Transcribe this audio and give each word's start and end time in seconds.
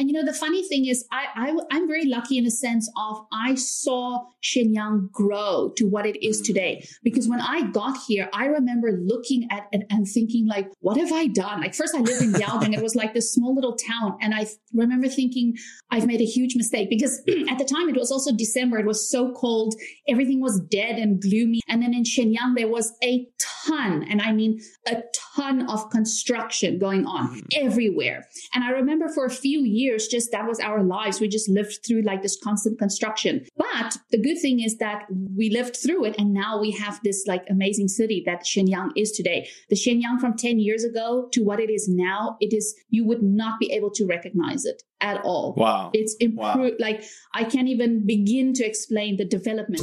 And 0.00 0.08
you 0.08 0.14
know, 0.14 0.24
the 0.24 0.32
funny 0.32 0.66
thing 0.66 0.86
is, 0.86 1.06
I, 1.12 1.26
I 1.36 1.54
I'm 1.70 1.86
very 1.86 2.06
lucky 2.06 2.38
in 2.38 2.44
the 2.44 2.50
sense 2.50 2.90
of 2.96 3.18
I 3.34 3.54
saw 3.54 4.24
Shenyang 4.42 5.12
grow 5.12 5.74
to 5.76 5.84
what 5.84 6.06
it 6.06 6.24
is 6.24 6.40
today. 6.40 6.88
Because 7.04 7.28
when 7.28 7.38
I 7.38 7.70
got 7.70 7.98
here, 8.08 8.30
I 8.32 8.46
remember 8.46 8.98
looking 9.04 9.46
at 9.50 9.66
it 9.72 9.82
and 9.90 10.08
thinking, 10.08 10.46
like, 10.46 10.68
what 10.80 10.96
have 10.96 11.12
I 11.12 11.26
done? 11.26 11.60
Like, 11.60 11.74
first 11.74 11.94
I 11.94 11.98
lived 12.00 12.22
in 12.22 12.32
Yaodong. 12.32 12.72
it 12.72 12.82
was 12.82 12.94
like 12.94 13.12
this 13.12 13.34
small 13.34 13.54
little 13.54 13.76
town, 13.76 14.16
and 14.22 14.34
I 14.34 14.46
remember 14.72 15.06
thinking 15.06 15.54
I've 15.90 16.06
made 16.06 16.22
a 16.22 16.24
huge 16.24 16.56
mistake 16.56 16.88
because 16.88 17.18
at 17.50 17.58
the 17.58 17.66
time 17.66 17.90
it 17.90 17.96
was 17.96 18.10
also 18.10 18.34
December. 18.34 18.78
It 18.78 18.86
was 18.86 19.10
so 19.10 19.32
cold, 19.32 19.74
everything 20.08 20.40
was 20.40 20.62
dead 20.70 20.96
and 20.96 21.20
gloomy. 21.20 21.60
And 21.68 21.82
then 21.82 21.92
in 21.92 22.04
Shenyang 22.04 22.56
there 22.56 22.68
was 22.68 22.96
a 23.04 23.28
ton, 23.66 24.04
and 24.04 24.20
I 24.20 24.32
mean 24.32 24.60
a 24.86 25.02
ton 25.36 25.68
of 25.68 25.90
construction 25.90 26.78
going 26.78 27.06
on 27.06 27.28
mm-hmm. 27.28 27.66
everywhere. 27.66 28.26
And 28.54 28.64
I 28.64 28.70
remember 28.70 29.08
for 29.08 29.24
a 29.24 29.30
few 29.30 29.60
years, 29.60 30.08
just 30.08 30.32
that 30.32 30.46
was 30.46 30.60
our 30.60 30.82
lives. 30.82 31.20
We 31.20 31.28
just 31.28 31.48
lived 31.48 31.80
through 31.86 32.02
like 32.02 32.22
this 32.22 32.38
constant 32.42 32.78
construction. 32.78 33.46
But 33.56 33.98
the 34.10 34.20
good 34.20 34.38
thing 34.40 34.60
is 34.60 34.78
that 34.78 35.06
we 35.36 35.50
lived 35.50 35.76
through 35.76 36.04
it 36.06 36.16
and 36.18 36.32
now 36.32 36.60
we 36.60 36.70
have 36.72 37.00
this 37.04 37.24
like 37.26 37.44
amazing 37.48 37.88
city 37.88 38.22
that 38.26 38.44
Shenyang 38.44 38.90
is 38.96 39.12
today. 39.12 39.48
The 39.68 39.76
Shenyang 39.76 40.20
from 40.20 40.36
10 40.36 40.58
years 40.58 40.84
ago 40.84 41.28
to 41.32 41.42
what 41.42 41.60
it 41.60 41.70
is 41.70 41.88
now, 41.88 42.36
it 42.40 42.52
is, 42.52 42.74
you 42.88 43.04
would 43.04 43.22
not 43.22 43.58
be 43.58 43.72
able 43.72 43.90
to 43.92 44.06
recognize 44.06 44.64
it 44.64 44.82
at 45.00 45.20
all. 45.22 45.54
Wow. 45.56 45.90
It's 45.94 46.14
improved. 46.20 46.56
Wow. 46.56 46.70
Like 46.78 47.04
I 47.34 47.44
can't 47.44 47.68
even 47.68 48.06
begin 48.06 48.52
to 48.54 48.64
explain 48.64 49.16
the 49.16 49.24
development. 49.24 49.82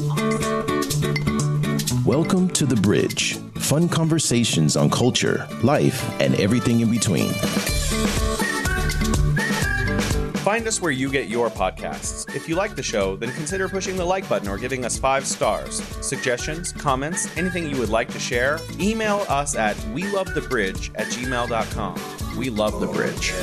Welcome 2.05 2.49
to 2.52 2.66
The 2.66 2.80
Bridge 2.81 3.38
fun 3.67 3.89
conversations 3.89 4.77
on 4.77 4.89
culture, 4.89 5.45
life, 5.62 6.09
and 6.21 6.34
everything 6.35 6.80
in 6.80 6.89
between. 6.89 7.34
Find 10.48 10.66
us 10.66 10.80
where 10.80 10.91
you 10.91 11.12
get 11.12 11.27
your 11.27 11.49
podcasts. 11.49 12.34
If 12.34 12.48
you 12.48 12.55
like 12.55 12.77
the 12.77 12.81
show, 12.81 13.17
then 13.17 13.34
consider 13.34 13.67
pushing 13.67 13.98
the 13.98 14.05
like 14.05 14.30
button 14.30 14.47
or 14.47 14.58
giving 14.58 14.86
us 14.86 14.97
five 14.97 15.28
stars. 15.28 15.83
Suggestions, 16.00 16.72
comments, 16.72 17.36
anything 17.36 17.69
you 17.69 17.78
would 17.78 17.89
like 17.89 18.08
to 18.14 18.19
share, 18.19 18.58
email 18.80 19.25
us 19.28 19.58
at 19.58 19.78
we 19.89 20.03
love 20.13 20.34
the 20.34 20.41
bridge 20.44 20.89
at 20.95 21.08
gmail.com. 21.08 22.38
We 22.38 22.50
love 22.50 22.80
the 22.80 22.88
bridge. 22.88 23.34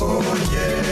Oh, 0.00 0.22
yeah. 0.52 0.82
Oh, 0.82 0.87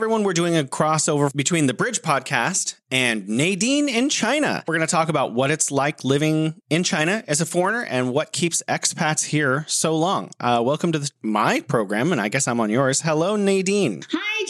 everyone. 0.00 0.22
We're 0.22 0.32
doing 0.32 0.56
a 0.56 0.64
crossover 0.64 1.30
between 1.36 1.66
the 1.66 1.74
Bridge 1.74 2.00
podcast 2.00 2.76
and 2.90 3.28
Nadine 3.28 3.86
in 3.86 4.08
China. 4.08 4.64
We're 4.66 4.76
going 4.76 4.86
to 4.86 4.90
talk 4.90 5.10
about 5.10 5.34
what 5.34 5.50
it's 5.50 5.70
like 5.70 6.04
living 6.04 6.54
in 6.70 6.84
China 6.84 7.22
as 7.28 7.42
a 7.42 7.44
foreigner 7.44 7.82
and 7.82 8.14
what 8.14 8.32
keeps 8.32 8.62
expats 8.66 9.26
here 9.26 9.66
so 9.68 9.94
long. 9.94 10.30
Uh, 10.40 10.62
welcome 10.64 10.92
to 10.92 11.00
the, 11.00 11.10
my 11.20 11.60
program, 11.60 12.12
and 12.12 12.20
I 12.20 12.28
guess 12.30 12.48
I'm 12.48 12.60
on 12.60 12.70
yours. 12.70 13.02
Hello, 13.02 13.36
Nadine. 13.36 14.02
Hi, 14.10 14.44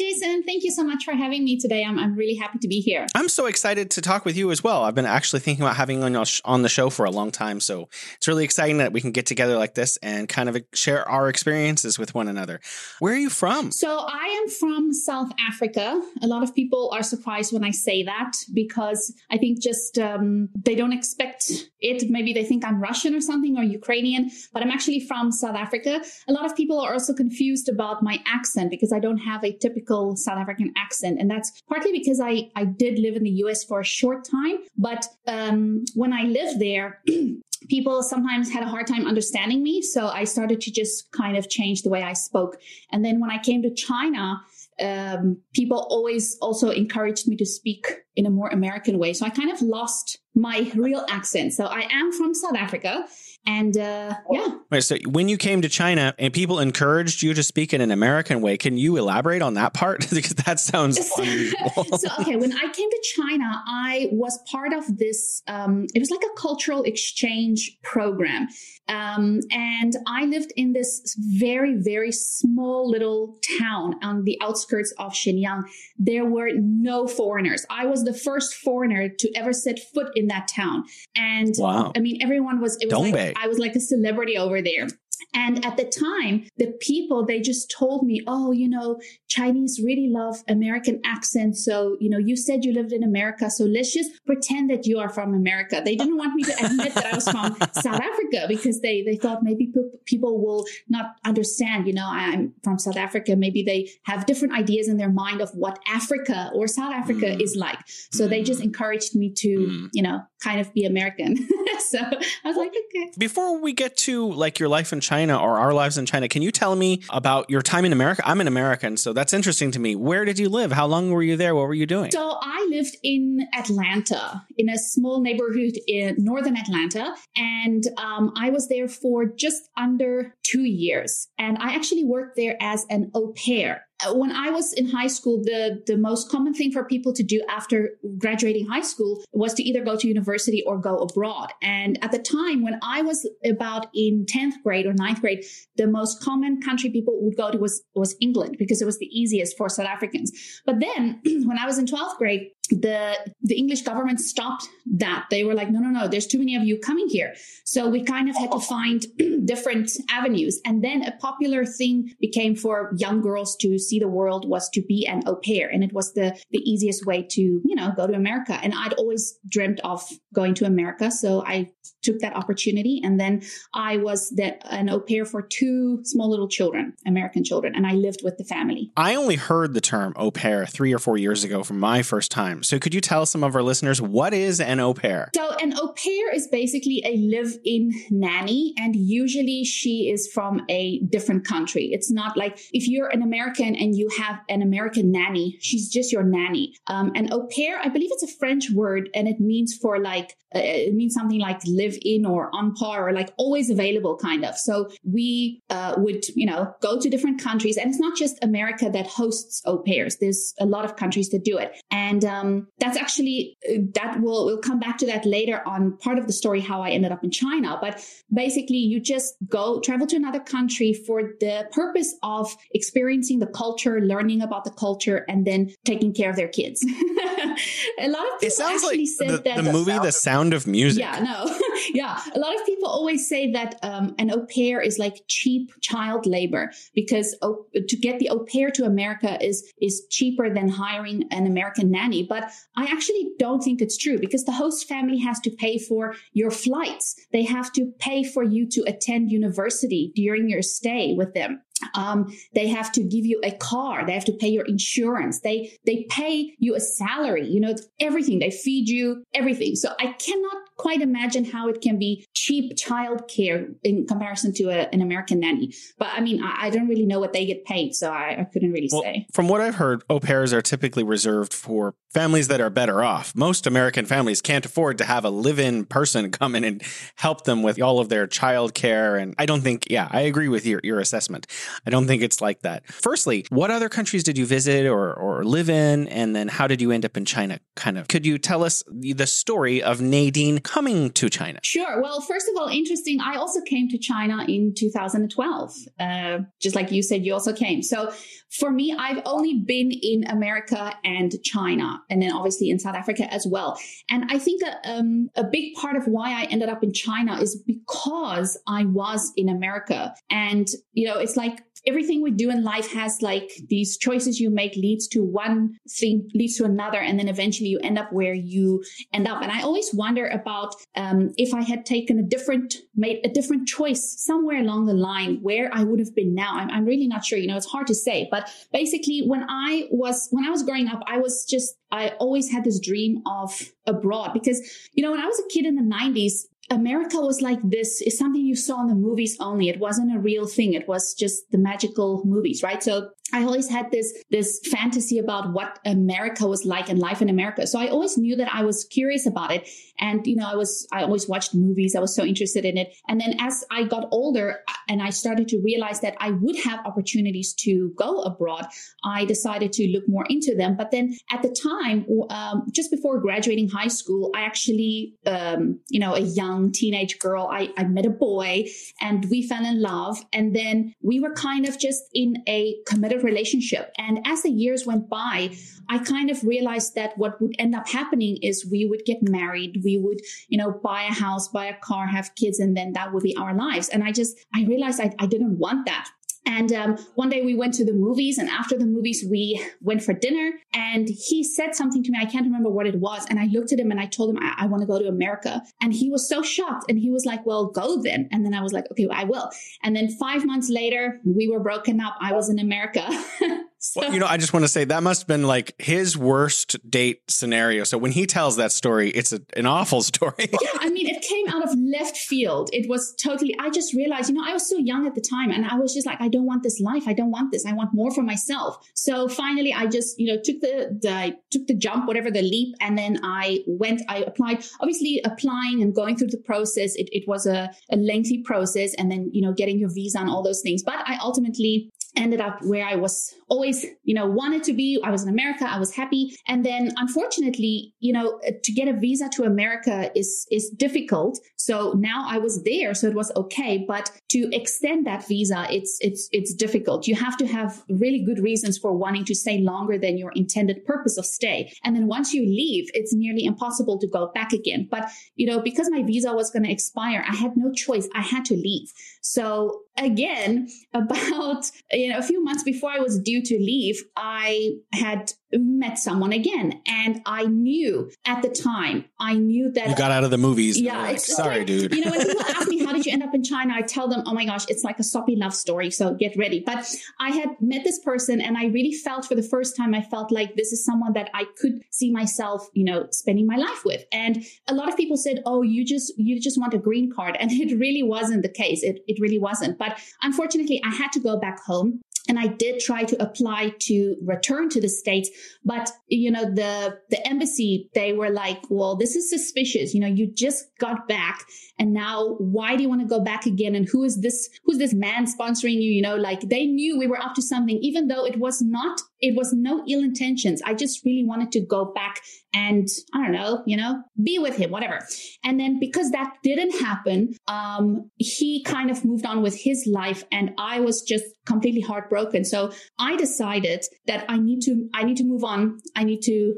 Thank 0.47 0.65
you 0.65 0.71
so 0.71 0.85
much 0.85 1.05
for 1.05 1.13
having 1.13 1.45
me 1.45 1.59
today. 1.59 1.85
I'm, 1.85 1.99
I'm 1.99 2.15
really 2.15 2.35
happy 2.35 2.59
to 2.59 2.69
be 2.69 2.81
here. 2.81 3.07
I'm 3.15 3.29
so 3.29 3.47
excited 3.47 3.91
to 3.93 4.01
talk 4.01 4.25
with 4.25 4.37
you 4.37 4.51
as 4.51 4.63
well. 4.63 4.85
I've 4.85 4.95
been 4.95 5.07
actually 5.07 5.41
thinking 5.41 5.65
about 5.65 5.77
having 5.77 6.03
on, 6.03 6.25
on 6.45 6.63
the 6.63 6.69
show 6.69 6.91
for 6.91 7.05
a 7.05 7.11
long 7.11 7.31
time, 7.31 7.61
so 7.61 7.89
it's 8.17 8.29
really 8.29 8.45
exciting 8.45 8.79
that 8.79 8.93
we 8.93 9.01
can 9.01 9.13
get 9.13 9.27
together 9.27 9.57
like 9.57 9.75
this 9.75 9.97
and 9.99 10.29
kind 10.29 10.49
of 10.49 10.57
share 10.73 11.09
our 11.09 11.29
experiences 11.29 11.99
with 11.99 12.15
one 12.15 12.29
another. 12.29 12.61
Where 12.99 13.15
are 13.15 13.19
you 13.19 13.31
from? 13.31 13.71
So 13.73 13.99
I 13.99 14.27
am 14.43 14.49
from 14.49 14.93
South 14.93 15.33
Africa. 15.41 16.01
A 16.23 16.27
lot 16.27 16.43
of 16.43 16.55
people 16.55 16.91
are 16.93 17.03
surprised 17.03 17.53
when 17.53 17.65
I 17.65 17.71
say 17.71 18.03
that 18.05 18.33
because 18.53 19.13
I 19.31 19.39
think 19.39 19.61
just 19.61 19.99
um, 19.99 20.49
they 20.55 20.75
don't 20.75 20.93
expect 20.93 21.51
it. 21.81 22.11
Maybe 22.11 22.33
they 22.33 22.45
think 22.45 22.65
I'm 22.65 22.81
Russian 22.81 23.15
or 23.15 23.21
something 23.21 23.57
or 23.57 23.63
Ukrainian, 23.63 24.31
but 24.53 24.63
I'm 24.63 24.71
actually 24.71 25.01
from 25.01 25.33
South 25.33 25.57
Africa. 25.57 26.03
A 26.29 26.33
lot 26.33 26.45
of 26.45 26.57
people 26.57 26.81
are 26.81 26.93
also 26.93 27.15
confused 27.15 27.69
about 27.69 28.03
my 28.03 28.23
accent 28.27 28.71
because 28.71 28.93
I 28.93 28.99
don't 28.99 29.19
have 29.19 29.45
a 29.45 29.53
typical 29.53 30.17
South 30.17 30.30
African 30.39 30.73
accent. 30.77 31.21
And 31.21 31.31
that's 31.31 31.63
partly 31.69 31.93
because 31.93 32.21
I, 32.21 32.51
I 32.57 32.65
did 32.65 32.99
live 32.99 33.17
in 33.17 33.25
the 33.25 33.31
US 33.45 33.65
for 33.65 33.81
a 33.81 33.85
short 33.85 34.25
time. 34.25 34.59
But 34.77 35.07
um, 35.27 35.85
when 35.95 36.13
I 36.13 36.23
lived 36.23 36.61
there, 36.61 37.03
people 37.69 38.03
sometimes 38.03 38.51
had 38.51 38.63
a 38.63 38.67
hard 38.67 38.87
time 38.87 39.07
understanding 39.07 39.63
me. 39.63 39.83
So 39.83 40.09
I 40.09 40.25
started 40.25 40.61
to 40.63 40.73
just 40.73 41.11
kind 41.13 41.37
of 41.37 41.49
change 41.49 41.83
the 41.83 41.91
way 41.91 42.03
I 42.03 42.15
spoke. 42.15 42.57
And 42.91 43.05
then 43.05 43.21
when 43.21 43.31
I 43.31 43.39
came 43.39 43.63
to 43.63 43.73
China, 43.73 44.41
um, 44.81 45.39
people 45.55 45.87
always 45.91 46.39
also 46.41 46.71
encouraged 46.71 47.29
me 47.29 47.37
to 47.37 47.47
speak 47.47 47.87
in 48.17 48.27
a 48.27 48.31
more 48.31 48.49
American 48.49 48.99
way. 48.99 49.13
So 49.13 49.27
I 49.27 49.31
kind 49.31 49.51
of 49.51 49.61
lost 49.61 50.19
my 50.35 50.71
real 50.75 51.05
accent. 51.11 51.53
So 51.53 51.67
I 51.67 51.87
am 51.91 52.13
from 52.13 52.35
South 52.35 52.57
Africa. 52.57 53.05
And 53.47 53.77
uh, 53.77 54.15
yeah. 54.31 54.49
Wait, 54.71 54.85
so 54.85 54.97
when 55.07 55.29
you 55.29 55.37
came 55.37 55.63
to 55.63 55.69
China 55.69 56.15
and 56.19 56.33
people 56.33 56.61
encouraged 56.61 57.23
you 57.23 57.33
to 57.35 57.43
speak 57.43 57.73
in 57.73 57.81
an 57.81 57.91
American 57.91 58.43
way, 58.43 58.57
can 58.57 58.77
you 58.77 58.97
elaborate 58.97 59.43
on 59.43 59.55
that 59.55 59.73
part? 59.73 60.01
because 60.11 60.35
that 60.35 60.61
sounds 60.61 60.99
unusual. 61.19 61.85
so, 61.99 62.09
okay, 62.21 62.37
when 62.37 62.53
I 62.53 62.71
came 62.73 62.91
to 62.91 63.03
China, 63.17 63.63
I 63.67 64.09
was 64.13 64.39
part 64.51 64.73
of 64.73 64.99
this, 64.99 65.43
um, 65.49 65.87
it 65.95 66.01
was 66.01 66.11
like 66.11 66.23
a 66.23 66.41
cultural 66.41 66.83
exchange 66.83 67.79
program. 67.83 68.49
Um, 68.89 69.41
and 69.53 69.93
I 70.07 70.25
lived 70.25 70.53
in 70.57 70.73
this 70.73 71.17
very, 71.19 71.77
very 71.77 72.13
small 72.13 72.91
little 72.91 73.39
town 73.59 73.95
on 74.03 74.25
the 74.25 74.37
outskirts 74.43 74.93
of 74.99 75.13
Shenyang. 75.13 75.63
There 75.97 76.25
were 76.25 76.51
no 76.55 77.07
foreigners. 77.07 77.65
I 77.71 77.87
was 77.87 78.05
the 78.05 78.15
first 78.15 78.55
foreigner 78.55 79.09
to 79.09 79.37
ever 79.37 79.53
set 79.53 79.79
foot 79.95 80.09
in 80.17 80.27
that 80.27 80.49
town. 80.49 80.85
And 81.15 81.55
wow. 81.57 81.93
I 81.97 82.01
mean, 82.01 82.21
everyone 82.21 82.61
was, 82.61 82.77
it 82.81 82.93
was 82.93 83.13
like, 83.13 83.30
I 83.37 83.49
was 83.49 83.59
like 83.59 83.75
a 83.75 83.81
celebrity 83.81 84.37
over 84.37 84.63
there. 84.63 84.87
And 85.35 85.65
at 85.65 85.77
the 85.77 85.85
time, 85.85 86.49
the 86.57 86.73
people, 86.81 87.25
they 87.25 87.41
just 87.41 87.71
told 87.71 88.05
me, 88.05 88.23
oh, 88.27 88.53
you 88.53 88.69
know, 88.69 89.01
Chinese 89.29 89.81
really 89.85 90.09
love 90.09 90.37
American 90.49 91.01
accents. 91.05 91.65
So, 91.65 91.97
you 92.01 92.11
know, 92.11 92.19
you 92.19 92.37
said 92.37 92.65
you 92.65 92.73
lived 92.73 92.93
in 92.93 93.03
America. 93.03 93.51
So 93.51 93.65
let's 93.65 93.93
just 93.93 94.11
pretend 94.27 94.71
that 94.71 94.87
you 94.87 94.99
are 94.99 95.09
from 95.09 95.35
America. 95.35 95.83
They 95.85 95.97
didn't 95.97 96.17
want 96.17 96.35
me 96.35 96.43
to 96.45 96.65
admit 96.65 96.95
that 96.95 97.07
I 97.07 97.15
was 97.15 97.29
from 97.29 97.57
South 97.83 98.01
Africa 98.01 98.47
because 98.49 98.81
they, 98.81 99.03
they 99.03 99.17
thought 99.17 99.43
maybe 99.43 99.73
people 100.05 100.43
will 100.45 100.65
not 100.89 101.17
understand, 101.25 101.87
you 101.87 101.93
know, 101.93 102.09
I'm 102.09 102.55
from 102.65 102.79
South 102.79 102.97
Africa. 102.97 103.37
Maybe 103.37 103.63
they 103.63 103.91
have 104.05 104.27
different 104.27 104.55
ideas 104.55 104.89
in 104.89 104.97
their 104.97 105.11
mind 105.11 105.41
of 105.41 105.51
what 105.51 105.79
Africa 105.87 106.51
or 106.55 106.67
South 106.67 106.93
Africa 106.93 107.27
mm. 107.27 107.43
is 107.43 107.57
like. 107.57 107.79
So 107.87 108.27
mm. 108.27 108.31
they 108.31 108.43
just 108.43 108.63
encouraged 108.63 109.15
me 109.15 109.33
to, 109.35 109.49
mm. 109.49 109.89
you 109.93 110.03
know, 110.03 110.23
kind 110.41 110.61
of 110.61 110.73
be 110.75 110.85
American. 110.85 111.37
so 111.79 111.99
I 111.99 112.49
was 112.49 112.57
like, 112.57 112.71
okay. 112.71 113.13
Before 113.19 113.61
we 113.61 113.73
get 113.73 113.97
to 113.99 114.31
like 114.33 114.59
your 114.59 114.69
life 114.69 114.93
in 114.93 115.01
China 115.01 115.39
or 115.39 115.59
our 115.59 115.73
lives 115.73 115.99
in 115.99 116.07
China, 116.07 116.29
can 116.29 116.43
you 116.43 116.51
tell 116.51 116.75
me 116.77 117.03
about 117.11 117.49
your 117.51 117.63
time 117.63 117.85
in 117.85 117.93
America? 117.93 118.23
I'm 118.25 118.41
an 118.41 118.49
American, 118.49 118.97
so 118.97 119.13
that's 119.13 119.33
interesting 119.33 119.71
to 119.73 119.79
me. 119.79 119.95
Where 119.95 120.25
did 120.25 120.39
you 120.39 120.49
live? 120.49 120.73
How 120.73 120.87
long 120.87 121.11
were 121.11 121.23
you 121.23 121.37
there? 121.37 121.55
What 121.55 121.67
were 121.67 121.75
you 121.75 121.87
doing? 121.87 122.11
So 122.11 122.39
I 122.41 122.67
lived 122.71 122.97
in 123.03 123.47
Atlanta, 123.57 124.45
in 124.57 124.69
a 124.69 124.79
small 124.79 125.21
neighborhood 125.21 125.75
in 125.87 126.17
northern 126.19 126.57
Atlanta, 126.57 127.15
and 127.37 127.85
um, 127.99 128.33
I 128.37 128.51
was 128.51 128.69
there 128.69 128.89
for 128.89 129.27
just 129.27 129.69
under 129.77 130.35
two 130.43 130.65
years. 130.65 131.29
And 131.39 131.59
I 131.59 131.75
actually 131.75 132.05
worked 132.05 132.37
there 132.37 132.57
as 132.61 132.87
an 132.91 133.11
au 133.15 133.33
pair 133.33 133.87
when 134.09 134.33
I 134.33 134.51
was 134.51 134.73
in 134.73 134.89
high 134.89 135.07
school, 135.07 135.43
the, 135.43 135.83
the 135.87 135.97
most 135.97 136.31
common 136.31 136.55
thing 136.55 136.73
for 136.73 136.85
people 136.85 137.13
to 137.13 137.23
do 137.23 137.43
after 137.49 137.91
graduating 138.19 138.67
high 138.67 138.83
school 138.83 139.23
was 139.33 139.55
to 139.55 139.63
either 139.63 139.85
go 139.85 139.97
to 139.97 140.09
university 140.09 140.63
or 140.67 140.79
go 140.79 140.99
abroad. 140.99 141.53
And 141.63 142.03
at 142.03 142.13
the 142.13 142.19
time 142.19 142.63
when 142.63 142.79
I 142.83 143.03
was 143.03 143.29
about 143.45 143.87
in 143.95 144.27
10th 144.27 144.63
grade 144.63 144.87
or 144.87 144.93
9th 144.93 145.21
grade, 145.21 145.45
the 145.77 145.87
most 145.87 146.23
common 146.23 146.61
country 146.61 146.91
people 146.91 147.19
would 147.21 147.37
go 147.37 147.51
to 147.51 147.59
was, 147.59 147.83
was 147.95 148.17
England 148.21 148.57
because 148.59 148.81
it 148.81 148.87
was 148.87 148.99
the 148.99 149.07
easiest 149.07 149.57
for 149.57 149.69
South 149.69 149.87
Africans. 149.87 150.33
But 150.65 150.81
then 150.81 151.21
when 151.25 151.59
I 151.59 151.67
was 151.67 151.79
in 151.79 151.87
12th 151.87 152.17
grade, 152.17 152.51
the 152.71 153.17
the 153.43 153.57
English 153.57 153.83
government 153.83 154.21
stopped 154.21 154.67
that. 154.87 155.27
They 155.31 155.45
were 155.45 155.55
like, 155.55 155.71
no, 155.71 155.81
no, 155.81 155.89
no, 155.89 156.09
there's 156.09 156.27
too 156.27 156.39
many 156.39 156.57
of 156.57 156.65
you 156.65 156.79
coming 156.79 157.09
here. 157.09 157.35
So 157.65 157.89
we 157.89 158.03
kind 158.03 158.29
of 158.29 158.37
had 158.37 158.53
to 158.53 158.61
find 158.61 159.07
different 159.45 159.91
avenues. 160.09 160.61
And 160.65 160.83
then 160.83 161.03
a 161.03 161.13
popular 161.13 161.65
thing 161.65 162.15
became 162.21 162.55
for 162.55 162.93
young 162.97 163.21
girls 163.21 163.57
to 163.57 163.79
see 163.79 163.99
the 163.99 164.09
world 164.09 164.49
was 164.49 164.69
to 164.71 164.83
be 164.83 165.07
an 165.07 165.23
au 165.27 165.37
pair. 165.37 165.69
And 165.69 165.85
it 165.85 165.93
was 165.93 166.15
the 166.15 166.39
the 166.51 166.59
easiest 166.59 167.07
way 167.07 167.23
to, 167.31 167.41
you 167.41 167.75
know, 167.75 167.93
go 167.97 168.07
to 168.07 168.15
America. 168.15 168.59
And 168.63 168.73
I'd 168.77 168.95
always 168.95 169.39
dreamt 169.49 169.81
of 169.85 170.09
going 170.33 170.55
to 170.55 170.65
America. 170.65 171.11
So 171.11 171.45
I 171.45 171.71
took 172.03 172.19
that 172.21 172.35
opportunity. 172.35 173.01
And 173.03 173.19
then 173.19 173.43
I 173.75 173.97
was 173.97 174.31
the, 174.31 174.65
an 174.73 174.89
au 174.91 175.01
pair 175.01 175.25
for 175.25 175.43
two 175.43 176.01
small 176.05 176.31
little 176.31 176.49
children, 176.49 176.95
American 177.07 177.45
children, 177.45 177.75
and 177.75 177.87
I 177.87 177.93
lived 177.93 178.21
with 178.23 178.39
the 178.39 178.45
family. 178.45 178.93
I 178.97 179.15
only 179.15 179.37
heard 179.37 179.75
the 179.75 179.81
term 179.81 180.13
au 180.17 180.31
pair 180.31 180.67
three 180.67 180.93
or 180.93 180.99
four 180.99 181.17
years 181.17 181.45
ago 181.45 181.63
from 181.63 181.79
my 181.79 182.03
first 182.03 182.31
time. 182.31 182.63
So 182.63 182.79
could 182.79 182.95
you 182.95 183.01
tell 183.01 183.27
some 183.27 183.45
of 183.45 183.55
our 183.55 183.63
listeners 183.63 184.01
what 184.01 184.35
is 184.35 184.61
an 184.61 184.81
au 184.81 184.95
pair? 184.95 185.31
So 185.35 185.55
an 185.61 185.75
au 185.77 185.93
pair 185.93 186.35
is 186.35 186.49
basically 186.49 187.03
a 187.05 187.17
live-in 187.17 187.93
nanny, 188.11 188.75
and 188.79 188.95
usually 188.97 189.65
she 189.65 190.11
is 190.11 190.31
from 190.33 190.63
a 190.69 191.01
different 191.01 191.47
country. 191.47 191.91
It's 191.93 192.11
not 192.11 192.37
like 192.37 192.61
if 192.73 192.89
you're 192.89 193.09
an 193.09 193.23
American 193.23 193.75
and 193.75 193.97
you 193.97 194.09
have 194.19 194.41
an 194.49 194.63
American 194.63 195.11
nanny, 195.11 195.59
she's 195.61 195.89
just 195.89 196.13
your 196.13 196.23
nanny. 196.23 196.75
Um, 196.87 197.13
an 197.15 197.33
au 197.33 197.47
pair, 197.55 197.79
I 197.79 197.89
believe 197.89 198.11
it's 198.13 198.23
a 198.23 198.39
French 198.39 198.71
word, 198.71 199.11
and 199.15 199.29
it 199.29 199.41
means 199.41 199.77
for 199.77 199.99
like 199.99 200.37
uh, 200.55 200.61
it 200.63 200.95
means 200.95 201.15
something 201.15 201.39
like 201.39 201.61
live 201.67 201.90
in 202.03 202.27
or 202.27 202.51
on 202.55 202.75
par 202.75 203.09
or 203.09 203.13
like 203.13 203.33
always 203.37 203.71
available 203.71 204.17
kind 204.17 204.45
of. 204.45 204.57
So 204.57 204.91
we 205.05 205.63
uh, 205.71 205.95
would 205.99 206.27
you 206.35 206.47
know 206.47 206.73
go 206.81 206.99
to 206.99 207.09
different 207.09 207.41
countries, 207.41 207.77
and 207.77 207.91
it's 207.91 208.01
not 208.01 208.17
just 208.17 208.43
America 208.43 208.91
that 208.93 209.07
hosts 209.07 209.63
au 209.65 209.79
pairs. 209.79 210.17
There's 210.21 210.55
a 210.61 210.67
lot 210.67 210.85
of 210.85 210.97
countries 210.97 211.31
that 211.31 211.45
do 211.45 211.59
it, 211.59 211.81
and 211.91 212.25
um, 212.25 212.69
that's 212.79 212.97
actually 212.97 213.57
uh, 213.69 213.79
that 213.95 214.21
will 214.21 214.47
we'll 214.47 214.59
come 214.59 214.81
back 214.81 214.99
to 214.99 215.07
that 215.07 215.25
later 215.25 215.63
on 215.67 215.97
part 215.99 216.19
of 216.19 216.27
the 216.27 216.33
story 216.33 216.61
how 216.61 216.83
I 216.83 216.91
ended 216.91 217.13
up 217.13 217.25
in 217.25 217.31
China. 217.31 217.79
But 217.81 218.05
basically, 218.33 218.79
you 218.79 219.01
just 219.01 219.35
go 219.49 219.81
travel 219.81 220.07
to 220.09 220.17
another 220.17 220.41
country 220.41 220.93
for 220.93 221.23
the 221.41 221.69
purpose 221.73 222.15
of 222.23 222.57
experiencing 222.73 223.39
the 223.39 223.47
culture, 223.47 224.01
learning 224.01 224.43
about 224.43 224.65
the 224.65 224.71
culture, 224.71 225.25
and 225.29 225.47
then 225.47 225.71
taking 225.85 226.13
care 226.13 226.31
of 226.31 226.37
their 226.37 226.49
kids. 226.49 226.85
a 227.99 228.09
lot 228.09 228.27
of 228.27 228.41
people 228.41 228.49
it 228.49 228.53
sounds 228.53 228.83
actually 228.83 228.99
like 228.99 229.09
said 229.09 229.31
the, 229.31 229.39
that 229.39 229.65
the 229.65 229.73
movie 229.73 229.99
The 229.99 230.13
Sound 230.13 230.55
of 230.55 230.67
Music. 230.67 231.01
yeah, 231.01 231.21
no. 231.21 231.47
yeah. 231.93 232.21
A 232.35 232.39
lot 232.39 232.55
of 232.55 232.65
people 232.67 232.89
always 232.89 233.29
say 233.29 233.51
that 233.53 233.79
um, 233.83 234.15
an 234.19 234.31
au 234.31 234.47
pair 234.47 234.81
is 234.81 234.99
like 234.99 235.25
cheap 235.29 235.71
child 235.81 236.27
labor 236.27 236.73
because 236.95 237.37
au- 237.43 237.67
to 237.75 237.97
get 237.97 238.19
the 238.19 238.29
au 238.31 238.41
pair 238.41 238.71
to 238.71 238.85
America 238.85 239.43
is 239.45 239.73
is 239.81 240.07
cheaper 240.11 240.53
than 240.53 240.69
hiring 240.69 241.25
an 241.31 241.47
American 241.47 241.91
nanny. 241.91 242.23
But 242.23 242.51
I 242.77 242.85
actually 242.85 243.31
don't 243.39 243.63
think 243.63 243.81
it's 243.81 243.97
true 243.97 244.19
because 244.19 244.45
the 244.45 244.53
host 244.53 244.89
family 244.89 245.19
has 245.19 245.41
to 245.41 245.51
pay 245.51 245.79
for 245.79 246.15
your 246.33 246.51
flights. 246.51 247.17
They 247.33 247.45
have 247.45 247.73
to 247.73 247.93
pay 247.99 248.25
for 248.25 248.43
you 248.43 248.69
to 248.71 248.83
attend 248.87 249.31
university 249.31 250.13
during 250.15 250.49
your 250.49 250.63
stay 250.63 251.15
with 251.15 251.35
them 251.35 251.63
um, 251.95 252.33
they 252.55 252.69
have 252.69 252.93
to 252.93 253.03
give 253.03 253.25
you 253.25 253.41
a 253.45 253.53
car 253.53 254.05
they 254.07 254.13
have 254.13 254.25
to 254.25 254.33
pay 254.33 254.49
your 254.49 254.65
insurance 254.65 255.41
they 255.41 255.73
they 255.87 256.07
pay 256.11 256.55
you 256.59 256.75
a 256.75 256.81
salary 256.81 257.47
you 257.47 257.61
know 257.61 257.75
everything 257.99 258.39
they 258.39 258.51
feed 258.51 258.89
you 258.89 259.23
everything 259.35 259.75
so 259.75 259.91
i 259.99 260.13
cannot 260.13 260.57
quite 260.77 261.03
imagine 261.03 261.45
how 261.45 261.69
it 261.69 261.81
can 261.81 261.99
be 261.99 262.27
cheap 262.35 262.75
childcare 262.77 263.75
in 263.83 264.07
comparison 264.07 264.53
to 264.53 264.65
a, 264.65 264.89
an 264.93 265.03
american 265.03 265.41
nanny 265.41 265.73
but 265.99 266.09
i 266.13 266.21
mean 266.21 266.43
I, 266.43 266.67
I, 266.67 266.71
don't 266.71 266.89
really 266.89 267.07
know 267.07 267.21
what 267.21 267.33
they 267.33 267.45
get 267.45 267.65
paid 267.65 267.95
so 267.95 268.11
i, 268.11 268.37
I 268.41 268.45
couldn't 268.45 268.73
really 268.73 268.89
Well, 268.91 269.03
say 269.03 269.27
from 269.33 269.49
what 269.49 269.61
I've 269.61 269.77
heard, 269.77 270.03
au 270.09 270.21
pairs 270.21 270.53
are 270.53 270.63
typically 270.63 271.03
reserved 271.03 271.53
for 271.53 271.95
families 272.13 272.49
that 272.49 272.61
are 272.61 272.71
better 272.71 273.03
off. 273.03 273.35
Most 273.37 273.67
American 273.67 274.05
families 274.05 274.43
can't 274.43 274.67
afford 274.67 274.99
to 274.99 275.05
have 275.05 275.25
a 275.25 275.31
live-in 275.31 275.85
person 275.85 276.31
come 276.41 276.55
in 276.55 276.65
and 276.65 276.83
help 277.17 277.45
them 277.45 277.63
with 277.63 277.81
all 277.81 278.01
of 278.01 278.09
their 278.09 278.27
child 278.27 278.75
care. 278.75 279.17
And 279.17 279.35
I 279.39 279.47
don't 279.47 279.61
think, 279.61 279.87
yeah, 279.91 280.09
I 280.11 280.23
agree 280.23 280.49
with 280.49 280.67
your, 280.67 280.81
your 280.83 281.01
assessment. 281.01 281.47
I 281.87 281.91
don't 281.91 282.07
think 282.07 282.23
it's 282.23 282.41
like 282.41 282.63
that. 282.63 282.87
Firstly, 282.87 283.47
what 283.51 283.71
other 283.71 283.89
countries 283.89 284.23
did 284.25 284.39
you 284.39 284.47
visit 284.47 284.87
or, 284.87 285.15
or 285.15 285.45
live 285.45 285.71
in? 285.71 286.09
And 286.09 286.35
then 286.35 286.49
how 286.49 286.67
did 286.67 286.81
you 286.81 286.91
end 286.91 287.05
up 287.05 287.17
in 287.17 287.25
China? 287.25 287.61
Kind 287.77 287.99
of. 287.99 288.09
Could 288.09 288.27
you 288.27 288.39
tell 288.39 288.65
us 288.65 288.83
the 288.89 289.27
story 289.27 289.83
of 289.83 290.01
Nadine 290.01 290.59
coming 290.59 291.11
to 291.11 291.29
China? 291.29 291.61
Sure. 291.63 292.01
Well, 292.03 292.21
first 292.21 292.49
of 292.49 292.57
all, 292.57 292.69
interesting. 292.69 293.21
I 293.21 293.37
also 293.37 293.61
came 293.63 293.89
to 293.89 293.99
China 293.99 294.45
in 294.49 294.75
2012. 294.77 295.75
Uh, 295.99 296.39
just 296.61 296.77
like 296.77 296.93
you 296.93 297.03
said, 297.03 297.25
you 297.25 297.33
also 297.33 297.53
came. 297.53 297.83
So 297.83 298.13
for 298.51 298.71
me, 298.71 298.95
I've 298.99 299.23
only 299.25 299.61
been 299.61 299.93
in 299.93 300.25
America 300.29 300.93
and 301.05 301.33
China, 301.43 302.03
and 302.11 302.21
then 302.21 302.33
obviously 302.33 302.69
in 302.71 302.79
South 302.79 302.97
Africa 302.97 303.33
as 303.33 303.47
well. 303.47 303.79
And 304.11 304.25
I 304.29 304.39
think 304.39 304.63
a, 304.63 304.91
um, 304.91 305.31
a 305.37 305.45
big 305.45 305.75
part 305.75 305.97
of 305.97 306.07
why 306.07 306.33
I 306.33 306.47
ended 306.47 306.69
up 306.69 306.83
in 306.83 306.93
China 306.93 307.41
is 307.41 307.57
because 307.57 308.59
I 308.67 308.85
was 308.87 309.33
in 309.37 309.49
America. 309.49 310.15
And, 310.31 310.69
you 310.93 311.07
know, 311.07 311.19
it's 311.19 311.37
like 311.37 311.63
everything 311.87 312.23
we 312.23 312.31
do 312.31 312.51
in 312.51 312.63
life 312.63 312.93
has 312.93 313.23
like 313.23 313.51
these 313.69 313.97
choices 313.97 314.41
you 314.41 314.51
make 314.51 314.75
leads 314.77 315.09
to 315.09 315.23
one 315.23 315.77
thing 315.89 316.29
leads 316.35 316.57
to 316.57 316.65
another 316.65 316.99
and 316.99 317.19
then 317.19 317.29
eventually 317.29 317.69
you 317.69 317.79
end 317.83 317.99
up 317.99 318.13
where 318.13 318.35
you 318.35 318.83
end 319.13 319.27
up. 319.27 319.43
And 319.43 319.51
i 319.51 319.63
always 319.63 319.91
wonder 319.95 320.27
about 320.27 320.75
um, 320.97 321.33
if 321.37 321.55
i 321.55 321.63
had 321.63 321.85
taken 321.85 322.19
a 322.19 322.23
different 322.23 322.75
made 322.95 323.21
a 323.25 323.29
different 323.29 323.67
choice 323.69 324.23
somewhere 324.23 324.59
along 324.59 324.87
the 324.87 324.95
line 324.95 325.39
where 325.43 325.71
i 325.73 325.83
would 325.83 325.99
have 325.99 326.15
been 326.15 326.35
now. 326.35 326.55
I'm, 326.55 326.71
I'm 326.71 326.85
really 326.85 327.09
not 327.09 327.25
sure 327.25 327.39
you 327.39 327.47
know 327.47 327.57
it's 327.57 327.67
hard 327.67 327.87
to 327.89 327.95
say. 327.95 328.29
But 328.31 328.51
basically 328.73 329.23
when 329.27 329.45
i 329.49 329.89
was 329.91 330.29
when 330.31 330.45
i 330.45 330.51
was 330.51 330.63
growing 330.63 330.89
up 330.89 331.03
i 331.07 331.19
was 331.19 331.45
just 331.45 331.77
i 331.91 332.09
always 332.19 332.51
had 332.51 332.65
this 332.65 332.81
dream 332.81 333.23
of 333.27 333.73
abroad 333.87 334.33
because 334.33 334.61
you 334.93 335.03
know 335.03 335.11
when 335.11 335.21
i 335.21 335.27
was 335.27 335.39
a 335.39 335.49
kid 335.53 335.67
in 335.67 335.75
the 335.77 335.83
90s 335.83 336.45
America 336.71 337.21
was 337.21 337.41
like 337.43 337.59
this 337.63 338.01
is 338.01 338.17
something 338.17 338.45
you 338.45 338.57
saw 338.57 338.81
in 338.83 338.89
the 338.89 338.95
movies 338.95 339.37
only. 339.41 339.69
It 339.69 339.81
wasn't 339.81 340.15
a 340.15 340.21
real 340.21 340.47
thing. 340.47 340.75
It 340.75 340.87
was 340.87 341.15
just 341.15 341.51
the 341.51 341.59
magical 341.59 342.23
movies, 342.25 342.63
right? 342.63 342.83
So 342.83 343.11
I 343.33 343.45
always 343.45 343.69
had 343.69 343.91
this 343.91 344.13
this 344.31 344.61
fantasy 344.71 345.19
about 345.19 345.53
what 345.53 345.79
America 345.85 346.47
was 346.47 346.65
like 346.65 346.89
and 346.89 346.99
life 346.99 347.23
in 347.23 347.29
America. 347.29 347.67
So 347.67 347.79
I 347.79 347.89
always 347.89 348.19
knew 348.19 348.37
that 348.37 348.53
I 348.53 348.65
was 348.65 348.85
curious 348.85 349.27
about 349.27 349.53
it, 349.53 349.69
and 349.99 350.27
you 350.27 350.37
know, 350.37 350.49
I 350.51 350.57
was 350.57 350.87
I 350.93 351.03
always 351.03 351.29
watched 351.29 351.55
movies. 351.55 351.95
I 351.95 352.01
was 352.01 352.15
so 352.15 352.25
interested 352.25 352.65
in 352.65 352.77
it. 352.77 352.97
And 353.09 353.21
then 353.21 353.35
as 353.41 353.65
I 353.71 353.85
got 353.85 354.09
older 354.11 354.61
and 354.89 355.03
I 355.03 355.11
started 355.11 355.49
to 355.49 355.61
realize 355.61 356.01
that 356.01 356.17
I 356.19 356.33
would 356.33 356.57
have 356.65 356.85
opportunities 356.85 357.55
to 357.61 357.93
go 357.97 358.23
abroad, 358.23 358.67
I 359.05 359.25
decided 359.25 359.73
to 359.75 359.89
look 359.89 360.09
more 360.09 360.27
into 360.29 360.55
them. 360.55 360.77
But 360.77 360.91
then 360.91 361.17
at 361.31 361.43
the 361.43 361.51
time, 361.51 362.07
um, 362.31 362.67
just 362.73 362.91
before 362.91 363.21
graduating 363.21 363.69
high 363.69 363.89
school, 363.89 364.33
I 364.35 364.43
actually, 364.43 365.15
um, 365.27 365.81
you 365.89 366.01
know, 366.01 366.15
a 366.15 366.21
young 366.21 366.60
teenage 366.69 367.19
girl, 367.19 367.49
I, 367.51 367.71
I 367.77 367.85
met 367.85 368.05
a 368.05 368.11
boy, 368.11 368.67
and 369.01 369.25
we 369.31 369.47
fell 369.47 369.65
in 369.65 369.81
love, 369.81 370.19
and 370.33 370.55
then 370.55 370.95
we 371.01 371.21
were 371.21 371.33
kind 371.33 371.67
of 371.67 371.79
just 371.79 372.03
in 372.13 372.43
a 372.47 372.77
committed 372.87 373.25
relationship. 373.25 373.93
And 373.97 374.21
as 374.27 374.43
the 374.43 374.51
years 374.51 374.85
went 374.85 375.09
by, 375.09 375.57
I 375.89 375.99
kind 375.99 376.31
of 376.31 376.45
realized 376.45 376.95
that 376.95 377.17
what 377.17 377.41
would 377.41 377.55
end 377.59 377.75
up 377.75 377.89
happening 377.89 378.37
is 378.43 378.69
we 378.71 378.85
would 378.85 379.05
get 379.05 379.19
married, 379.23 379.81
we 379.85 379.99
would, 379.99 380.21
you 380.49 380.59
know, 380.59 380.71
buy 380.71 381.03
a 381.03 381.13
house, 381.13 381.49
buy 381.49 381.67
a 381.67 381.79
car, 381.79 382.07
have 382.07 382.35
kids, 382.35 382.61
and 382.61 382.77
then 382.77 382.93
that 382.93 383.13
would 383.13 383.23
be 383.23 383.37
our 383.37 383.55
lives. 383.55 383.89
And 383.89 384.05
I 384.05 384.13
just, 384.13 384.37
I 384.55 384.65
realized 384.65 385.01
I, 385.01 385.15
I 385.19 385.27
didn't 385.27 385.59
want 385.59 385.87
that. 385.87 386.09
And 386.47 386.73
um, 386.73 386.97
one 387.15 387.29
day 387.29 387.43
we 387.43 387.55
went 387.55 387.75
to 387.75 387.85
the 387.85 387.93
movies, 387.93 388.39
and 388.39 388.49
after 388.49 388.77
the 388.77 388.87
movies, 388.87 389.25
we 389.29 389.65
went 389.81 390.03
for 390.03 390.13
dinner. 390.13 390.53
And 390.73 391.09
he 391.09 391.45
said 391.45 391.75
something 391.75 392.03
to 392.03 392.11
me. 392.11 392.19
I 392.21 392.25
can't 392.25 392.45
remember 392.45 392.71
what 392.71 392.87
it 392.87 392.97
was. 392.97 393.27
And 393.29 393.39
I 393.39 393.47
looked 393.47 393.73
at 393.73 393.79
him 393.79 393.91
and 393.91 394.01
I 394.01 394.07
told 394.07 394.31
him, 394.31 394.43
I, 394.43 394.55
I 394.59 394.67
want 394.67 394.81
to 394.83 394.87
go 394.87 394.99
to 394.99 395.09
America. 395.09 395.63
And 395.81 395.93
he 395.93 396.11
was 396.11 396.29
so 396.29 396.43
shocked. 396.43 396.87
And 396.89 396.99
he 396.99 397.11
was 397.11 397.25
like, 397.25 397.45
Well, 397.47 397.67
go 397.67 398.03
then. 398.03 398.29
And 398.33 398.45
then 398.45 398.55
I 398.55 398.63
was 398.63 398.73
like, 398.73 398.91
Okay, 398.91 399.07
well, 399.07 399.19
I 399.19 399.25
will. 399.25 399.51
And 399.83 399.95
then 399.95 400.09
five 400.09 400.45
months 400.45 400.71
later, 400.71 401.21
we 401.25 401.49
were 401.49 401.61
broken 401.61 402.01
up. 402.01 402.17
I 402.21 402.33
was 402.33 402.49
in 402.49 402.59
America. 402.59 403.09
so, 403.81 404.03
Well, 404.03 404.13
you 404.13 404.21
know, 404.21 404.27
I 404.27 404.37
just 404.37 404.53
want 404.53 404.65
to 404.65 404.69
say 404.69 404.85
that 404.85 405.03
must 405.03 405.23
have 405.23 405.27
been 405.27 405.45
like 405.45 405.75
his 405.81 406.17
worst 406.17 406.77
date 406.89 407.23
scenario. 407.29 407.85
So 407.85 407.97
when 407.97 408.13
he 408.13 408.27
tells 408.27 408.57
that 408.57 408.73
story, 408.73 409.09
it's 409.09 409.33
a, 409.33 409.41
an 409.57 409.65
awful 409.65 410.03
story. 410.13 410.35
yeah, 410.39 410.71
I 410.81 410.91
mean, 410.91 411.07
it 411.07 411.23
came 411.23 411.49
out 411.49 411.65
of 411.65 411.75
left 411.79 412.19
field. 412.19 412.69
It 412.75 412.91
was 412.91 413.15
totally, 413.15 413.57
I 413.59 413.71
just 413.71 413.95
realized, 413.95 414.29
you 414.29 414.35
know, 414.35 414.45
I 414.47 414.53
was 414.53 414.69
so 414.69 414.77
young 414.77 415.07
at 415.07 415.15
the 415.15 415.23
time 415.23 415.51
and 415.51 415.65
I 415.65 415.77
was 415.77 415.95
just 415.95 416.07
like, 416.07 416.21
I 416.21 416.29
don't 416.29 416.45
want 416.45 416.63
this 416.63 416.79
life. 416.79 417.05
I 417.09 417.15
don't 417.15 417.31
want 417.31 417.53
this. 417.53 417.65
I 417.65 417.73
want 417.73 417.95
more 417.95 418.11
for 418.11 418.23
myself. 418.23 418.87
So 418.95 419.29
finally, 419.29 419.73
I 419.73 419.87
just, 419.87 420.21
you 420.21 420.27
know, 420.27 420.41
took 420.43 420.61
the, 420.61 420.99
the, 421.01 421.11
I 421.11 421.37
took 421.51 421.67
the 421.67 421.75
jump, 421.75 422.07
whatever 422.07 422.31
the 422.31 422.43
leap. 422.43 422.77
And 422.83 422.99
then 422.99 423.19
I 423.23 423.61
went, 423.67 424.03
I 424.11 424.19
applied, 424.19 424.63
obviously 424.81 425.23
applying 425.25 425.81
and 425.81 425.95
going 425.95 426.19
through 426.19 426.29
the 426.29 426.43
process. 426.45 426.97
It, 426.97 427.09
it 427.13 427.27
was 427.27 427.47
a, 427.47 427.71
a 427.91 427.97
lengthy 427.97 428.43
process 428.43 428.93
and 428.95 429.11
then, 429.11 429.31
you 429.33 429.41
know, 429.41 429.55
getting 429.55 429.79
your 429.79 429.91
visa 429.91 430.19
and 430.19 430.29
all 430.29 430.43
those 430.43 430.61
things. 430.61 430.83
But 430.83 430.97
I 431.07 431.17
ultimately 431.23 431.91
ended 432.17 432.41
up 432.41 432.59
where 432.63 432.87
I 432.87 432.97
was 432.97 433.35
always, 433.49 433.85
you 434.05 434.15
know, 434.15 434.27
wanted 434.27 434.63
to 434.65 434.73
be. 434.73 435.01
I 435.03 435.11
was 435.11 435.23
in 435.23 435.29
America. 435.29 435.65
I 435.69 435.79
was 435.79 435.95
happy. 435.95 436.37
And 436.47 436.65
then 436.65 436.93
unfortunately, 436.97 437.95
you 438.01 438.13
know, 438.13 438.41
uh, 438.47 438.53
to 438.63 438.73
get 438.73 438.89
a 438.89 438.93
visa 438.93 439.29
to 439.35 439.45
America 439.45 440.11
is, 440.15 440.47
is 440.51 440.71
difficult. 440.71 441.39
So 441.57 441.93
now 441.93 442.27
I 442.29 442.39
was 442.39 442.63
there. 442.65 442.95
So 442.95 443.09
it 443.09 443.15
was 443.15 443.33
okay. 443.37 443.85
But 443.87 444.11
to 444.31 444.49
extend 444.53 445.07
that 445.07 445.27
visa, 445.27 445.67
it's, 445.71 445.99
it's, 446.01 446.29
it's 446.33 446.55
difficult. 446.55 447.07
You 447.07 447.15
have 447.17 447.37
to 447.39 447.47
have 447.47 447.83
really 447.89 448.25
good 448.25 448.39
reasons 448.39 448.79
for 448.79 448.93
wanting 448.93 449.25
to 449.27 449.35
stay 449.35 449.59
longer 449.59 449.99
than 449.99 450.17
your 450.17 450.33
intended 450.33 450.85
purpose 450.85 451.19
of 451.19 451.27
stay. 451.27 451.73
And 451.85 451.97
then 451.97 452.07
once 452.07 452.33
you 452.33 452.43
leave, 452.43 452.89
it's 452.95 453.13
nearly 453.13 453.45
impossible 453.45 453.99
to 453.99 454.07
go 454.07 454.31
back 454.35 454.53
again. 454.53 454.89
But, 454.91 455.09
you 455.37 455.47
know, 455.47 455.61
because 455.61 455.91
my 455.91 456.03
visa 456.03 456.33
was 456.33 456.51
going 456.51 456.65
to 456.65 456.71
expire, 456.73 457.25
I 457.29 457.35
had 457.35 457.57
no 457.57 457.73
choice. 457.73 458.09
I 458.15 458.23
had 458.23 458.45
to 458.47 458.55
leave. 458.55 458.93
So 459.21 459.83
again, 459.97 460.69
about, 460.95 461.65
you 461.93 462.09
know, 462.09 462.19
a 462.19 462.23
few 462.23 462.43
months 462.43 462.63
before 462.63 462.91
I 462.91 462.99
was 462.99 463.19
due 463.21 463.43
to 463.43 463.55
leave, 463.59 464.03
I 464.17 464.73
had 464.93 465.33
met 465.53 465.99
someone 465.99 466.33
again. 466.33 466.81
And 466.87 467.21
I 467.27 467.47
knew 467.47 468.11
at 468.25 468.43
the 468.43 468.49
time, 468.49 469.05
I 469.19 469.35
knew 469.35 469.71
that 469.73 469.89
you 469.89 469.97
got 469.97 470.11
out 470.11 470.25
of 470.25 470.31
the 470.31 470.39
movies. 470.39 470.81
Yeah, 470.81 470.99
like, 470.99 471.21
sorry, 471.21 471.59
like, 471.59 471.67
dude. 471.67 471.95
You 471.95 472.05
know, 472.05 472.11
when 472.11 472.27
people 472.27 472.43
ask 472.43 472.69
me 472.69 472.85
how 472.85 472.93
did 472.93 473.07
you 473.07 473.13
end 473.13 473.23
up 473.23 473.35
in 473.35 473.43
China, 473.43 473.75
I 473.75 473.83
tell 473.83 474.09
them, 474.09 474.23
oh 474.27 474.35
my 474.35 474.45
gosh, 474.45 474.65
it's 474.69 474.85
like 474.85 474.99
a 474.99 475.05
soppy 475.05 475.37
love 475.37 475.55
story. 475.55 475.91
So 475.91 476.15
get 476.15 476.37
ready. 476.37 476.61
But 476.65 476.93
I 477.19 477.31
had 477.31 477.51
met 477.61 477.85
this 477.85 477.99
person, 478.01 478.41
and 478.41 478.57
I 478.57 478.67
really 478.67 478.93
felt 478.93 479.27
for 479.27 479.35
the 479.35 479.43
first 479.43 479.77
time, 479.77 479.95
I 479.95 480.03
felt 480.03 480.31
like 480.31 480.57
this 480.57 480.73
is 480.73 480.85
someone 480.85 481.13
that 481.15 481.31
I 481.35 481.45
could 481.57 481.83
see 481.91 482.11
myself, 482.11 482.69
you 482.75 482.85
know, 482.85 483.07
spending 483.11 483.47
my 483.47 483.57
life 483.57 483.85
with. 483.85 484.05
And 484.13 484.45
a 484.69 484.75
lot 484.75 484.89
of 484.89 484.97
people 484.97 485.17
said, 485.17 485.43
oh, 485.47 485.63
you 485.63 485.85
just 485.85 486.13
you 486.17 486.41
just 486.41 486.59
want 486.59 486.75
a 486.75 486.79
green 486.79 487.13
card, 487.13 487.37
and 487.41 487.51
it 487.51 487.79
really 487.79 488.03
wasn't 488.03 488.43
the 488.43 488.49
case. 488.49 488.83
It 488.83 489.01
it 489.07 489.19
really 489.21 489.39
wasn't. 489.39 489.79
But 489.79 489.99
unfortunately, 490.23 490.81
I 490.85 490.91
had 490.91 491.13
to 491.13 491.21
go 491.21 491.39
back 491.39 491.61
home 491.61 492.01
and 492.31 492.39
I 492.39 492.47
did 492.47 492.79
try 492.79 493.03
to 493.03 493.21
apply 493.21 493.75
to 493.81 494.15
return 494.25 494.69
to 494.69 494.81
the 494.81 494.89
states, 494.89 495.29
but 495.65 495.91
you 496.07 496.31
know 496.31 496.45
the 496.45 496.97
the 497.11 497.27
embassy 497.27 497.91
they 497.93 498.13
were 498.13 498.31
like, 498.31 498.61
"Well, 498.71 498.95
this 498.95 499.17
is 499.17 499.29
suspicious. 499.29 499.95
You 499.95 500.01
know, 500.01 500.07
you 500.07 500.29
just 500.29 500.67
got 500.79 501.09
back, 501.09 501.45
and 501.77 501.93
now 501.93 502.37
why 502.39 502.77
do 502.77 502.85
you 502.85 502.89
want 502.89 503.01
to 503.01 503.09
go 503.09 503.19
back 503.19 503.47
again? 503.47 503.75
And 503.75 503.89
who 503.89 504.05
is 504.05 504.21
this? 504.21 504.49
Who's 504.65 504.79
this 504.79 504.95
man 504.95 505.27
sponsoring 505.27 505.83
you? 505.83 505.91
You 505.91 506.03
know, 506.03 506.15
like 506.15 506.43
they 506.43 506.67
knew 506.67 506.97
we 506.97 507.09
were 507.09 507.21
up 507.21 507.35
to 507.35 507.43
something, 507.43 507.79
even 507.79 508.07
though 508.07 508.25
it 508.25 508.39
was 508.39 508.63
not. 508.63 509.01
It 509.21 509.37
was 509.37 509.53
no 509.53 509.85
ill 509.89 510.01
intentions. 510.01 510.63
I 510.65 510.75
just 510.75 511.05
really 511.05 511.25
wanted 511.25 511.53
to 511.53 511.61
go 511.61 511.85
back 511.85 512.21
and 512.53 512.89
I 513.15 513.23
don't 513.23 513.33
know, 513.33 513.63
you 513.67 513.77
know, 513.77 514.03
be 514.23 514.39
with 514.39 514.57
him, 514.57 514.71
whatever. 514.71 515.07
And 515.45 515.61
then 515.61 515.79
because 515.79 516.11
that 516.11 516.35
didn't 516.43 516.81
happen, 516.81 517.37
um, 517.47 518.11
he 518.17 518.65
kind 518.65 518.91
of 518.91 519.05
moved 519.05 519.25
on 519.25 519.43
with 519.43 519.57
his 519.57 519.87
life, 519.87 520.25
and 520.33 520.53
I 520.59 520.81
was 520.81 521.03
just 521.03 521.25
completely 521.47 521.81
heartbroken. 521.81 522.45
So 522.45 522.73
I 522.99 523.17
decided 523.17 523.85
that 524.07 524.25
I 524.29 524.39
need 524.39 524.63
to, 524.63 524.89
I 524.95 525.05
need 525.05 525.17
to 525.19 525.25
move 525.25 525.45
on. 525.45 525.79
I 525.97 526.05
need 526.05 526.23
to 526.23 526.55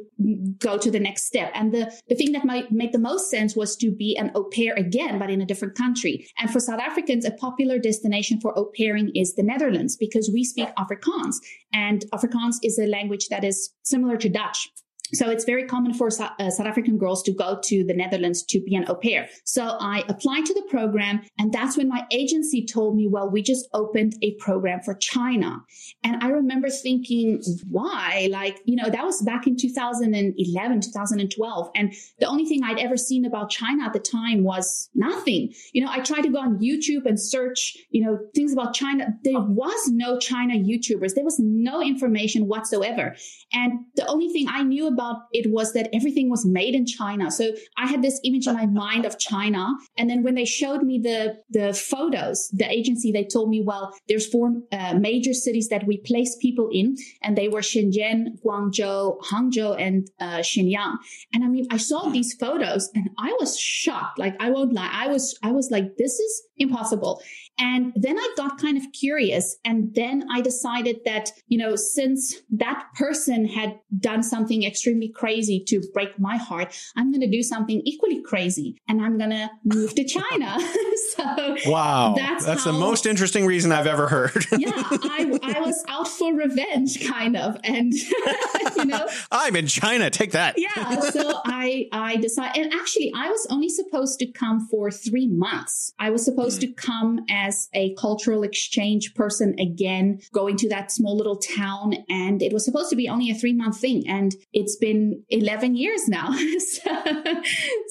go 0.59 0.79
to 0.79 0.91
the 0.91 1.01
next 1.01 1.27
step. 1.27 1.51
And 1.55 1.73
the 1.73 1.93
the 2.09 2.15
thing 2.15 2.33
that 2.33 2.45
might 2.45 2.73
make 2.73 2.93
the 2.93 2.99
most 2.99 3.31
sense 3.31 3.55
was 3.55 3.77
to 3.77 3.91
be 3.91 4.17
an 4.17 4.31
au 4.35 4.45
pair 4.45 4.75
again, 4.75 5.19
but 5.19 5.31
in 5.31 5.43
a 5.43 5.47
different 5.47 5.75
country. 5.75 6.27
And 6.39 6.51
for 6.51 6.61
South 6.61 6.81
Africans, 6.81 7.25
a 7.25 7.33
popular 7.33 7.79
destination 7.79 8.41
for 8.41 8.59
au 8.59 8.71
pairing 8.77 9.11
is 9.15 9.35
the 9.35 9.43
Netherlands 9.43 9.97
because 9.97 10.31
we 10.33 10.45
speak 10.45 10.69
Afrikaans, 10.77 11.37
and 11.73 12.05
Afrikaans 12.15 12.52
is 12.63 12.79
a 12.79 12.87
language 12.87 13.29
that 13.29 13.45
is 13.45 13.71
similar 13.83 14.17
to 14.17 14.29
Dutch. 14.29 14.69
So 15.15 15.29
it's 15.29 15.45
very 15.45 15.65
common 15.65 15.93
for 15.93 16.09
uh, 16.09 16.51
South 16.51 16.67
African 16.67 16.97
girls 16.97 17.23
to 17.25 17.33
go 17.33 17.59
to 17.65 17.85
the 17.85 17.95
Netherlands 17.95 18.43
to 18.45 18.61
be 18.61 18.75
an 18.75 18.85
au 18.89 18.95
pair. 18.95 19.29
So 19.45 19.77
I 19.79 20.05
applied 20.09 20.47
to 20.47 20.55
the 20.55 20.63
program 20.71 21.23
and 21.39 21.53
that's 21.53 21.77
when 21.77 21.89
my 21.89 22.07
agency 22.11 22.65
told 22.65 22.97
me, 22.97 23.09
well, 23.09 23.29
we 23.29 23.43
just 23.43 23.69
opened 23.75 24.15
a 24.23 24.35
program 24.37 24.81
for 24.81 24.95
China. 24.95 25.63
And 26.03 26.23
I 26.23 26.29
remember 26.29 26.71
thinking, 26.71 27.43
why? 27.69 28.29
Like, 28.31 28.61
you 28.65 28.77
know, 28.77 28.89
that 28.89 29.05
was 29.05 29.21
back 29.23 29.47
in 29.47 29.57
2011, 29.57 30.81
2012. 30.81 31.71
And 31.75 31.95
the 32.19 32.27
only 32.27 32.47
thing 32.47 32.63
I'd 32.65 32.79
ever 32.79 32.97
seen 32.97 33.27
about 33.27 33.51
China 33.51 33.85
at 33.85 33.93
the 33.93 34.01
time 34.01 34.45
was 34.45 34.89
nothing. 34.95 35.53
You 35.73 35.85
know, 35.85 35.91
I 35.91 36.01
tried 36.01 36.23
to 36.23 36.31
go 36.31 36.39
on 36.39 36.59
YouTube 36.59 37.05
and 37.05 37.21
search, 37.21 37.77
you 37.91 38.03
know, 38.03 38.19
things 38.35 38.53
about 38.53 38.73
China. 38.75 39.15
There 39.25 39.41
was 39.41 39.89
no 39.89 40.19
China 40.19 40.55
YouTubers. 40.55 41.15
There 41.15 41.25
was 41.25 41.39
no 41.39 41.83
information 41.83 42.47
whatsoever. 42.47 43.15
And 43.53 43.81
the 43.97 44.07
only 44.07 44.29
thing 44.31 44.47
I 44.49 44.63
knew 44.63 44.87
about 44.87 45.02
about 45.03 45.23
it 45.33 45.51
was 45.51 45.73
that 45.73 45.89
everything 45.93 46.31
was 46.31 46.45
made 46.45 46.75
in 46.75 46.87
China. 46.87 47.31
So 47.31 47.53
I 47.77 47.87
had 47.87 48.03
this 48.03 48.21
image 48.25 48.47
in 48.47 48.55
my 48.55 48.67
mind 48.83 49.05
of 49.05 49.19
China. 49.19 49.69
And 49.97 50.09
then 50.09 50.23
when 50.23 50.35
they 50.35 50.45
showed 50.45 50.83
me 50.83 50.99
the, 50.99 51.37
the 51.51 51.75
photos, 51.75 52.49
the 52.53 52.71
agency, 52.71 53.13
they 53.13 53.25
told 53.25 53.51
me, 53.51 53.63
well, 53.63 53.93
there's 54.09 54.27
four 54.27 54.53
uh, 54.73 54.95
major 54.95 55.33
cities 55.33 55.69
that 55.69 55.87
we 55.87 55.99
place 55.99 56.37
people 56.41 56.69
in. 56.73 56.97
And 57.23 57.37
they 57.37 57.49
were 57.49 57.61
Shenzhen, 57.61 58.41
Guangzhou, 58.45 59.21
Hangzhou, 59.21 59.81
and 59.81 60.09
uh, 60.21 60.39
Shenyang. 60.39 60.97
And 61.33 61.45
I 61.45 61.49
mean, 61.49 61.67
I 61.71 61.77
saw 61.77 62.09
these 62.09 62.35
photos 62.35 62.91
and 62.95 63.11
I 63.19 63.37
was 63.41 63.59
shocked. 63.59 64.19
Like, 64.19 64.37
I 64.41 64.51
won't 64.51 64.73
lie. 64.73 64.91
I 64.93 65.09
was, 65.09 65.39
I 65.43 65.53
was 65.53 65.71
like, 65.71 65.97
this 65.97 66.19
is 66.19 66.43
impossible. 66.57 67.23
And 67.59 67.93
then 67.95 68.19
I 68.19 68.35
got 68.37 68.59
kind 68.59 68.77
of 68.77 68.85
curious. 68.93 69.57
And 69.65 69.95
then 69.95 70.25
I 70.31 70.41
decided 70.41 71.01
that, 71.05 71.31
you 71.49 71.59
know, 71.59 71.77
since 71.77 72.35
that 72.51 72.87
person 72.97 73.47
had 73.47 73.79
done 73.99 74.23
something 74.23 74.65
extremely 74.65 75.09
crazy 75.09 75.63
to 75.69 75.83
break 75.93 76.19
my 76.19 76.37
heart, 76.37 76.77
I'm 76.97 77.11
going 77.11 77.21
to 77.21 77.31
do 77.31 77.43
something 77.43 77.83
equally 77.85 78.23
crazy 78.23 78.77
and 78.89 79.03
I'm 79.03 79.19
going 79.19 79.31
to 79.31 79.51
move 79.65 79.95
to 79.95 80.05
China. 80.05 80.59
so 81.17 81.71
wow. 81.71 82.15
That's, 82.17 82.45
that's 82.45 82.65
how, 82.65 82.73
the 82.73 82.79
most 82.79 83.07
interesting 83.07 83.47
reason 83.47 83.73
I've 83.73 83.87
ever 83.87 84.09
heard. 84.09 84.47
yeah. 84.57 84.71
I, 84.75 85.39
I 85.43 85.61
was 85.61 85.85
out 85.89 86.09
for 86.09 86.35
revenge 86.35 87.07
kind 87.07 87.37
of. 87.37 87.57
And, 87.65 87.93
you 88.77 88.85
know, 88.85 89.09
I'm 89.31 89.57
in 89.57 89.67
China. 89.67 90.11
Take 90.11 90.33
that. 90.33 90.55
yeah. 90.57 91.01
So 91.01 91.41
I, 91.45 91.89
I 91.93 92.17
decided, 92.17 92.65
and 92.65 92.73
actually 92.73 93.13
I 93.15 93.29
was 93.29 93.47
only 93.51 93.69
supposed 93.69 94.19
to 94.21 94.27
come 94.27 94.67
for 94.69 94.91
three 94.91 95.29
months. 95.29 95.93
I 95.99 96.11
was 96.11 96.25
supposed 96.25 96.61
mm. 96.61 96.69
to 96.69 96.73
come 96.73 97.21
as 97.29 97.69
a 97.75 97.95
cultural 97.95 98.43
exchange 98.43 99.15
person 99.15 99.55
again, 99.59 100.21
going 100.33 100.57
to 100.59 100.69
that 100.71 100.91
small 100.91 101.17
little 101.17 101.37
town. 101.37 101.95
And 102.09 102.43
it 102.43 102.53
was 102.53 102.65
supposed 102.65 102.91
to 102.91 102.97
be 102.97 103.09
only 103.09 103.31
a 103.31 103.35
three 103.35 103.53
month 103.53 103.79
thing. 103.79 104.05
And 104.09 104.35
it's 104.53 104.77
been 104.77 105.23
11 105.31 105.77
years 105.77 106.09
now. 106.09 106.33
so, 106.59 107.22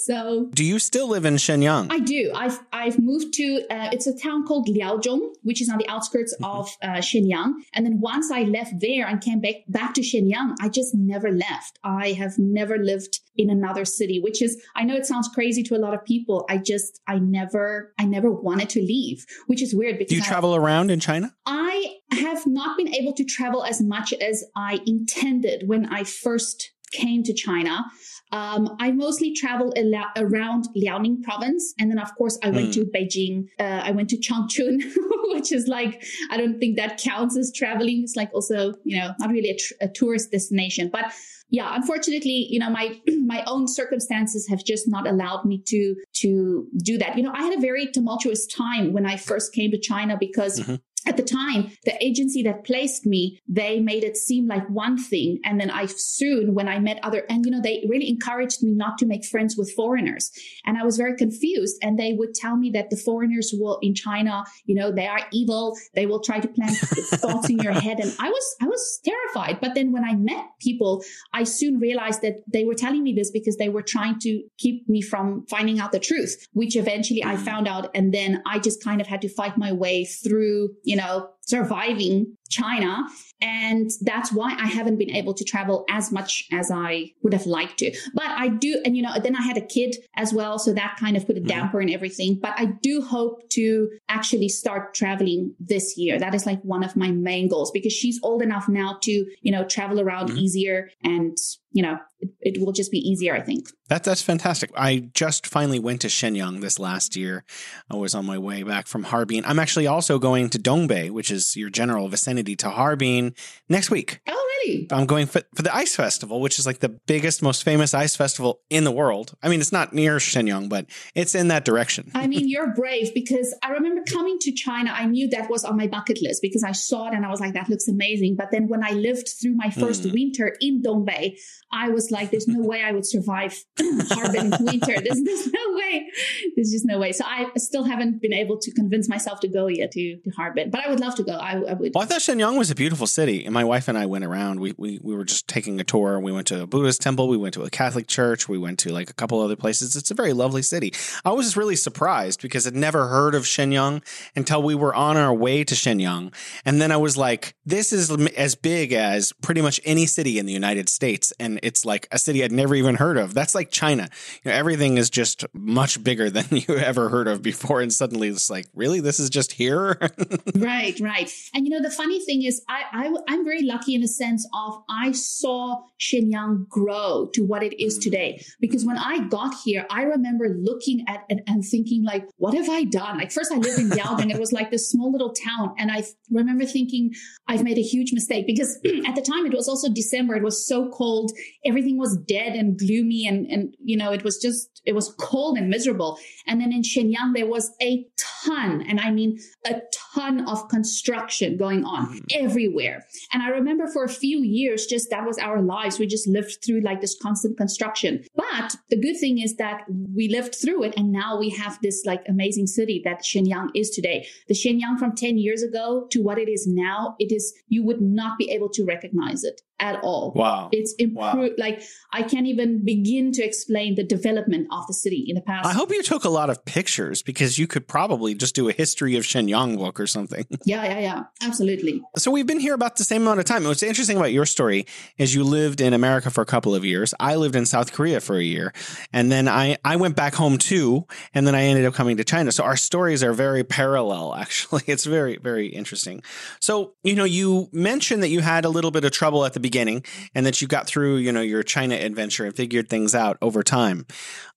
so, 0.05 0.49
do 0.53 0.63
you 0.63 0.79
still 0.79 1.07
live 1.07 1.25
in 1.25 1.35
Shenyang? 1.35 1.87
I 1.91 1.99
do. 1.99 2.31
I've, 2.35 2.59
I've 2.73 2.99
moved 2.99 3.33
to, 3.35 3.63
uh, 3.69 3.89
it's 3.91 4.07
a 4.07 4.17
town 4.17 4.45
called 4.45 4.67
Liaozhong, 4.67 5.33
which 5.43 5.61
is 5.61 5.69
on 5.69 5.77
the 5.77 5.87
outskirts 5.87 6.35
mm-hmm. 6.35 6.45
of 6.45 6.69
uh, 6.81 6.99
Shenyang. 6.99 7.53
And 7.73 7.85
then 7.85 7.99
once 7.99 8.31
I 8.31 8.43
left 8.43 8.79
there 8.79 9.07
and 9.07 9.21
came 9.21 9.39
back, 9.39 9.55
back 9.67 9.93
to 9.95 10.01
Shenyang, 10.01 10.55
I 10.61 10.69
just 10.69 10.95
never 10.95 11.31
left. 11.31 11.79
I 11.83 12.11
have 12.13 12.37
never 12.37 12.77
lived 12.77 13.19
in 13.35 13.49
another 13.49 13.85
city, 13.85 14.19
which 14.19 14.41
is, 14.41 14.61
I 14.75 14.83
know 14.83 14.95
it 14.95 15.05
sounds 15.05 15.29
crazy 15.29 15.63
to 15.63 15.75
a 15.75 15.79
lot 15.79 15.93
of 15.93 16.03
people. 16.03 16.45
I 16.49 16.57
just, 16.57 17.01
I 17.07 17.19
never, 17.19 17.93
I 17.97 18.05
never 18.05 18.31
wanted 18.31 18.69
to 18.71 18.79
leave, 18.79 19.25
which 19.47 19.61
is 19.61 19.73
weird 19.73 19.97
because 19.97 20.09
Do 20.09 20.15
you 20.15 20.23
travel 20.23 20.55
around 20.55 20.91
in 20.91 20.99
China? 20.99 21.33
I 21.45 21.95
have 22.11 22.45
not 22.45 22.77
been 22.77 22.93
able 22.93 23.13
to 23.13 23.23
travel 23.23 23.63
as 23.63 23.81
much 23.81 24.13
as 24.13 24.43
I 24.55 24.79
intended 24.85 25.67
when 25.67 25.85
I 25.87 26.03
first 26.03 26.71
came 26.91 27.23
to 27.23 27.33
China. 27.33 27.85
Um, 28.31 28.75
I 28.79 28.91
mostly 28.91 29.33
traveled 29.33 29.77
around 29.77 30.67
Liaoning 30.75 31.21
province. 31.23 31.73
And 31.79 31.91
then, 31.91 31.99
of 31.99 32.15
course, 32.15 32.39
I 32.43 32.49
went 32.49 32.69
mm. 32.69 32.73
to 32.73 32.85
Beijing. 32.85 33.49
Uh, 33.59 33.81
I 33.83 33.91
went 33.91 34.09
to 34.09 34.17
Changchun, 34.17 34.81
which 35.33 35.51
is 35.51 35.67
like, 35.67 36.03
I 36.29 36.37
don't 36.37 36.59
think 36.59 36.77
that 36.77 36.97
counts 36.97 37.37
as 37.37 37.51
traveling. 37.53 38.03
It's 38.03 38.15
like 38.15 38.31
also, 38.33 38.73
you 38.83 38.97
know, 38.97 39.13
not 39.19 39.29
really 39.29 39.49
a, 39.49 39.57
tr- 39.57 39.73
a 39.81 39.87
tourist 39.87 40.31
destination. 40.31 40.89
But 40.91 41.11
yeah, 41.49 41.75
unfortunately, 41.75 42.47
you 42.49 42.59
know, 42.59 42.69
my 42.69 42.99
my 43.25 43.43
own 43.45 43.67
circumstances 43.67 44.47
have 44.47 44.63
just 44.63 44.87
not 44.87 45.07
allowed 45.07 45.43
me 45.43 45.61
to 45.67 45.95
to 46.13 46.67
do 46.77 46.97
that. 46.97 47.17
You 47.17 47.23
know, 47.23 47.33
I 47.33 47.43
had 47.43 47.57
a 47.57 47.61
very 47.61 47.87
tumultuous 47.87 48.47
time 48.47 48.93
when 48.93 49.05
I 49.05 49.17
first 49.17 49.53
came 49.53 49.71
to 49.71 49.79
China 49.79 50.15
because 50.17 50.61
mm-hmm 50.61 50.75
at 51.05 51.17
the 51.17 51.23
time, 51.23 51.71
the 51.85 52.03
agency 52.03 52.43
that 52.43 52.63
placed 52.63 53.05
me, 53.05 53.39
they 53.47 53.79
made 53.79 54.03
it 54.03 54.17
seem 54.17 54.47
like 54.47 54.67
one 54.69 54.97
thing. 54.97 55.39
And 55.43 55.59
then 55.59 55.71
I 55.71 55.87
soon, 55.87 56.53
when 56.53 56.67
I 56.67 56.79
met 56.79 56.99
other, 57.03 57.25
and 57.29 57.45
you 57.45 57.51
know, 57.51 57.61
they 57.61 57.85
really 57.89 58.09
encouraged 58.09 58.63
me 58.63 58.71
not 58.71 58.97
to 58.99 59.05
make 59.05 59.25
friends 59.25 59.57
with 59.57 59.71
foreigners. 59.73 60.31
And 60.65 60.77
I 60.77 60.83
was 60.83 60.97
very 60.97 61.15
confused. 61.15 61.77
And 61.81 61.97
they 61.97 62.13
would 62.13 62.33
tell 62.33 62.55
me 62.55 62.69
that 62.71 62.89
the 62.89 62.97
foreigners 62.97 63.51
will 63.53 63.79
in 63.81 63.95
China, 63.95 64.43
you 64.65 64.75
know, 64.75 64.91
they 64.91 65.07
are 65.07 65.21
evil. 65.31 65.75
They 65.95 66.05
will 66.05 66.21
try 66.21 66.39
to 66.39 66.47
plant 66.47 66.77
thoughts 66.77 67.49
in 67.49 67.59
your 67.59 67.73
head. 67.73 67.99
And 67.99 68.13
I 68.19 68.29
was, 68.29 68.55
I 68.61 68.65
was 68.65 68.99
terrified. 69.03 69.59
But 69.59 69.75
then 69.75 69.91
when 69.91 70.03
I 70.03 70.15
met 70.15 70.45
people, 70.59 71.03
I 71.33 71.43
soon 71.43 71.79
realized 71.79 72.21
that 72.21 72.43
they 72.47 72.65
were 72.65 72.75
telling 72.75 73.03
me 73.03 73.13
this 73.13 73.31
because 73.31 73.57
they 73.57 73.69
were 73.69 73.81
trying 73.81 74.19
to 74.19 74.43
keep 74.57 74.87
me 74.87 75.01
from 75.01 75.45
finding 75.49 75.79
out 75.79 75.91
the 75.91 75.99
truth, 75.99 76.47
which 76.53 76.75
eventually 76.75 77.23
I 77.23 77.35
mm-hmm. 77.35 77.43
found 77.43 77.67
out. 77.67 77.89
And 77.95 78.13
then 78.13 78.41
I 78.45 78.59
just 78.59 78.83
kind 78.83 79.01
of 79.01 79.07
had 79.07 79.21
to 79.21 79.29
fight 79.29 79.57
my 79.57 79.71
way 79.71 80.05
through, 80.05 80.69
you 80.91 80.97
know, 80.97 81.29
surviving 81.41 82.37
China. 82.49 83.03
And 83.41 83.89
that's 84.01 84.31
why 84.31 84.55
I 84.59 84.67
haven't 84.67 84.97
been 84.97 85.09
able 85.09 85.33
to 85.33 85.43
travel 85.43 85.85
as 85.89 86.11
much 86.11 86.43
as 86.51 86.69
I 86.69 87.11
would 87.23 87.33
have 87.33 87.47
liked 87.47 87.79
to. 87.79 87.91
But 88.13 88.27
I 88.27 88.49
do, 88.49 88.81
and 88.85 88.95
you 88.95 89.01
know, 89.01 89.13
then 89.21 89.35
I 89.35 89.41
had 89.41 89.57
a 89.57 89.65
kid 89.65 89.95
as 90.15 90.33
well. 90.33 90.59
So 90.59 90.73
that 90.73 90.97
kind 90.99 91.17
of 91.17 91.25
put 91.25 91.37
a 91.37 91.39
mm-hmm. 91.39 91.47
damper 91.47 91.79
mm-hmm. 91.79 91.89
in 91.89 91.93
everything. 91.93 92.39
But 92.41 92.53
I 92.57 92.65
do 92.65 93.01
hope 93.01 93.49
to 93.51 93.89
actually 94.09 94.49
start 94.49 94.93
traveling 94.93 95.55
this 95.59 95.97
year. 95.97 96.19
That 96.19 96.35
is 96.35 96.45
like 96.45 96.61
one 96.61 96.83
of 96.83 96.95
my 96.95 97.11
main 97.11 97.47
goals 97.47 97.71
because 97.71 97.93
she's 97.93 98.19
old 98.21 98.43
enough 98.43 98.69
now 98.69 98.97
to, 99.01 99.11
you 99.11 99.51
know, 99.51 99.63
travel 99.63 99.99
around 99.99 100.29
mm-hmm. 100.29 100.37
easier 100.37 100.89
and 101.03 101.37
you 101.73 101.81
know, 101.81 101.97
it, 102.19 102.29
it, 102.41 102.61
will 102.61 102.73
just 102.73 102.91
be 102.91 102.97
easier, 102.97 103.33
I 103.33 103.41
think. 103.41 103.69
That, 103.87 104.03
that's 104.03 104.21
fantastic. 104.21 104.71
I 104.75 105.09
just 105.13 105.47
finally 105.47 105.79
went 105.79 106.01
to 106.01 106.07
Shenyang 106.07 106.59
this 106.59 106.79
last 106.79 107.15
year. 107.15 107.45
I 107.89 107.95
was 107.95 108.13
on 108.13 108.25
my 108.25 108.37
way 108.37 108.63
back 108.63 108.87
from 108.87 109.03
Harbin. 109.03 109.43
I'm 109.45 109.59
actually 109.59 109.87
also 109.87 110.19
going 110.19 110.49
to 110.49 110.59
Dongbei, 110.59 111.09
which 111.11 111.30
is 111.31 111.55
your 111.55 111.69
general 111.69 112.07
vicinity 112.07 112.55
to 112.57 112.69
Harbin 112.69 113.33
next 113.69 113.89
week. 113.89 114.19
Oh, 114.27 114.50
really? 114.63 114.87
I'm 114.91 115.05
going 115.05 115.27
for, 115.27 115.41
for 115.55 115.61
the 115.61 115.73
ice 115.75 115.95
festival, 115.95 116.41
which 116.41 116.59
is 116.59 116.65
like 116.65 116.79
the 116.79 116.89
biggest, 116.89 117.41
most 117.41 117.63
famous 117.63 117.93
ice 117.93 118.15
festival 118.15 118.61
in 118.69 118.83
the 118.83 118.91
world. 118.91 119.35
I 119.41 119.49
mean, 119.49 119.59
it's 119.59 119.71
not 119.71 119.93
near 119.93 120.17
Shenyang, 120.17 120.69
but 120.69 120.85
it's 121.15 121.35
in 121.35 121.49
that 121.49 121.65
direction. 121.65 122.11
I 122.15 122.27
mean, 122.27 122.47
you're 122.47 122.73
brave 122.73 123.13
because 123.13 123.55
I 123.63 123.71
remember 123.71 124.01
coming 124.11 124.37
to 124.41 124.51
China. 124.51 124.91
I 124.93 125.05
knew 125.05 125.29
that 125.29 125.49
was 125.49 125.63
on 125.63 125.77
my 125.77 125.87
bucket 125.87 126.21
list 126.21 126.41
because 126.41 126.63
I 126.63 126.71
saw 126.71 127.07
it 127.07 127.13
and 127.13 127.25
I 127.25 127.29
was 127.29 127.39
like, 127.39 127.53
that 127.53 127.69
looks 127.69 127.87
amazing. 127.87 128.35
But 128.35 128.49
then 128.51 128.67
when 128.67 128.83
I 128.83 128.91
lived 128.91 129.29
through 129.41 129.55
my 129.55 129.69
first 129.69 130.03
mm. 130.03 130.13
winter 130.13 130.55
in 130.61 130.81
Dongbei, 130.81 131.37
I 131.71 131.89
was 131.89 132.11
like, 132.11 132.31
there's 132.31 132.47
no 132.47 132.61
way 132.61 132.83
I 132.83 132.91
would 132.91 133.05
survive 133.05 133.57
Harbin 133.79 134.51
winter. 134.59 134.99
There's, 135.01 135.21
there's 135.23 135.47
no 135.47 135.75
way. 135.75 136.07
There's 136.55 136.71
just 136.71 136.85
no 136.85 136.99
way. 136.99 137.11
So 137.11 137.23
I 137.25 137.49
still 137.57 137.83
haven't 137.83 138.21
been 138.21 138.33
able 138.33 138.57
to 138.59 138.71
convince 138.71 139.07
myself 139.07 139.39
to 139.41 139.47
go 139.47 139.67
yet 139.67 139.91
to, 139.91 140.17
to 140.17 140.29
Harbin, 140.31 140.69
but 140.69 140.85
I 140.85 140.89
would 140.89 140.99
love 140.99 141.15
to 141.15 141.23
go. 141.23 141.33
I, 141.33 141.53
I 141.53 141.73
would. 141.73 141.93
Well, 141.93 142.03
I 142.03 142.05
thought 142.05 142.19
Shenyang 142.19 142.57
was 142.57 142.71
a 142.71 142.75
beautiful 142.75 143.07
city. 143.07 143.45
And 143.45 143.53
my 143.53 143.63
wife 143.63 143.87
and 143.87 143.97
I 143.97 144.05
went 144.05 144.25
around. 144.25 144.50
We, 144.59 144.73
we, 144.77 144.99
we 145.01 145.15
were 145.15 145.23
just 145.23 145.47
taking 145.47 145.79
a 145.79 145.83
tour. 145.83 146.19
We 146.19 146.31
went 146.31 146.47
to 146.47 146.63
a 146.63 146.67
Buddhist 146.67 147.01
temple. 147.01 147.27
We 147.27 147.37
went 147.37 147.53
to 147.55 147.63
a 147.63 147.69
Catholic 147.69 148.07
church. 148.07 148.49
We 148.49 148.57
went 148.57 148.79
to 148.79 148.91
like 148.91 149.09
a 149.09 149.13
couple 149.13 149.39
other 149.39 149.55
places. 149.55 149.95
It's 149.95 150.11
a 150.11 150.15
very 150.15 150.33
lovely 150.33 150.61
city. 150.61 150.93
I 151.25 151.31
was 151.31 151.57
really 151.57 151.75
surprised 151.75 152.41
because 152.41 152.67
I'd 152.67 152.75
never 152.75 153.07
heard 153.07 153.35
of 153.35 153.43
Shenyang 153.43 154.03
until 154.35 154.61
we 154.61 154.75
were 154.75 154.93
on 154.93 155.17
our 155.17 155.33
way 155.33 155.63
to 155.63 155.75
Shenyang. 155.75 156.33
And 156.65 156.81
then 156.81 156.91
I 156.91 156.97
was 156.97 157.17
like, 157.17 157.55
this 157.65 157.93
is 157.93 158.11
as 158.35 158.55
big 158.55 158.93
as 158.93 159.33
pretty 159.41 159.61
much 159.61 159.79
any 159.85 160.05
city 160.05 160.39
in 160.39 160.45
the 160.45 160.53
United 160.53 160.89
States. 160.89 161.33
And 161.39 161.59
it's 161.63 161.85
like 161.85 162.07
a 162.11 162.19
city 162.19 162.43
I'd 162.43 162.51
never 162.51 162.75
even 162.75 162.95
heard 162.95 163.17
of. 163.17 163.33
That's 163.33 163.55
like 163.55 163.71
China. 163.71 164.09
You 164.43 164.51
know, 164.51 164.57
everything 164.57 164.97
is 164.97 165.09
just 165.09 165.45
much 165.53 166.03
bigger 166.03 166.29
than 166.29 166.45
you 166.51 166.75
ever 166.75 167.09
heard 167.09 167.27
of 167.27 167.41
before. 167.41 167.81
And 167.81 167.91
suddenly 167.91 168.29
it's 168.29 168.49
like, 168.49 168.67
really? 168.73 168.99
This 168.99 169.19
is 169.19 169.29
just 169.29 169.53
here? 169.53 169.97
right, 170.55 170.99
right. 170.99 171.31
And 171.53 171.65
you 171.65 171.71
know, 171.71 171.81
the 171.81 171.93
funny 171.93 172.23
thing 172.23 172.43
is, 172.43 172.61
I, 172.67 172.83
I, 172.91 173.13
I'm 173.27 173.43
very 173.43 173.63
lucky 173.63 173.95
in 173.95 174.03
a 174.03 174.07
sense 174.07 174.40
of 174.53 174.83
I 174.89 175.11
saw 175.11 175.81
Shenyang 175.99 176.67
grow 176.67 177.29
to 177.33 177.41
what 177.43 177.63
it 177.63 177.81
is 177.81 177.97
today. 177.97 178.43
Because 178.59 178.85
when 178.85 178.97
I 178.97 179.27
got 179.27 179.53
here, 179.63 179.85
I 179.89 180.03
remember 180.03 180.49
looking 180.49 181.05
at 181.07 181.25
it 181.29 181.43
and 181.47 181.63
thinking, 181.63 182.03
like, 182.03 182.25
what 182.37 182.53
have 182.53 182.69
I 182.69 182.83
done? 182.85 183.17
Like, 183.17 183.31
first 183.31 183.51
I 183.51 183.57
lived 183.57 183.79
in 183.79 183.89
Yaodong. 183.89 184.31
it 184.31 184.39
was 184.39 184.51
like 184.51 184.71
this 184.71 184.89
small 184.89 185.11
little 185.11 185.33
town. 185.33 185.73
And 185.77 185.91
I 185.91 186.03
remember 186.29 186.65
thinking, 186.65 187.13
I've 187.47 187.63
made 187.63 187.77
a 187.77 187.83
huge 187.83 188.13
mistake 188.13 188.47
because 188.47 188.79
at 189.07 189.15
the 189.15 189.21
time 189.21 189.45
it 189.45 189.53
was 189.53 189.67
also 189.67 189.89
December. 189.91 190.35
It 190.35 190.43
was 190.43 190.67
so 190.67 190.89
cold. 190.89 191.31
Everything 191.65 191.97
was 191.97 192.17
dead 192.27 192.53
and 192.53 192.77
gloomy. 192.77 193.27
And, 193.27 193.45
and, 193.47 193.75
you 193.83 193.97
know, 193.97 194.11
it 194.11 194.23
was 194.23 194.37
just, 194.37 194.81
it 194.85 194.93
was 194.93 195.13
cold 195.19 195.57
and 195.57 195.69
miserable. 195.69 196.17
And 196.47 196.59
then 196.59 196.71
in 196.71 196.81
Shenyang, 196.81 197.33
there 197.35 197.47
was 197.47 197.71
a 197.81 198.05
ton, 198.45 198.83
and 198.87 198.99
I 198.99 199.11
mean 199.11 199.37
a 199.65 199.81
ton 200.15 200.47
of 200.47 200.67
construction 200.69 201.57
going 201.57 201.85
on 201.85 202.07
mm-hmm. 202.07 202.45
everywhere. 202.45 203.05
And 203.31 203.43
I 203.43 203.49
remember 203.49 203.87
for 203.87 204.03
a 204.03 204.09
few 204.09 204.30
years, 204.39 204.85
just 204.85 205.09
that 205.09 205.25
was 205.25 205.37
our 205.37 205.61
lives. 205.61 205.99
We 205.99 206.07
just 206.07 206.27
lived 206.27 206.57
through 206.63 206.81
like 206.81 207.01
this 207.01 207.17
constant 207.21 207.57
construction. 207.57 208.23
But 208.35 208.75
the 208.89 208.99
good 208.99 209.17
thing 209.17 209.39
is 209.39 209.55
that 209.57 209.83
we 209.89 210.29
lived 210.29 210.55
through 210.55 210.83
it. 210.83 210.93
And 210.97 211.11
now 211.11 211.37
we 211.37 211.49
have 211.49 211.79
this 211.81 212.03
like 212.05 212.23
amazing 212.27 212.67
city 212.67 213.01
that 213.05 213.23
Shenyang 213.23 213.69
is 213.75 213.89
today. 213.89 214.27
The 214.47 214.53
Shenyang 214.53 214.97
from 214.97 215.15
10 215.15 215.37
years 215.37 215.63
ago 215.63 216.07
to 216.11 216.21
what 216.21 216.37
it 216.37 216.49
is 216.49 216.67
now, 216.67 217.15
it 217.19 217.31
is, 217.31 217.53
you 217.67 217.83
would 217.83 218.01
not 218.01 218.37
be 218.37 218.49
able 218.49 218.69
to 218.69 218.85
recognize 218.85 219.43
it 219.43 219.61
at 219.81 219.99
all. 220.03 220.31
Wow. 220.33 220.69
It's 220.71 220.93
improved. 220.93 221.35
Wow. 221.35 221.49
Like 221.57 221.81
I 222.13 222.21
can't 222.21 222.45
even 222.45 222.85
begin 222.85 223.31
to 223.33 223.43
explain 223.43 223.95
the 223.95 224.03
development 224.03 224.67
of 224.71 224.85
the 224.87 224.93
city 224.93 225.25
in 225.27 225.35
the 225.35 225.41
past. 225.41 225.65
I 225.65 225.73
hope 225.73 225.91
you 225.91 226.03
took 226.03 226.23
a 226.23 226.29
lot 226.29 226.49
of 226.49 226.63
pictures 226.63 227.21
because 227.23 227.57
you 227.57 227.67
could 227.67 227.87
probably 227.87 228.35
just 228.35 228.53
do 228.55 228.69
a 228.69 228.73
history 228.73 229.17
of 229.17 229.23
Shenyang 229.23 229.77
book 229.77 229.99
or 229.99 230.07
something. 230.07 230.45
Yeah, 230.63 230.85
yeah, 230.85 230.99
yeah. 230.99 231.23
Absolutely. 231.41 232.01
So 232.17 232.29
we've 232.29 232.45
been 232.45 232.59
here 232.59 232.75
about 232.75 232.95
the 232.95 233.03
same 233.03 233.23
amount 233.23 233.39
of 233.39 233.45
time. 233.45 233.63
What's 233.63 233.81
interesting 233.81 234.15
about 234.15 234.31
your 234.31 234.45
story 234.45 234.85
is 235.17 235.33
you 235.33 235.43
lived 235.43 235.81
in 235.81 235.93
America 235.93 236.29
for 236.29 236.41
a 236.41 236.45
couple 236.45 236.75
of 236.75 236.85
years. 236.85 237.15
I 237.19 237.35
lived 237.35 237.55
in 237.55 237.65
South 237.65 237.91
Korea 237.91 238.21
for 238.21 238.37
a 238.37 238.43
year. 238.43 238.71
And 239.11 239.31
then 239.31 239.47
I, 239.47 239.77
I 239.83 239.95
went 239.95 240.15
back 240.15 240.35
home 240.35 240.59
too. 240.59 241.07
And 241.33 241.47
then 241.47 241.55
I 241.55 241.63
ended 241.63 241.85
up 241.85 241.95
coming 241.95 242.17
to 242.17 242.23
China. 242.23 242.51
So 242.51 242.63
our 242.63 242.77
stories 242.77 243.23
are 243.23 243.33
very 243.33 243.63
parallel, 243.63 244.35
actually. 244.43 244.83
It's 244.85 245.05
very, 245.05 245.37
very 245.37 245.67
interesting. 245.67 246.21
So, 246.59 246.93
you 247.03 247.15
know, 247.15 247.25
you 247.25 247.69
mentioned 247.73 248.21
that 248.21 248.29
you 248.29 248.41
had 248.41 248.63
a 248.63 248.69
little 248.69 248.91
bit 248.91 249.03
of 249.03 249.11
trouble 249.11 249.43
at 249.43 249.53
the 249.53 249.59
beginning 249.59 249.70
beginning 249.71 250.03
and 250.35 250.45
that 250.45 250.61
you 250.61 250.67
got 250.67 250.85
through, 250.85 251.15
you 251.15 251.31
know, 251.31 251.41
your 251.41 251.63
China 251.63 251.95
adventure 251.95 252.43
and 252.43 252.53
figured 252.53 252.89
things 252.89 253.15
out 253.15 253.37
over 253.41 253.63
time. 253.63 254.05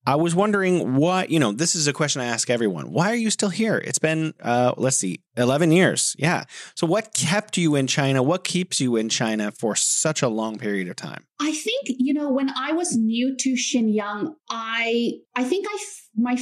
I 0.06 0.16
was 0.16 0.35
wondering 0.35 0.97
what, 0.97 1.30
you 1.30 1.38
know, 1.38 1.52
this 1.52 1.75
is 1.75 1.87
a 1.87 1.92
question 1.92 2.21
I 2.21 2.26
ask 2.26 2.50
everyone. 2.50 2.90
Why 2.90 3.11
are 3.12 3.16
you 3.16 3.30
still 3.30 3.49
here? 3.49 3.78
It's 3.78 4.00
been, 4.00 4.35
uh, 4.42 4.75
let's 4.76 4.97
see, 4.97 5.21
11 5.37 5.71
years. 5.71 6.14
Yeah. 6.18 6.44
So 6.75 6.87
what 6.87 7.14
kept 7.14 7.56
you 7.56 7.76
in 7.76 7.87
China? 7.87 8.23
What 8.23 8.44
keeps 8.44 8.80
you 8.80 8.97
in 8.97 9.09
China 9.09 9.52
for 9.52 9.76
such 9.76 10.21
a 10.21 10.28
long 10.28 10.59
period 10.59 10.88
of 10.88 10.97
time? 10.97 11.25
I 11.40 11.52
think, 11.52 11.87
you 11.87 12.12
know, 12.12 12.30
when 12.30 12.50
I 12.50 12.73
was 12.73 12.97
new 12.97 13.37
to 13.37 13.54
Shenyang, 13.54 14.35
I, 14.50 15.12
I 15.35 15.44
think 15.44 15.66
I, 15.71 15.78
my 16.16 16.37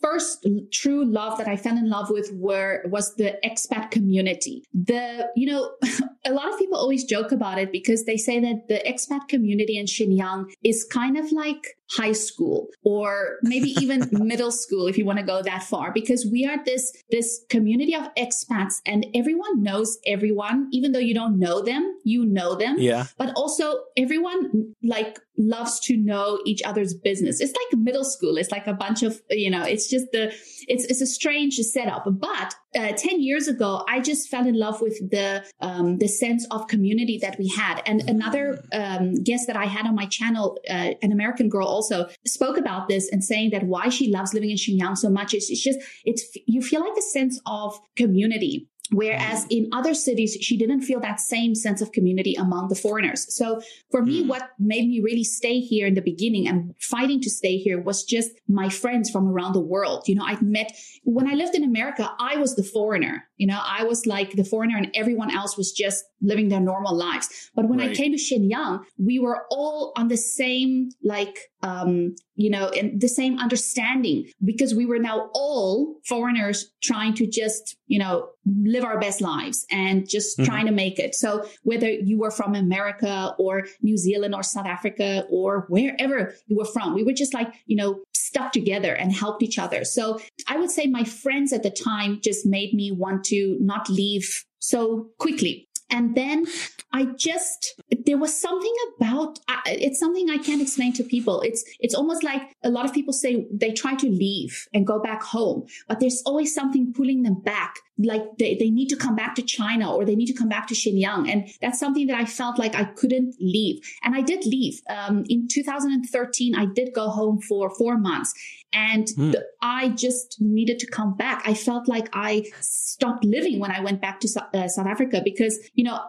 first 0.00 0.46
true 0.72 1.04
love 1.04 1.38
that 1.38 1.48
I 1.48 1.56
fell 1.56 1.76
in 1.76 1.88
love 1.88 2.10
with 2.10 2.30
were 2.32 2.82
was 2.86 3.14
the 3.16 3.38
expat 3.44 3.90
community. 3.90 4.64
The 4.72 5.28
you 5.36 5.46
know 5.46 5.70
a 6.24 6.32
lot 6.32 6.52
of 6.52 6.58
people 6.58 6.78
always 6.78 7.04
joke 7.04 7.32
about 7.32 7.58
it 7.58 7.72
because 7.72 8.04
they 8.04 8.16
say 8.16 8.40
that 8.40 8.68
the 8.68 8.82
expat 8.86 9.28
community 9.28 9.78
in 9.78 9.86
Shenyang 9.86 10.50
is 10.62 10.84
kind 10.84 11.16
of 11.16 11.30
like 11.32 11.77
high 11.90 12.12
school 12.12 12.68
or 12.82 13.38
maybe 13.42 13.70
even 13.80 14.08
middle 14.12 14.50
school 14.50 14.86
if 14.86 14.98
you 14.98 15.04
want 15.04 15.18
to 15.18 15.24
go 15.24 15.42
that 15.42 15.62
far 15.62 15.92
because 15.92 16.26
we 16.30 16.46
are 16.46 16.62
this 16.64 16.92
this 17.10 17.44
community 17.48 17.94
of 17.94 18.12
expats 18.14 18.74
and 18.86 19.06
everyone 19.14 19.62
knows 19.62 19.98
everyone. 20.06 20.68
Even 20.72 20.92
though 20.92 20.98
you 20.98 21.14
don't 21.14 21.38
know 21.38 21.62
them 21.62 21.98
you 22.08 22.24
know 22.24 22.54
them. 22.54 22.76
Yeah. 22.78 23.06
But 23.18 23.32
also 23.36 23.80
everyone 23.96 24.74
like 24.82 25.18
loves 25.36 25.78
to 25.80 25.96
know 25.96 26.40
each 26.44 26.62
other's 26.64 26.94
business. 26.94 27.40
It's 27.40 27.52
like 27.52 27.80
middle 27.80 28.04
school. 28.04 28.38
It's 28.38 28.50
like 28.50 28.66
a 28.66 28.72
bunch 28.72 29.02
of 29.02 29.20
you 29.30 29.50
know 29.50 29.62
it's 29.62 29.88
just 29.88 30.06
the 30.12 30.32
it's 30.66 30.84
it's 30.84 31.00
a 31.00 31.06
strange 31.06 31.56
setup. 31.56 32.04
But 32.06 32.54
uh, 32.76 32.92
10 32.92 33.20
years 33.22 33.48
ago, 33.48 33.84
I 33.88 34.00
just 34.00 34.28
fell 34.28 34.46
in 34.46 34.58
love 34.58 34.80
with 34.80 35.10
the 35.10 35.44
um, 35.60 35.98
the 35.98 36.08
sense 36.08 36.46
of 36.50 36.68
community 36.68 37.18
that 37.22 37.38
we 37.38 37.48
had. 37.48 37.82
And 37.86 38.08
another 38.08 38.62
um, 38.72 39.14
guest 39.22 39.46
that 39.46 39.56
I 39.56 39.64
had 39.64 39.86
on 39.86 39.94
my 39.94 40.06
channel, 40.06 40.58
uh, 40.68 40.92
an 41.02 41.12
American 41.12 41.48
girl, 41.48 41.66
also 41.66 42.08
spoke 42.26 42.58
about 42.58 42.88
this 42.88 43.10
and 43.10 43.24
saying 43.24 43.50
that 43.50 43.64
why 43.64 43.88
she 43.88 44.10
loves 44.10 44.34
living 44.34 44.50
in 44.50 44.56
Shenyang 44.56 44.96
so 44.96 45.08
much 45.08 45.34
is 45.34 45.48
it's 45.50 45.62
just 45.62 45.78
it's 46.04 46.36
you 46.46 46.60
feel 46.60 46.80
like 46.80 46.96
a 46.98 47.02
sense 47.02 47.40
of 47.46 47.78
community 47.96 48.68
Whereas 48.90 49.46
in 49.50 49.68
other 49.72 49.94
cities, 49.94 50.36
she 50.40 50.56
didn't 50.56 50.82
feel 50.82 51.00
that 51.00 51.20
same 51.20 51.54
sense 51.54 51.80
of 51.80 51.92
community 51.92 52.34
among 52.34 52.68
the 52.68 52.74
foreigners. 52.74 53.34
So 53.34 53.60
for 53.90 54.02
me, 54.02 54.24
mm. 54.24 54.28
what 54.28 54.50
made 54.58 54.88
me 54.88 55.00
really 55.00 55.24
stay 55.24 55.60
here 55.60 55.86
in 55.86 55.94
the 55.94 56.00
beginning 56.00 56.48
and 56.48 56.74
fighting 56.80 57.20
to 57.22 57.30
stay 57.30 57.58
here 57.58 57.80
was 57.80 58.04
just 58.04 58.30
my 58.48 58.68
friends 58.68 59.10
from 59.10 59.28
around 59.28 59.52
the 59.52 59.60
world. 59.60 60.08
You 60.08 60.14
know, 60.14 60.24
I'd 60.24 60.42
met 60.42 60.72
when 61.04 61.28
I 61.28 61.34
lived 61.34 61.54
in 61.54 61.64
America, 61.64 62.10
I 62.18 62.36
was 62.36 62.56
the 62.56 62.62
foreigner. 62.62 63.24
You 63.36 63.46
know, 63.46 63.60
I 63.62 63.84
was 63.84 64.06
like 64.06 64.32
the 64.32 64.44
foreigner 64.44 64.76
and 64.76 64.90
everyone 64.94 65.30
else 65.34 65.56
was 65.56 65.72
just 65.72 66.04
living 66.20 66.48
their 66.48 66.60
normal 66.60 66.94
lives. 66.96 67.50
But 67.54 67.68
when 67.68 67.78
right. 67.78 67.90
I 67.90 67.94
came 67.94 68.12
to 68.12 68.18
Shenyang, 68.18 68.82
we 68.98 69.18
were 69.18 69.44
all 69.50 69.92
on 69.96 70.08
the 70.08 70.16
same, 70.16 70.90
like, 71.04 71.38
um, 71.62 72.14
you 72.36 72.50
know, 72.50 72.68
and 72.68 73.00
the 73.00 73.08
same 73.08 73.38
understanding 73.38 74.30
because 74.44 74.74
we 74.74 74.86
were 74.86 74.98
now 74.98 75.28
all 75.34 75.96
foreigners 76.06 76.70
trying 76.82 77.14
to 77.14 77.26
just, 77.26 77.76
you 77.86 77.98
know, 77.98 78.28
live 78.46 78.84
our 78.84 78.98
best 79.00 79.20
lives 79.20 79.66
and 79.70 80.08
just 80.08 80.38
mm-hmm. 80.38 80.48
trying 80.48 80.66
to 80.66 80.72
make 80.72 80.98
it. 80.98 81.14
So 81.14 81.48
whether 81.64 81.90
you 81.90 82.18
were 82.18 82.30
from 82.30 82.54
America 82.54 83.34
or 83.38 83.66
New 83.82 83.96
Zealand 83.96 84.34
or 84.34 84.42
South 84.42 84.66
Africa 84.66 85.24
or 85.30 85.66
wherever 85.68 86.34
you 86.46 86.56
were 86.56 86.64
from, 86.64 86.94
we 86.94 87.02
were 87.02 87.12
just 87.12 87.34
like, 87.34 87.52
you 87.66 87.76
know, 87.76 88.00
stuck 88.14 88.52
together 88.52 88.94
and 88.94 89.12
helped 89.12 89.42
each 89.42 89.58
other. 89.58 89.84
So 89.84 90.20
I 90.46 90.58
would 90.58 90.70
say 90.70 90.86
my 90.86 91.04
friends 91.04 91.52
at 91.52 91.62
the 91.62 91.70
time 91.70 92.20
just 92.22 92.46
made 92.46 92.72
me 92.74 92.92
want 92.92 93.24
to 93.26 93.56
not 93.60 93.88
leave 93.88 94.44
so 94.60 95.08
quickly. 95.18 95.67
And 95.90 96.14
then 96.14 96.46
I 96.92 97.06
just, 97.16 97.80
there 98.06 98.18
was 98.18 98.38
something 98.38 98.74
about, 98.96 99.38
it's 99.66 99.98
something 99.98 100.28
I 100.30 100.38
can't 100.38 100.62
explain 100.62 100.92
to 100.94 101.04
people. 101.04 101.40
It's, 101.42 101.64
it's 101.80 101.94
almost 101.94 102.22
like 102.22 102.42
a 102.62 102.70
lot 102.70 102.84
of 102.84 102.92
people 102.92 103.12
say 103.12 103.46
they 103.50 103.72
try 103.72 103.94
to 103.96 104.08
leave 104.08 104.68
and 104.74 104.86
go 104.86 104.98
back 104.98 105.22
home, 105.22 105.66
but 105.88 106.00
there's 106.00 106.22
always 106.26 106.54
something 106.54 106.92
pulling 106.92 107.22
them 107.22 107.40
back. 107.40 107.76
Like 107.98 108.22
they, 108.38 108.54
they 108.54 108.70
need 108.70 108.88
to 108.88 108.96
come 108.96 109.16
back 109.16 109.34
to 109.36 109.42
China 109.42 109.92
or 109.92 110.04
they 110.04 110.14
need 110.14 110.26
to 110.26 110.34
come 110.34 110.48
back 110.48 110.68
to 110.68 110.74
Shenyang. 110.74 111.30
And 111.30 111.48
that's 111.60 111.80
something 111.80 112.06
that 112.06 112.16
I 112.16 112.24
felt 112.24 112.58
like 112.58 112.74
I 112.74 112.84
couldn't 112.84 113.34
leave. 113.40 113.80
And 114.02 114.14
I 114.14 114.20
did 114.20 114.44
leave. 114.46 114.80
Um, 114.88 115.24
in 115.28 115.48
2013, 115.48 116.54
I 116.54 116.66
did 116.66 116.94
go 116.94 117.08
home 117.08 117.40
for 117.40 117.70
four 117.70 117.98
months 117.98 118.32
and 118.72 119.06
mm. 119.06 119.32
the, 119.32 119.46
I 119.62 119.88
just 119.90 120.36
needed 120.40 120.78
to 120.80 120.86
come 120.86 121.16
back. 121.16 121.42
I 121.46 121.54
felt 121.54 121.88
like 121.88 122.08
I 122.12 122.44
stopped 122.60 123.24
living 123.24 123.60
when 123.60 123.70
I 123.70 123.80
went 123.80 124.00
back 124.00 124.20
to 124.20 124.28
uh, 124.54 124.68
South 124.68 124.86
Africa 124.86 125.22
because, 125.24 125.58
you 125.74 125.84
know, 125.84 126.00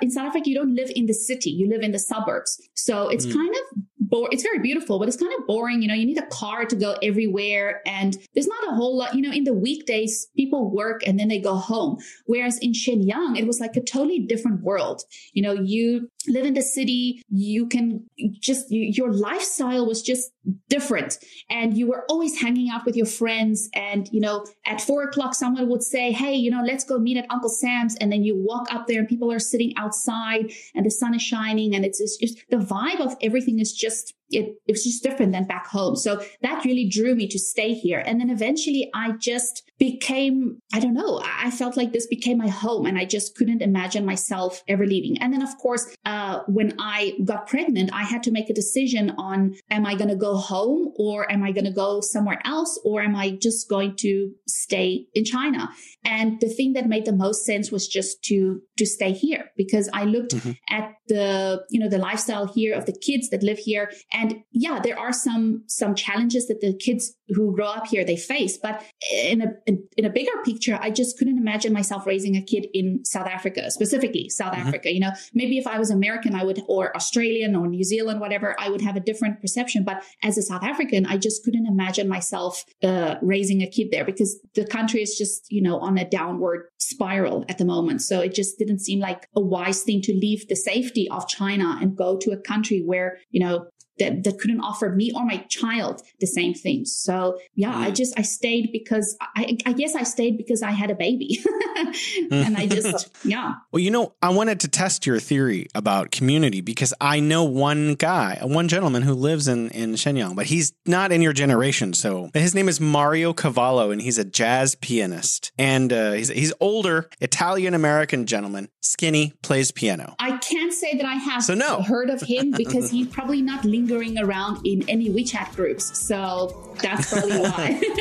in 0.00 0.10
South 0.10 0.26
Africa, 0.26 0.48
you 0.48 0.54
don't 0.54 0.74
live 0.74 0.90
in 0.94 1.06
the 1.06 1.14
city, 1.14 1.50
you 1.50 1.68
live 1.68 1.82
in 1.82 1.92
the 1.92 1.98
suburbs. 1.98 2.60
So 2.74 3.08
it's 3.08 3.26
mm. 3.26 3.32
kind 3.32 3.54
of 3.54 3.82
it's 4.10 4.42
very 4.42 4.58
beautiful, 4.58 4.98
but 4.98 5.08
it's 5.08 5.16
kind 5.16 5.32
of 5.38 5.46
boring. 5.46 5.82
You 5.82 5.88
know, 5.88 5.94
you 5.94 6.06
need 6.06 6.18
a 6.18 6.26
car 6.26 6.64
to 6.64 6.76
go 6.76 6.96
everywhere. 7.02 7.82
And 7.86 8.16
there's 8.34 8.46
not 8.46 8.68
a 8.68 8.74
whole 8.74 8.96
lot, 8.96 9.14
you 9.14 9.22
know, 9.22 9.32
in 9.32 9.44
the 9.44 9.54
weekdays, 9.54 10.28
people 10.36 10.70
work 10.70 11.02
and 11.06 11.18
then 11.18 11.28
they 11.28 11.40
go 11.40 11.54
home. 11.54 11.98
Whereas 12.26 12.58
in 12.58 12.72
Shenyang, 12.72 13.38
it 13.38 13.46
was 13.46 13.60
like 13.60 13.76
a 13.76 13.82
totally 13.82 14.20
different 14.20 14.62
world. 14.62 15.02
You 15.32 15.42
know, 15.42 15.52
you 15.52 16.10
live 16.28 16.46
in 16.46 16.54
the 16.54 16.62
city, 16.62 17.22
you 17.28 17.66
can 17.66 18.04
just, 18.40 18.70
you, 18.70 18.82
your 18.82 19.12
lifestyle 19.12 19.86
was 19.86 20.02
just 20.02 20.32
different. 20.68 21.18
And 21.50 21.76
you 21.76 21.86
were 21.86 22.04
always 22.08 22.40
hanging 22.40 22.70
out 22.70 22.84
with 22.84 22.96
your 22.96 23.06
friends. 23.06 23.68
And, 23.74 24.08
you 24.12 24.20
know, 24.20 24.44
at 24.66 24.80
four 24.80 25.02
o'clock, 25.04 25.34
someone 25.34 25.68
would 25.68 25.82
say, 25.82 26.12
Hey, 26.12 26.34
you 26.34 26.50
know, 26.50 26.62
let's 26.62 26.84
go 26.84 26.98
meet 26.98 27.16
at 27.16 27.26
Uncle 27.30 27.48
Sam's. 27.48 27.96
And 27.96 28.12
then 28.12 28.24
you 28.24 28.36
walk 28.36 28.72
up 28.72 28.86
there 28.86 29.00
and 29.00 29.08
people 29.08 29.32
are 29.32 29.38
sitting 29.38 29.72
outside 29.76 30.52
and 30.74 30.84
the 30.84 30.90
sun 30.90 31.14
is 31.14 31.22
shining. 31.22 31.74
And 31.74 31.84
it's 31.84 31.98
just, 31.98 32.20
just 32.20 32.38
the 32.50 32.56
vibe 32.56 33.00
of 33.00 33.16
everything 33.20 33.58
is 33.58 33.72
just 33.72 34.14
it, 34.32 34.56
it 34.66 34.72
was 34.72 34.84
just 34.84 35.02
different 35.02 35.32
than 35.32 35.44
back 35.44 35.66
home. 35.66 35.94
So 35.94 36.22
that 36.40 36.64
really 36.64 36.88
drew 36.88 37.14
me 37.14 37.28
to 37.28 37.38
stay 37.38 37.74
here. 37.74 38.02
And 38.04 38.20
then 38.20 38.30
eventually 38.30 38.90
I 38.94 39.12
just 39.12 39.70
became, 39.82 40.62
I 40.72 40.78
don't 40.78 40.94
know, 40.94 41.20
I 41.24 41.50
felt 41.50 41.76
like 41.76 41.92
this 41.92 42.06
became 42.06 42.38
my 42.38 42.46
home 42.46 42.86
and 42.86 42.96
I 42.96 43.04
just 43.04 43.34
couldn't 43.34 43.62
imagine 43.62 44.06
myself 44.06 44.62
ever 44.68 44.86
leaving. 44.86 45.20
And 45.20 45.32
then 45.32 45.42
of 45.42 45.58
course, 45.58 45.92
uh, 46.04 46.42
when 46.46 46.76
I 46.78 47.14
got 47.24 47.48
pregnant, 47.48 47.90
I 47.92 48.04
had 48.04 48.22
to 48.22 48.30
make 48.30 48.48
a 48.48 48.54
decision 48.54 49.10
on, 49.18 49.56
am 49.72 49.84
I 49.84 49.96
going 49.96 50.10
to 50.10 50.14
go 50.14 50.36
home 50.36 50.92
or 50.94 51.30
am 51.32 51.42
I 51.42 51.50
going 51.50 51.64
to 51.64 51.72
go 51.72 52.00
somewhere 52.00 52.40
else 52.44 52.78
or 52.84 53.02
am 53.02 53.16
I 53.16 53.30
just 53.30 53.68
going 53.68 53.96
to 53.96 54.30
stay 54.46 55.06
in 55.14 55.24
China? 55.24 55.68
And 56.04 56.40
the 56.40 56.48
thing 56.48 56.72
that 56.74 56.88
made 56.88 57.04
the 57.04 57.12
most 57.12 57.44
sense 57.44 57.70
was 57.70 57.86
just 57.88 58.22
to, 58.24 58.60
to 58.78 58.86
stay 58.86 59.12
here 59.12 59.50
because 59.56 59.88
I 59.92 60.04
looked 60.04 60.34
mm-hmm. 60.34 60.52
at 60.68 60.94
the, 61.08 61.64
you 61.70 61.80
know, 61.80 61.88
the 61.88 61.98
lifestyle 61.98 62.46
here 62.46 62.74
of 62.74 62.86
the 62.86 62.92
kids 62.92 63.30
that 63.30 63.42
live 63.42 63.58
here 63.58 63.90
and 64.12 64.42
yeah, 64.50 64.80
there 64.82 64.98
are 64.98 65.12
some 65.12 65.64
some 65.66 65.94
challenges 65.94 66.46
that 66.48 66.60
the 66.60 66.74
kids 66.74 67.14
who 67.28 67.54
grow 67.54 67.66
up 67.66 67.86
here 67.86 68.04
they 68.04 68.16
face, 68.16 68.58
but 68.58 68.84
in 69.12 69.40
a 69.40 69.46
in, 69.66 69.82
in 69.96 70.04
a 70.04 70.10
bigger 70.10 70.32
picture, 70.44 70.78
I 70.80 70.90
just 70.90 71.18
couldn't 71.18 71.38
imagine 71.38 71.72
myself 71.72 72.06
raising 72.06 72.36
a 72.36 72.42
kid 72.42 72.66
in 72.74 73.04
South 73.04 73.26
Africa, 73.26 73.70
specifically 73.70 74.28
South 74.28 74.52
mm-hmm. 74.52 74.68
Africa. 74.68 74.92
You 74.92 75.00
know, 75.00 75.12
maybe 75.32 75.58
if 75.58 75.66
I 75.66 75.78
was 75.78 75.90
American, 75.90 76.34
I 76.34 76.44
would 76.44 76.62
or 76.68 76.94
Australian 76.96 77.56
or 77.56 77.66
New 77.66 77.84
Zealand, 77.84 78.20
whatever, 78.20 78.54
I 78.58 78.68
would 78.68 78.82
have 78.82 78.96
a 78.96 79.00
different 79.00 79.40
perception. 79.40 79.84
But 79.84 80.02
as 80.22 80.36
a 80.36 80.42
South 80.42 80.62
African, 80.62 81.06
I 81.06 81.16
just 81.16 81.44
couldn't 81.44 81.66
imagine 81.66 82.08
myself 82.08 82.64
uh, 82.82 83.16
raising 83.22 83.62
a 83.62 83.66
kid 83.66 83.88
there 83.90 84.04
because 84.04 84.38
the 84.54 84.66
country 84.66 85.02
is 85.02 85.16
just 85.16 85.50
you 85.50 85.62
know 85.62 85.78
on 85.78 85.91
a 85.98 86.08
downward 86.08 86.68
spiral 86.78 87.44
at 87.48 87.58
the 87.58 87.64
moment. 87.64 88.02
So 88.02 88.20
it 88.20 88.34
just 88.34 88.58
didn't 88.58 88.80
seem 88.80 89.00
like 89.00 89.26
a 89.36 89.40
wise 89.40 89.82
thing 89.82 90.00
to 90.02 90.12
leave 90.12 90.46
the 90.48 90.56
safety 90.56 91.08
of 91.10 91.28
China 91.28 91.78
and 91.80 91.96
go 91.96 92.16
to 92.18 92.30
a 92.32 92.36
country 92.36 92.82
where 92.84 93.18
you 93.30 93.40
know 93.40 93.66
that, 93.98 94.24
that 94.24 94.38
couldn't 94.38 94.60
offer 94.60 94.90
me 94.90 95.12
or 95.14 95.24
my 95.24 95.38
child 95.48 96.02
the 96.20 96.26
same 96.26 96.54
things. 96.54 96.94
So 96.94 97.38
yeah, 97.54 97.72
mm. 97.72 97.78
I 97.78 97.90
just, 97.90 98.18
I 98.18 98.22
stayed 98.22 98.70
because 98.72 99.16
I, 99.20 99.56
I 99.66 99.72
guess 99.72 99.94
I 99.94 100.02
stayed 100.02 100.36
because 100.36 100.62
I 100.62 100.70
had 100.70 100.90
a 100.90 100.94
baby 100.94 101.40
and 102.30 102.56
I 102.56 102.66
just, 102.66 103.10
yeah. 103.24 103.54
Well, 103.70 103.80
you 103.80 103.90
know, 103.90 104.14
I 104.22 104.30
wanted 104.30 104.60
to 104.60 104.68
test 104.68 105.06
your 105.06 105.20
theory 105.20 105.66
about 105.74 106.10
community 106.10 106.60
because 106.60 106.94
I 107.00 107.20
know 107.20 107.44
one 107.44 107.94
guy, 107.94 108.38
one 108.42 108.68
gentleman 108.68 109.02
who 109.02 109.14
lives 109.14 109.48
in, 109.48 109.68
in 109.70 109.92
Shenyang, 109.92 110.34
but 110.34 110.46
he's 110.46 110.72
not 110.86 111.12
in 111.12 111.22
your 111.22 111.32
generation. 111.32 111.92
So 111.92 112.30
his 112.34 112.54
name 112.54 112.68
is 112.68 112.80
Mario 112.80 113.32
Cavallo 113.32 113.90
and 113.90 114.00
he's 114.00 114.18
a 114.18 114.24
jazz 114.24 114.74
pianist 114.74 115.52
and 115.58 115.92
uh, 115.92 116.12
he's, 116.12 116.28
he's 116.28 116.52
older, 116.60 117.08
Italian 117.20 117.74
American 117.74 118.26
gentleman, 118.26 118.68
skinny, 118.80 119.34
plays 119.42 119.70
piano. 119.70 120.14
I 120.18 120.38
can't 120.38 120.72
say 120.72 120.96
that 120.96 121.06
I 121.06 121.14
have 121.14 121.44
so 121.44 121.54
no. 121.54 121.82
heard 121.82 122.10
of 122.10 122.20
him 122.20 122.52
because 122.52 122.90
he's 122.92 123.08
probably 123.08 123.42
not 123.42 123.64
linked 123.64 123.81
lingering 123.82 124.18
around 124.18 124.64
in 124.64 124.88
any 124.88 125.10
WeChat 125.10 125.54
groups. 125.56 125.98
So 125.98 126.74
that's 126.80 127.12
probably 127.12 127.38
why. 127.38 127.80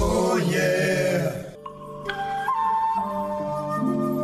oh, 0.00 0.36
yeah. 0.48 1.48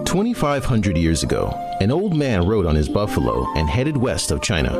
2,500 0.04 0.96
years 0.96 1.22
ago, 1.22 1.48
an 1.80 1.90
old 1.90 2.16
man 2.16 2.46
rode 2.46 2.64
on 2.64 2.74
his 2.74 2.88
buffalo 2.88 3.46
and 3.56 3.68
headed 3.68 3.96
west 3.96 4.30
of 4.30 4.40
China. 4.40 4.72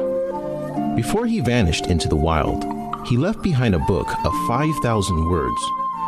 Before 0.97 1.27
he 1.27 1.41
vanished 1.41 1.89
into 1.89 2.09
the 2.09 2.17
wild, 2.17 2.65
he 3.07 3.17
left 3.17 3.43
behind 3.43 3.75
a 3.75 3.79
book 3.81 4.09
of 4.25 4.33
5,000 4.47 5.31
words, 5.31 5.63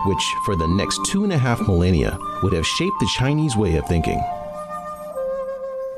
which 0.06 0.22
for 0.44 0.56
the 0.56 0.68
next 0.68 1.04
two 1.06 1.24
and 1.24 1.32
a 1.32 1.38
half 1.38 1.60
millennia 1.60 2.18
would 2.42 2.52
have 2.52 2.66
shaped 2.66 2.98
the 3.00 3.10
Chinese 3.18 3.56
way 3.56 3.76
of 3.76 3.86
thinking. 3.86 4.20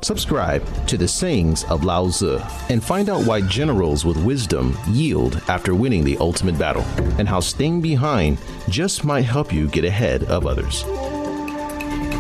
Subscribe 0.05 0.65
to 0.89 0.97
the 0.97 1.07
sayings 1.07 1.63
of 1.65 1.85
Lao 1.85 2.09
Tzu 2.09 2.41
and 2.71 2.83
find 2.83 3.09
out 3.09 3.25
why 3.25 3.41
generals 3.43 4.05
with 4.05 4.17
wisdom 4.25 4.77
yield 4.89 5.41
after 5.47 5.77
winning 5.77 6.03
the 6.03 6.17
ultimate 6.19 6.59
battle, 6.59 6.83
and 7.21 7.29
how 7.29 7.39
staying 7.39 7.81
behind 7.81 8.39
just 8.69 9.05
might 9.05 9.21
help 9.21 9.53
you 9.53 9.69
get 9.69 9.85
ahead 9.85 10.25
of 10.25 10.45
others. 10.45 10.83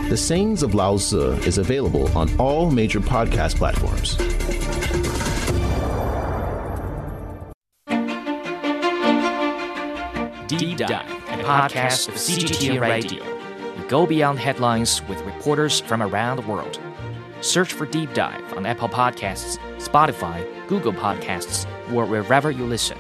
The 0.09 0.16
Sayings 0.16 0.62
of 0.62 0.77
Lao 0.77 0.97
Tzu 0.97 1.33
is 1.45 1.59
available 1.59 2.07
on 2.16 2.31
all 2.38 2.71
major 2.71 3.01
podcast 3.01 3.57
platforms. 3.57 4.16
Deep 10.47 10.79
Dive, 10.79 11.11
a 11.11 11.42
podcast 11.42 12.07
of 12.07 12.14
CGTN 12.14 12.81
Radio. 12.81 13.25
We 13.77 13.88
go 13.88 14.07
beyond 14.07 14.38
headlines 14.38 15.03
with 15.09 15.21
reporters 15.23 15.81
from 15.81 16.01
around 16.01 16.37
the 16.37 16.42
world. 16.42 16.79
Search 17.42 17.72
for 17.72 17.87
Deep 17.87 18.14
Dive 18.14 18.52
on 18.55 18.64
Apple 18.64 18.88
Podcasts, 18.88 19.59
Spotify, 19.78 20.46
Google 20.68 20.92
Podcasts, 20.92 21.66
or 21.92 22.07
wherever 22.07 22.52
you 22.52 22.64
listen. 22.64 22.96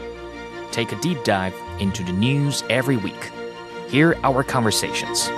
Take 0.72 0.90
a 0.90 1.00
deep 1.00 1.22
dive 1.22 1.54
into 1.78 2.02
the 2.02 2.12
news 2.12 2.64
every 2.68 2.96
week. 2.96 3.30
Hear 3.86 4.16
our 4.24 4.42
conversations. 4.42 5.28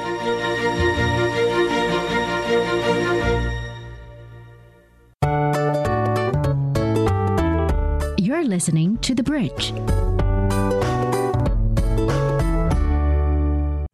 You're 8.18 8.44
listening 8.44 8.96
to 8.98 9.14
The 9.14 9.22
Bridge. 9.22 9.74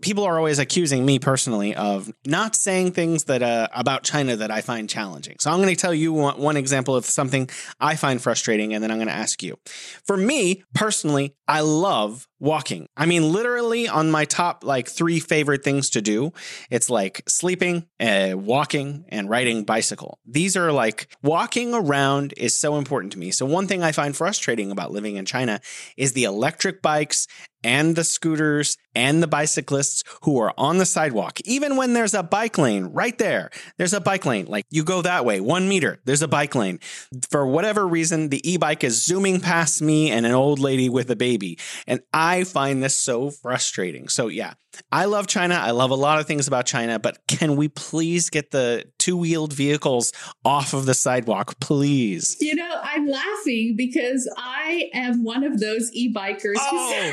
People 0.00 0.24
are 0.24 0.36
always 0.36 0.58
accusing 0.58 1.04
me 1.04 1.18
personally 1.18 1.74
of 1.74 2.12
not 2.24 2.56
saying 2.56 2.92
things 2.92 3.24
that 3.24 3.42
uh, 3.42 3.68
about 3.74 4.02
China 4.02 4.36
that 4.36 4.50
I 4.50 4.60
find 4.60 4.88
challenging. 4.88 5.36
So 5.40 5.50
I'm 5.50 5.58
going 5.58 5.74
to 5.74 5.80
tell 5.80 5.94
you 5.94 6.12
one, 6.12 6.38
one 6.38 6.56
example 6.56 6.96
of 6.96 7.04
something 7.04 7.48
I 7.80 7.96
find 7.96 8.20
frustrating, 8.22 8.74
and 8.74 8.82
then 8.82 8.90
I'm 8.90 8.98
going 8.98 9.08
to 9.08 9.14
ask 9.14 9.42
you. 9.42 9.58
For 10.04 10.16
me 10.16 10.62
personally, 10.74 11.34
I 11.46 11.60
love 11.60 12.26
walking. 12.40 12.88
I 12.96 13.06
mean, 13.06 13.32
literally 13.32 13.86
on 13.86 14.10
my 14.10 14.24
top 14.24 14.64
like 14.64 14.88
three 14.88 15.20
favorite 15.20 15.62
things 15.62 15.90
to 15.90 16.02
do, 16.02 16.32
it's 16.70 16.90
like 16.90 17.22
sleeping, 17.28 17.86
uh, 18.00 18.32
walking, 18.34 19.04
and 19.10 19.28
riding 19.28 19.64
bicycle. 19.64 20.18
These 20.26 20.56
are 20.56 20.72
like 20.72 21.14
walking 21.22 21.74
around 21.74 22.34
is 22.36 22.58
so 22.58 22.76
important 22.76 23.12
to 23.12 23.18
me. 23.18 23.30
So 23.30 23.46
one 23.46 23.66
thing 23.66 23.82
I 23.82 23.92
find 23.92 24.16
frustrating 24.16 24.70
about 24.70 24.90
living 24.90 25.16
in 25.16 25.26
China 25.26 25.60
is 25.96 26.14
the 26.14 26.24
electric 26.24 26.82
bikes 26.82 27.26
and 27.62 27.96
the 27.96 28.04
scooters 28.04 28.76
and 28.94 29.22
the 29.22 29.26
bicyclists 29.26 30.02
who 30.22 30.38
are 30.40 30.52
on 30.56 30.78
the 30.78 30.86
sidewalk. 30.86 31.40
Even 31.44 31.76
when 31.76 31.92
there's 31.92 32.14
a 32.14 32.22
bike 32.22 32.58
lane 32.58 32.86
right 32.86 33.16
there, 33.18 33.50
there's 33.76 33.92
a 33.92 34.00
bike 34.00 34.24
lane. 34.24 34.46
Like 34.46 34.64
you 34.70 34.82
go 34.82 35.02
that 35.02 35.24
way, 35.24 35.40
one 35.40 35.68
meter, 35.68 36.00
there's 36.04 36.22
a 36.22 36.28
bike 36.28 36.54
lane. 36.54 36.80
For 37.30 37.46
whatever 37.46 37.86
reason, 37.86 38.28
the 38.28 38.50
e 38.50 38.56
bike 38.56 38.82
is 38.82 39.04
zooming 39.04 39.40
past 39.40 39.82
me 39.82 40.10
and 40.10 40.26
an 40.26 40.32
old 40.32 40.58
lady 40.58 40.88
with 40.88 41.10
a 41.10 41.16
baby. 41.16 41.58
And 41.86 42.00
I 42.12 42.29
find 42.44 42.82
this 42.82 42.96
so 42.96 43.30
frustrating. 43.30 44.08
So, 44.08 44.28
yeah, 44.28 44.54
I 44.90 45.04
love 45.06 45.26
China. 45.26 45.54
I 45.54 45.72
love 45.72 45.90
a 45.90 45.96
lot 45.96 46.20
of 46.20 46.26
things 46.26 46.48
about 46.48 46.66
China, 46.66 46.98
but 46.98 47.18
can 47.26 47.56
we 47.56 47.68
please 47.68 48.30
get 48.30 48.50
the 48.50 48.84
two 48.98 49.16
wheeled 49.16 49.52
vehicles 49.52 50.12
off 50.44 50.72
of 50.72 50.86
the 50.86 50.94
sidewalk, 50.94 51.58
please? 51.60 52.36
You 52.40 52.54
know, 52.54 52.80
I'm 52.82 53.06
laughing 53.06 53.74
because 53.76 54.32
I 54.36 54.90
am 54.94 55.24
one 55.24 55.44
of 55.44 55.60
those 55.60 55.92
e 55.92 56.12
bikers. 56.12 56.56
Oh. 56.58 57.12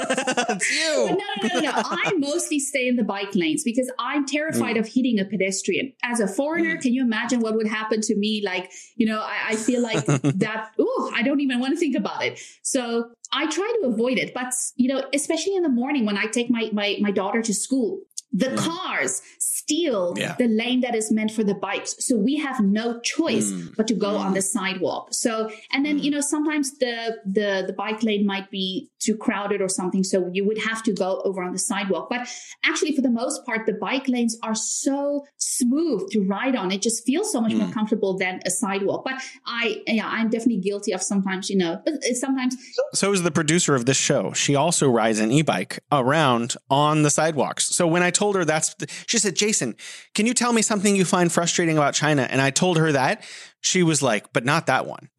It's 0.00 0.70
you. 0.78 1.06
no, 1.06 1.16
no, 1.16 1.48
no, 1.54 1.60
no. 1.60 1.72
I 1.74 2.12
mostly 2.18 2.58
stay 2.58 2.88
in 2.88 2.96
the 2.96 3.04
bike 3.04 3.34
lanes 3.34 3.64
because 3.64 3.90
I'm 3.98 4.26
terrified 4.26 4.76
mm. 4.76 4.80
of 4.80 4.86
hitting 4.86 5.18
a 5.18 5.24
pedestrian. 5.24 5.92
As 6.02 6.20
a 6.20 6.28
foreigner, 6.28 6.76
mm. 6.76 6.82
can 6.82 6.92
you 6.92 7.02
imagine 7.02 7.40
what 7.40 7.54
would 7.54 7.66
happen 7.66 8.00
to 8.02 8.16
me? 8.16 8.42
Like, 8.44 8.70
you 8.96 9.06
know, 9.06 9.20
I, 9.20 9.50
I 9.50 9.56
feel 9.56 9.82
like 9.82 10.04
that, 10.06 10.70
oh, 10.78 11.12
I 11.14 11.22
don't 11.22 11.40
even 11.40 11.60
want 11.60 11.74
to 11.74 11.78
think 11.78 11.96
about 11.96 12.24
it. 12.24 12.40
So 12.62 13.10
I 13.32 13.46
try 13.46 13.72
to 13.80 13.88
avoid 13.88 14.18
it. 14.18 14.34
But, 14.34 14.52
you 14.76 14.88
know, 14.88 15.04
especially 15.12 15.56
in 15.56 15.62
the 15.62 15.68
morning 15.68 16.06
when 16.06 16.16
I 16.16 16.26
take 16.26 16.50
my, 16.50 16.70
my, 16.72 16.96
my 17.00 17.10
daughter 17.10 17.42
to 17.42 17.54
school, 17.54 18.00
the 18.32 18.46
mm. 18.46 18.58
cars 18.58 19.22
steal 19.38 20.14
Yeah. 20.16 20.34
the 20.38 20.48
lane 20.48 20.80
that 20.80 20.94
is 20.94 21.10
meant 21.10 21.30
for 21.30 21.44
the 21.44 21.54
bikes. 21.54 21.96
So 22.06 22.16
we 22.16 22.36
have 22.36 22.60
no 22.60 23.00
choice 23.00 23.50
Mm. 23.50 23.76
but 23.76 23.86
to 23.88 23.94
go 23.94 24.16
on 24.16 24.32
mm. 24.32 24.34
the 24.34 24.42
sidewalk. 24.42 25.08
So, 25.12 25.50
and 25.72 25.84
then, 25.84 25.98
mm. 25.98 26.04
you 26.04 26.10
know, 26.10 26.20
sometimes 26.20 26.78
the, 26.78 27.18
the, 27.24 27.64
the 27.66 27.72
bike 27.72 28.02
lane 28.02 28.26
might 28.26 28.50
be 28.50 28.90
too 28.98 29.16
crowded 29.16 29.60
or 29.60 29.68
something. 29.68 30.04
So 30.04 30.30
you 30.32 30.46
would 30.46 30.58
have 30.58 30.82
to 30.84 30.92
go 30.92 31.20
over 31.24 31.42
on 31.42 31.52
the 31.52 31.58
sidewalk. 31.58 32.08
But 32.10 32.28
actually, 32.64 32.94
for 32.94 33.02
the 33.02 33.10
most 33.10 33.44
part, 33.46 33.66
the 33.66 33.74
bike 33.74 34.08
lanes 34.08 34.36
are 34.42 34.54
so 34.54 35.24
smooth 35.36 36.10
to 36.10 36.20
ride 36.24 36.56
on. 36.56 36.70
It 36.70 36.82
just 36.82 37.04
feels 37.04 37.30
so 37.32 37.40
much 37.40 37.54
more 37.54 37.70
comfortable 37.70 38.16
than 38.18 38.40
a 38.44 38.50
sidewalk. 38.50 39.04
But 39.04 39.20
I, 39.46 39.82
yeah, 39.86 40.08
I'm 40.08 40.28
definitely 40.28 40.58
guilty 40.60 40.92
of 40.92 41.02
sometimes, 41.02 41.48
you 41.50 41.56
know, 41.56 41.80
but 41.84 41.94
uh, 41.94 42.14
sometimes 42.14 42.56
So 42.94 43.12
is 43.12 43.22
the 43.22 43.30
producer 43.30 43.74
of 43.74 43.86
this 43.86 43.96
show. 43.96 44.32
She 44.32 44.54
also 44.54 44.88
rides 44.88 45.18
an 45.18 45.30
e-bike 45.30 45.80
around 45.92 46.56
on 46.70 47.02
the 47.02 47.10
sidewalks. 47.10 47.66
So 47.74 47.86
when 47.86 48.02
I 48.02 48.10
told 48.18 48.34
her 48.34 48.44
that's, 48.44 48.74
she 49.06 49.18
said, 49.18 49.36
Jason, 49.36 49.76
can 50.14 50.26
you 50.26 50.34
tell 50.34 50.52
me 50.52 50.60
something 50.60 50.96
you 50.96 51.04
find 51.04 51.30
frustrating 51.30 51.78
about 51.78 51.94
China? 51.94 52.26
And 52.28 52.40
I 52.40 52.50
told 52.50 52.76
her 52.78 52.90
that. 52.92 53.24
She 53.60 53.82
was 53.82 54.02
like, 54.02 54.32
but 54.32 54.44
not 54.44 54.66
that 54.66 54.86
one. 54.86 55.08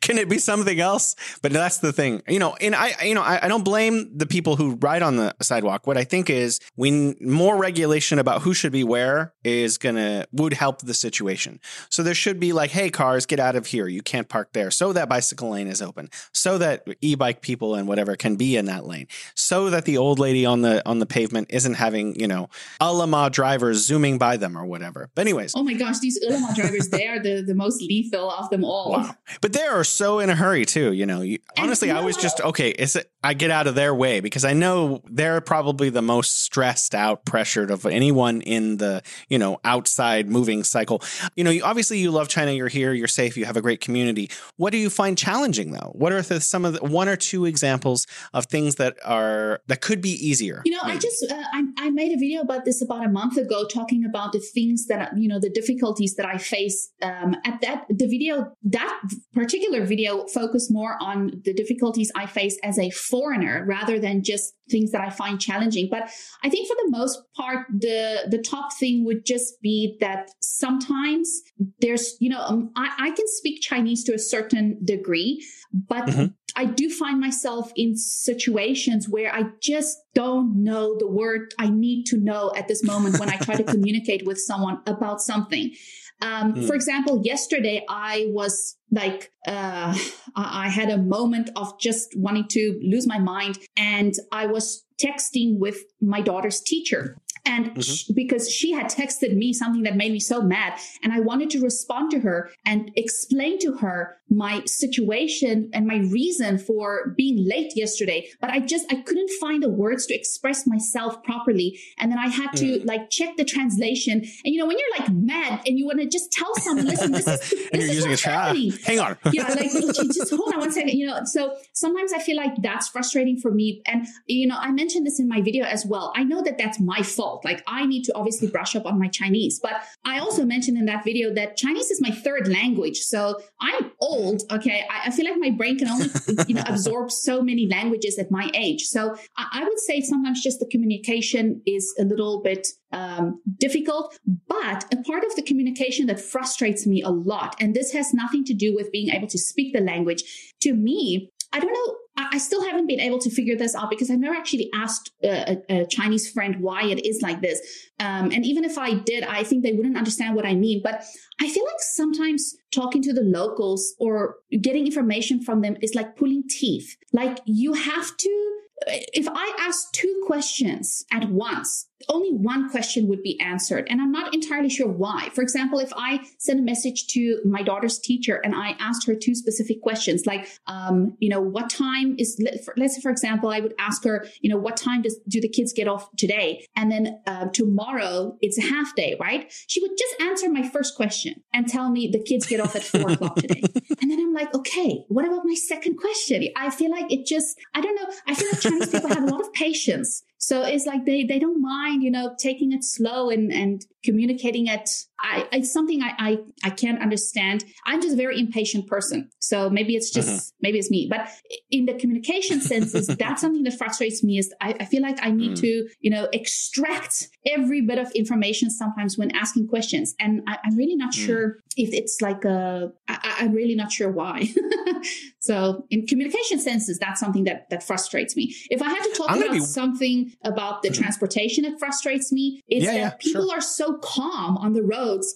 Can 0.00 0.18
it 0.18 0.28
be 0.28 0.38
something 0.38 0.80
else? 0.80 1.14
But 1.40 1.52
that's 1.52 1.78
the 1.78 1.92
thing, 1.92 2.22
you 2.28 2.38
know. 2.38 2.56
And 2.60 2.74
I, 2.74 2.94
you 3.04 3.14
know, 3.14 3.22
I, 3.22 3.44
I 3.44 3.48
don't 3.48 3.64
blame 3.64 4.16
the 4.16 4.26
people 4.26 4.56
who 4.56 4.74
ride 4.76 5.02
on 5.02 5.16
the 5.16 5.34
sidewalk. 5.40 5.86
What 5.86 5.96
I 5.96 6.04
think 6.04 6.28
is, 6.30 6.60
we 6.76 7.16
more 7.20 7.56
regulation 7.56 8.18
about 8.18 8.42
who 8.42 8.54
should 8.54 8.72
be 8.72 8.84
where 8.84 9.34
is 9.44 9.78
gonna 9.78 10.26
would 10.32 10.52
help 10.52 10.80
the 10.80 10.94
situation. 10.94 11.60
So 11.90 12.02
there 12.02 12.14
should 12.14 12.40
be 12.40 12.52
like, 12.52 12.70
hey, 12.70 12.90
cars, 12.90 13.24
get 13.24 13.38
out 13.38 13.54
of 13.54 13.66
here. 13.66 13.86
You 13.86 14.02
can't 14.02 14.28
park 14.28 14.52
there. 14.52 14.70
So 14.70 14.92
that 14.92 15.08
bicycle 15.08 15.50
lane 15.50 15.68
is 15.68 15.80
open. 15.80 16.10
So 16.32 16.58
that 16.58 16.86
e-bike 17.00 17.40
people 17.40 17.74
and 17.74 17.86
whatever 17.86 18.16
can 18.16 18.36
be 18.36 18.56
in 18.56 18.66
that 18.66 18.84
lane. 18.84 19.06
So 19.34 19.70
that 19.70 19.84
the 19.84 19.98
old 19.98 20.18
lady 20.18 20.44
on 20.44 20.62
the 20.62 20.86
on 20.88 20.98
the 20.98 21.06
pavement 21.06 21.48
isn't 21.50 21.74
having, 21.74 22.18
you 22.18 22.26
know, 22.26 22.48
Ele.me 22.80 23.30
drivers 23.30 23.84
zooming 23.84 24.18
by 24.18 24.36
them 24.36 24.56
or 24.58 24.64
whatever. 24.64 25.10
But 25.14 25.22
anyways, 25.22 25.52
oh 25.54 25.62
my 25.62 25.74
gosh, 25.74 26.00
these 26.00 26.18
Ele.me 26.22 26.47
drivers, 26.54 26.88
they 26.88 27.06
are 27.06 27.18
the, 27.18 27.42
the 27.42 27.54
most 27.54 27.82
lethal 27.82 28.30
of 28.30 28.50
them 28.50 28.64
all. 28.64 28.92
Wow. 28.92 29.14
But 29.40 29.52
they 29.52 29.62
are 29.62 29.84
so 29.84 30.18
in 30.18 30.30
a 30.30 30.34
hurry 30.34 30.64
too, 30.64 30.92
you 30.92 31.06
know. 31.06 31.20
You, 31.22 31.38
honestly, 31.56 31.90
I 31.90 32.00
was 32.00 32.16
just 32.16 32.40
okay, 32.40 32.70
is 32.70 32.96
it 32.96 33.10
I 33.24 33.34
get 33.34 33.50
out 33.50 33.66
of 33.66 33.74
their 33.74 33.94
way 33.94 34.20
because 34.20 34.44
I 34.44 34.52
know 34.52 35.02
they're 35.10 35.40
probably 35.40 35.90
the 35.90 36.02
most 36.02 36.42
stressed 36.42 36.94
out, 36.94 37.24
pressured 37.24 37.70
of 37.70 37.84
anyone 37.84 38.42
in 38.42 38.76
the, 38.76 39.02
you 39.28 39.38
know, 39.38 39.58
outside 39.64 40.28
moving 40.28 40.62
cycle. 40.62 41.02
You 41.34 41.42
know, 41.42 41.50
you, 41.50 41.64
obviously 41.64 41.98
you 41.98 42.12
love 42.12 42.28
China, 42.28 42.52
you're 42.52 42.68
here, 42.68 42.92
you're 42.92 43.08
safe, 43.08 43.36
you 43.36 43.44
have 43.44 43.56
a 43.56 43.60
great 43.60 43.80
community. 43.80 44.30
What 44.56 44.70
do 44.70 44.78
you 44.78 44.88
find 44.88 45.18
challenging 45.18 45.72
though? 45.72 45.90
What 45.94 46.12
are 46.12 46.22
the, 46.22 46.40
some 46.40 46.64
of 46.64 46.74
the 46.74 46.84
one 46.84 47.08
or 47.08 47.16
two 47.16 47.44
examples 47.44 48.06
of 48.32 48.46
things 48.46 48.76
that 48.76 48.96
are 49.04 49.60
that 49.66 49.80
could 49.80 50.00
be 50.00 50.10
easier? 50.10 50.62
You 50.64 50.72
know, 50.72 50.80
I 50.84 50.96
just 50.96 51.26
uh, 51.28 51.42
I, 51.52 51.64
I 51.76 51.90
made 51.90 52.12
a 52.12 52.18
video 52.18 52.40
about 52.40 52.64
this 52.64 52.80
about 52.80 53.04
a 53.04 53.08
month 53.08 53.36
ago, 53.36 53.66
talking 53.66 54.04
about 54.04 54.32
the 54.32 54.40
things 54.40 54.86
that 54.86 55.18
you 55.18 55.28
know 55.28 55.40
the 55.40 55.50
difficulties 55.50 56.14
that 56.14 56.26
I 56.26 56.37
face. 56.38 56.90
Um, 57.02 57.36
at 57.44 57.60
that 57.60 57.86
the 57.88 58.06
video 58.06 58.52
that 58.64 59.00
particular 59.32 59.84
video 59.84 60.26
focused 60.26 60.70
more 60.70 60.96
on 61.00 61.40
the 61.44 61.52
difficulties 61.54 62.10
I 62.14 62.26
face 62.26 62.58
as 62.62 62.78
a 62.78 62.90
foreigner 62.90 63.64
rather 63.66 63.98
than 63.98 64.22
just 64.22 64.54
things 64.70 64.90
that 64.92 65.00
I 65.00 65.10
find 65.10 65.40
challenging. 65.40 65.88
But 65.90 66.10
I 66.42 66.48
think 66.50 66.68
for 66.68 66.76
the 66.84 66.90
most 66.90 67.18
part, 67.36 67.66
the 67.70 68.26
the 68.28 68.38
top 68.38 68.72
thing 68.78 69.04
would 69.04 69.24
just 69.24 69.54
be 69.62 69.96
that 70.00 70.30
sometimes 70.40 71.42
there's 71.80 72.16
you 72.20 72.30
know 72.30 72.40
um, 72.40 72.70
I, 72.76 72.90
I 72.98 73.10
can 73.10 73.26
speak 73.26 73.62
Chinese 73.62 74.04
to 74.04 74.14
a 74.14 74.18
certain 74.18 74.78
degree, 74.84 75.44
but 75.72 76.06
Mhm. 76.06 76.34
I 76.56 76.64
do 76.64 76.90
find 76.90 77.20
myself 77.20 77.70
in 77.76 77.96
situations 77.96 79.08
where 79.08 79.32
I 79.32 79.44
just 79.62 79.96
don't 80.14 80.64
know 80.64 80.96
the 80.98 81.06
word 81.06 81.54
I 81.58 81.70
need 81.70 82.04
to 82.06 82.16
know 82.16 82.52
at 82.56 82.66
this 82.66 82.82
moment 82.82 83.20
when 83.20 83.28
I 83.28 83.36
try 83.36 83.54
to 83.54 83.62
communicate 83.74 84.26
with 84.26 84.38
someone 84.40 84.80
about 84.86 85.20
something. 85.20 85.72
Um, 86.20 86.54
Hmm. 86.54 86.66
For 86.66 86.74
example, 86.74 87.22
yesterday 87.24 87.84
I 87.88 88.26
was 88.28 88.76
like, 88.90 89.30
uh, 89.46 89.96
I 90.34 90.68
had 90.68 90.90
a 90.90 90.98
moment 90.98 91.50
of 91.56 91.78
just 91.78 92.08
wanting 92.16 92.48
to 92.48 92.80
lose 92.82 93.06
my 93.06 93.18
mind, 93.18 93.58
and 93.76 94.14
I 94.32 94.46
was 94.46 94.84
texting 95.02 95.58
with 95.58 95.78
my 96.00 96.20
daughter's 96.20 96.60
teacher. 96.60 97.16
And 97.54 97.64
Mhm. 97.74 97.84
sh- 97.84 98.04
because 98.22 98.44
she 98.58 98.68
had 98.78 98.86
texted 99.00 99.30
me 99.42 99.48
something 99.52 99.82
that 99.84 99.96
made 99.96 100.12
me 100.12 100.20
so 100.20 100.38
mad, 100.56 100.72
and 101.02 101.10
I 101.12 101.20
wanted 101.30 101.48
to 101.54 101.58
respond 101.70 102.04
to 102.12 102.18
her 102.20 102.38
and 102.70 102.80
explain 103.04 103.58
to 103.60 103.70
her 103.82 103.98
my 104.30 104.54
situation 104.66 105.70
and 105.72 105.86
my 105.86 105.98
reason 106.18 106.58
for 106.58 107.14
being 107.16 107.36
late 107.48 107.72
yesterday, 107.74 108.20
but 108.42 108.50
I 108.50 108.58
just 108.60 108.84
I 108.92 108.96
couldn't 108.96 109.30
find 109.40 109.62
the 109.62 109.70
words 109.70 110.02
to 110.06 110.14
express 110.14 110.66
myself 110.66 111.22
properly, 111.22 111.68
and 111.98 112.06
then 112.12 112.18
I 112.18 112.28
had 112.28 112.50
to 112.62 112.68
like 112.84 113.08
check 113.10 113.30
the 113.38 113.44
translation. 113.44 114.16
And 114.44 114.48
you 114.52 114.58
know, 114.58 114.66
when 114.66 114.76
you're 114.78 114.98
like 114.98 115.08
mad 115.10 115.60
and 115.66 115.78
you 115.78 115.86
want 115.86 116.00
to 116.00 116.06
just 116.06 116.30
tell 116.32 116.54
someone, 116.56 116.86
listen, 116.86 117.12
this 117.12 117.26
is 117.26 117.52
and 117.72 117.80
this 117.80 117.88
you're 117.88 117.90
is 117.90 117.94
using 117.94 118.08
a 118.10 118.12
what's 118.12 118.22
chat. 118.22 118.34
happening 118.34 118.72
Hang 118.84 118.98
on. 119.00 119.16
yeah, 119.32 119.48
like 119.48 119.70
just 120.18 120.30
hold 120.34 120.52
on 120.54 120.60
one 120.60 120.72
second. 120.72 120.90
You 121.00 121.06
know, 121.06 121.20
so 121.24 121.54
sometimes 121.72 122.12
I 122.12 122.18
feel 122.18 122.36
like 122.36 122.54
that's 122.60 122.88
frustrating 122.88 123.38
for 123.38 123.50
me. 123.50 123.80
And 123.86 124.06
you 124.26 124.46
know, 124.46 124.56
I 124.58 124.70
mentioned 124.72 125.06
this 125.06 125.18
in 125.18 125.26
my 125.28 125.40
video 125.40 125.64
as 125.64 125.86
well. 125.86 126.12
I 126.14 126.22
know 126.24 126.42
that 126.42 126.58
that's 126.58 126.78
my 126.78 127.02
fault. 127.02 127.37
Like 127.44 127.62
I 127.66 127.86
need 127.86 128.04
to 128.04 128.14
obviously 128.14 128.48
brush 128.48 128.76
up 128.76 128.86
on 128.86 128.98
my 128.98 129.08
Chinese, 129.08 129.60
but 129.62 129.74
I 130.04 130.18
also 130.18 130.44
mentioned 130.44 130.78
in 130.78 130.86
that 130.86 131.04
video 131.04 131.32
that 131.34 131.56
Chinese 131.56 131.90
is 131.90 132.00
my 132.00 132.10
third 132.10 132.48
language. 132.48 132.98
So 132.98 133.40
I'm 133.60 133.92
old. 134.00 134.42
Okay, 134.50 134.84
I, 134.90 135.08
I 135.08 135.10
feel 135.10 135.26
like 135.26 135.38
my 135.38 135.50
brain 135.50 135.78
can 135.78 135.88
only 135.88 136.08
you 136.48 136.54
know 136.54 136.64
absorb 136.66 137.10
so 137.10 137.42
many 137.42 137.66
languages 137.66 138.18
at 138.18 138.30
my 138.30 138.50
age. 138.54 138.82
So 138.82 139.16
I, 139.36 139.46
I 139.52 139.64
would 139.64 139.78
say 139.80 140.00
sometimes 140.00 140.42
just 140.42 140.60
the 140.60 140.66
communication 140.66 141.62
is 141.66 141.94
a 141.98 142.04
little 142.04 142.42
bit 142.42 142.66
um, 142.92 143.40
difficult. 143.58 144.18
But 144.48 144.84
a 144.92 145.02
part 145.02 145.24
of 145.24 145.34
the 145.36 145.42
communication 145.42 146.06
that 146.06 146.20
frustrates 146.20 146.86
me 146.86 147.02
a 147.02 147.10
lot, 147.10 147.56
and 147.60 147.74
this 147.74 147.92
has 147.92 148.14
nothing 148.14 148.44
to 148.44 148.54
do 148.54 148.74
with 148.74 148.92
being 148.92 149.10
able 149.10 149.28
to 149.28 149.38
speak 149.38 149.72
the 149.72 149.80
language. 149.80 150.22
To 150.62 150.74
me, 150.74 151.30
I 151.52 151.60
don't 151.60 151.72
know. 151.72 151.96
I 152.32 152.38
still 152.38 152.64
haven't 152.64 152.86
been 152.86 153.00
able 153.00 153.18
to 153.18 153.30
figure 153.30 153.56
this 153.56 153.74
out 153.74 153.90
because 153.90 154.10
I've 154.10 154.18
never 154.18 154.34
actually 154.34 154.70
asked 154.74 155.12
a, 155.22 155.58
a 155.68 155.86
Chinese 155.86 156.30
friend 156.30 156.60
why 156.60 156.84
it 156.84 157.06
is 157.06 157.22
like 157.22 157.40
this. 157.40 157.60
Um, 158.00 158.30
and 158.32 158.44
even 158.44 158.64
if 158.64 158.76
I 158.76 158.94
did, 158.94 159.24
I 159.24 159.44
think 159.44 159.62
they 159.62 159.72
wouldn't 159.72 159.96
understand 159.96 160.34
what 160.34 160.44
I 160.44 160.54
mean. 160.54 160.80
But 160.82 161.04
I 161.40 161.48
feel 161.48 161.64
like 161.64 161.80
sometimes 161.80 162.56
talking 162.72 163.02
to 163.02 163.12
the 163.12 163.22
locals 163.22 163.94
or 163.98 164.36
getting 164.60 164.86
information 164.86 165.42
from 165.42 165.60
them 165.60 165.76
is 165.80 165.94
like 165.94 166.16
pulling 166.16 166.44
teeth. 166.48 166.96
Like 167.12 167.38
you 167.44 167.72
have 167.74 168.16
to 168.16 168.58
if 168.86 169.26
I 169.28 169.56
ask 169.60 169.92
two 169.92 170.22
questions 170.26 171.04
at 171.12 171.30
once, 171.30 171.87
only 172.08 172.32
one 172.32 172.70
question 172.70 173.08
would 173.08 173.22
be 173.22 173.38
answered. 173.40 173.86
And 173.90 174.00
I'm 174.00 174.12
not 174.12 174.34
entirely 174.34 174.68
sure 174.68 174.88
why. 174.88 175.30
For 175.34 175.42
example, 175.42 175.78
if 175.78 175.92
I 175.96 176.20
send 176.38 176.60
a 176.60 176.62
message 176.62 177.08
to 177.08 177.40
my 177.44 177.62
daughter's 177.62 177.98
teacher 177.98 178.36
and 178.36 178.54
I 178.54 178.76
asked 178.78 179.06
her 179.06 179.14
two 179.14 179.34
specific 179.34 179.82
questions, 179.82 180.26
like, 180.26 180.48
um, 180.66 181.16
you 181.18 181.28
know, 181.28 181.40
what 181.40 181.70
time 181.70 182.14
is, 182.18 182.40
let's 182.76 182.96
say, 182.96 183.00
for 183.00 183.10
example, 183.10 183.50
I 183.50 183.60
would 183.60 183.74
ask 183.78 184.04
her, 184.04 184.26
you 184.40 184.50
know, 184.50 184.56
what 184.56 184.76
time 184.76 185.02
does, 185.02 185.16
do 185.28 185.40
the 185.40 185.48
kids 185.48 185.72
get 185.72 185.88
off 185.88 186.08
today? 186.16 186.66
And 186.76 186.90
then 186.90 187.20
uh, 187.26 187.46
tomorrow 187.52 188.36
it's 188.40 188.58
a 188.58 188.62
half 188.62 188.94
day, 188.94 189.16
right? 189.20 189.52
She 189.66 189.80
would 189.80 189.92
just 189.98 190.20
answer 190.20 190.48
my 190.50 190.68
first 190.68 190.96
question 190.96 191.42
and 191.52 191.68
tell 191.68 191.90
me 191.90 192.08
the 192.08 192.22
kids 192.22 192.46
get 192.46 192.60
off 192.60 192.76
at 192.76 192.82
four 192.84 193.10
o'clock 193.10 193.36
today. 193.36 193.62
And 194.00 194.10
then 194.10 194.20
I'm 194.20 194.32
like, 194.32 194.54
okay, 194.54 195.04
what 195.08 195.26
about 195.26 195.44
my 195.44 195.54
second 195.54 195.96
question? 195.96 196.48
I 196.56 196.70
feel 196.70 196.90
like 196.90 197.12
it 197.12 197.26
just, 197.26 197.58
I 197.74 197.80
don't 197.80 197.94
know. 197.96 198.08
I 198.26 198.34
feel 198.34 198.48
like 198.52 198.60
Chinese 198.60 198.90
people 198.90 199.08
have 199.08 199.24
a 199.24 199.26
lot 199.26 199.40
of 199.40 199.52
patience. 199.52 200.22
So 200.38 200.62
it's 200.62 200.86
like 200.86 201.04
they, 201.04 201.24
they 201.24 201.38
don't 201.38 201.60
mind, 201.88 202.02
you 202.02 202.10
know, 202.10 202.34
taking 202.38 202.72
it 202.72 202.84
slow 202.84 203.30
and, 203.30 203.52
and 203.52 203.86
communicating 204.04 204.66
it. 204.66 204.90
I, 205.20 205.48
it's 205.52 205.72
something 205.72 206.02
I, 206.02 206.12
I, 206.18 206.38
I 206.64 206.70
can't 206.70 207.00
understand. 207.02 207.64
I'm 207.86 208.00
just 208.00 208.14
a 208.14 208.16
very 208.16 208.38
impatient 208.38 208.86
person. 208.86 209.30
So 209.40 209.68
maybe 209.68 209.96
it's 209.96 210.10
just, 210.10 210.54
maybe 210.60 210.78
it's 210.78 210.90
me, 210.90 211.08
but 211.10 211.28
in 211.70 211.86
the 211.86 211.94
communication 211.94 212.60
senses, 212.60 213.06
that's 213.18 213.40
something 213.40 213.62
that 213.64 213.74
frustrates 213.76 214.22
me 214.22 214.38
is 214.38 214.52
I, 214.60 214.74
I 214.80 214.84
feel 214.84 215.02
like 215.02 215.18
I 215.22 215.30
need 215.30 215.48
Mm. 215.52 215.60
to, 215.60 215.88
you 216.00 216.10
know, 216.10 216.28
extract 216.32 217.28
every 217.46 217.80
bit 217.80 217.98
of 217.98 218.10
information 218.12 218.70
sometimes 218.70 219.16
when 219.16 219.30
asking 219.34 219.68
questions. 219.68 220.14
And 220.20 220.42
I, 220.46 220.58
I'm 220.64 220.76
really 220.76 220.96
not 220.96 221.12
Mm. 221.14 221.26
sure 221.26 221.58
if 221.76 221.94
it's 221.94 222.20
like 222.20 222.44
a, 222.44 222.92
I, 223.08 223.36
I'm 223.40 223.52
really 223.52 223.74
not 223.76 223.90
sure 223.92 224.10
why. 224.10 224.48
so 225.40 225.86
in 225.90 226.06
communication 226.06 226.58
senses, 226.58 226.98
that's 226.98 227.20
something 227.20 227.44
that, 227.44 227.70
that 227.70 227.82
frustrates 227.82 228.36
me. 228.36 228.54
If 228.70 228.82
I 228.82 228.88
had 228.88 229.02
to 229.02 229.10
talk 229.16 229.30
I'm 229.30 229.42
about 229.42 229.52
be- 229.52 229.60
something 229.60 230.32
about 230.44 230.82
the 230.82 230.90
transportation 231.00 231.64
that 231.64 231.78
frustrates 231.78 232.32
me, 232.32 232.62
it's 232.68 232.84
Yeah, 232.84 232.92
that 232.92 232.98
yeah, 232.98 233.10
people 233.32 233.48
sure. 233.48 233.58
are 233.58 233.60
so 233.60 233.98
calm 233.98 234.56
on 234.58 234.72
the 234.72 234.82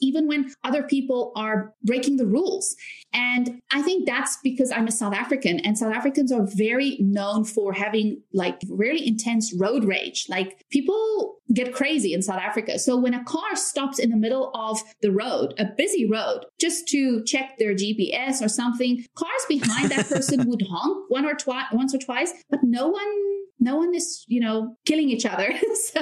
even 0.01 0.27
when 0.27 0.53
other 0.65 0.83
people 0.83 1.33
are 1.37 1.73
breaking 1.83 2.17
the 2.17 2.27
rules. 2.27 2.77
And 3.13 3.61
I 3.71 3.83
think 3.83 4.07
that's 4.07 4.39
because 4.43 4.71
I'm 4.71 4.87
a 4.87 4.93
South 4.93 5.15
African 5.15 5.61
and 5.61 5.77
South 5.77 5.95
Africans 5.95 6.33
are 6.33 6.47
very 6.47 6.97
known 7.01 7.45
for 7.45 7.73
having 7.73 8.23
like 8.33 8.61
really 8.69 9.07
intense 9.07 9.53
road 9.55 9.85
rage. 9.85 10.27
Like 10.29 10.65
people 10.71 11.37
get 11.53 11.75
crazy 11.75 12.15
in 12.15 12.23
South 12.23 12.41
Africa. 12.41 12.79
So 12.79 12.97
when 12.97 13.15
a 13.15 13.25
car 13.25 13.55
stops 13.55 13.99
in 13.99 14.11
the 14.11 14.17
middle 14.17 14.51
of 14.55 14.81
the 15.03 15.13
road, 15.13 15.55
a 15.59 15.67
busy 15.67 16.09
road, 16.09 16.47
just 16.59 16.89
to 16.89 17.23
check 17.25 17.59
their 17.59 17.75
GPS 17.75 18.41
or 18.41 18.49
something, 18.49 19.05
cars 19.15 19.45
behind 19.49 19.91
that 19.91 20.09
person 20.09 20.45
would 20.49 20.63
honk 20.69 21.11
one 21.11 21.27
or 21.27 21.35
twice, 21.35 21.67
once 21.73 21.95
or 21.95 21.99
twice, 21.99 22.33
but 22.49 22.61
no 22.63 22.89
one 22.89 23.42
no 23.63 23.77
one 23.77 23.95
is, 23.95 24.25
you 24.27 24.41
know, 24.41 24.77
killing 24.85 25.09
each 25.09 25.25
other. 25.25 25.55
so 25.75 26.01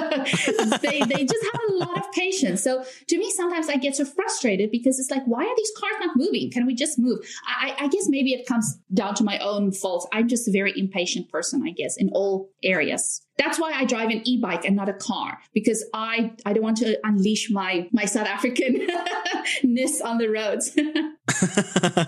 they, 0.81 0.99
they 1.01 1.25
just 1.25 1.45
have 1.53 1.61
a 1.69 1.73
lot 1.73 1.97
of 1.97 2.11
patience. 2.11 2.63
So 2.63 2.83
to 3.07 3.17
me, 3.17 3.31
sometimes 3.31 3.69
I 3.69 3.75
get 3.75 3.95
so 3.95 4.03
frustrated 4.03 4.71
because 4.71 4.99
it's 4.99 5.11
like, 5.11 5.23
why 5.25 5.45
are 5.45 5.55
these 5.55 5.71
cars 5.77 5.93
not 5.99 6.15
moving? 6.15 6.51
Can 6.51 6.65
we 6.65 6.73
just 6.73 6.97
move? 6.97 7.19
I, 7.45 7.75
I 7.79 7.87
guess 7.87 8.07
maybe 8.07 8.33
it 8.33 8.47
comes 8.47 8.79
down 8.93 9.13
to 9.15 9.23
my 9.23 9.37
own 9.39 9.71
fault. 9.71 10.09
I'm 10.11 10.27
just 10.27 10.47
a 10.47 10.51
very 10.51 10.73
impatient 10.75 11.29
person, 11.29 11.63
I 11.65 11.71
guess, 11.71 11.97
in 11.97 12.09
all 12.13 12.49
areas. 12.63 13.21
That's 13.37 13.59
why 13.59 13.71
I 13.71 13.85
drive 13.85 14.09
an 14.09 14.21
e-bike 14.27 14.65
and 14.65 14.75
not 14.75 14.89
a 14.89 14.93
car 14.93 15.39
because 15.53 15.83
I 15.93 16.33
I 16.45 16.53
don't 16.53 16.63
want 16.63 16.77
to 16.77 16.99
unleash 17.03 17.49
my 17.49 17.87
my 17.91 18.05
South 18.05 18.27
Africanness 18.27 20.03
on 20.05 20.17
the 20.17 20.27
roads. 20.29 20.77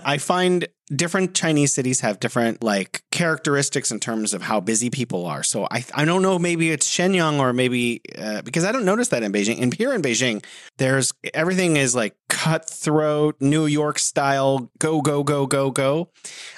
I 0.04 0.18
find 0.18 0.68
different 0.94 1.34
Chinese 1.34 1.72
cities 1.72 2.00
have 2.00 2.20
different 2.20 2.62
like 2.62 3.02
characteristics 3.10 3.90
in 3.90 4.00
terms 4.00 4.34
of 4.34 4.42
how 4.42 4.60
busy 4.60 4.90
people 4.90 5.26
are. 5.26 5.42
So 5.42 5.66
I 5.70 5.84
I 5.94 6.04
don't 6.04 6.22
know 6.22 6.38
maybe 6.38 6.70
it's 6.70 6.88
Shenyang 6.88 7.38
or 7.38 7.52
maybe 7.52 8.02
uh, 8.18 8.42
because 8.42 8.64
I 8.64 8.72
don't 8.72 8.84
notice 8.84 9.08
that 9.08 9.22
in 9.22 9.32
Beijing. 9.32 9.62
And 9.62 9.72
here 9.72 9.94
in 9.94 10.02
Beijing, 10.02 10.44
there's 10.78 11.12
everything 11.32 11.76
is 11.76 11.94
like 11.94 12.16
cutthroat 12.34 13.36
New 13.40 13.64
York 13.64 13.96
style 13.96 14.68
go 14.80 15.00
go 15.00 15.22
go 15.22 15.46
go 15.46 15.70
go. 15.70 16.08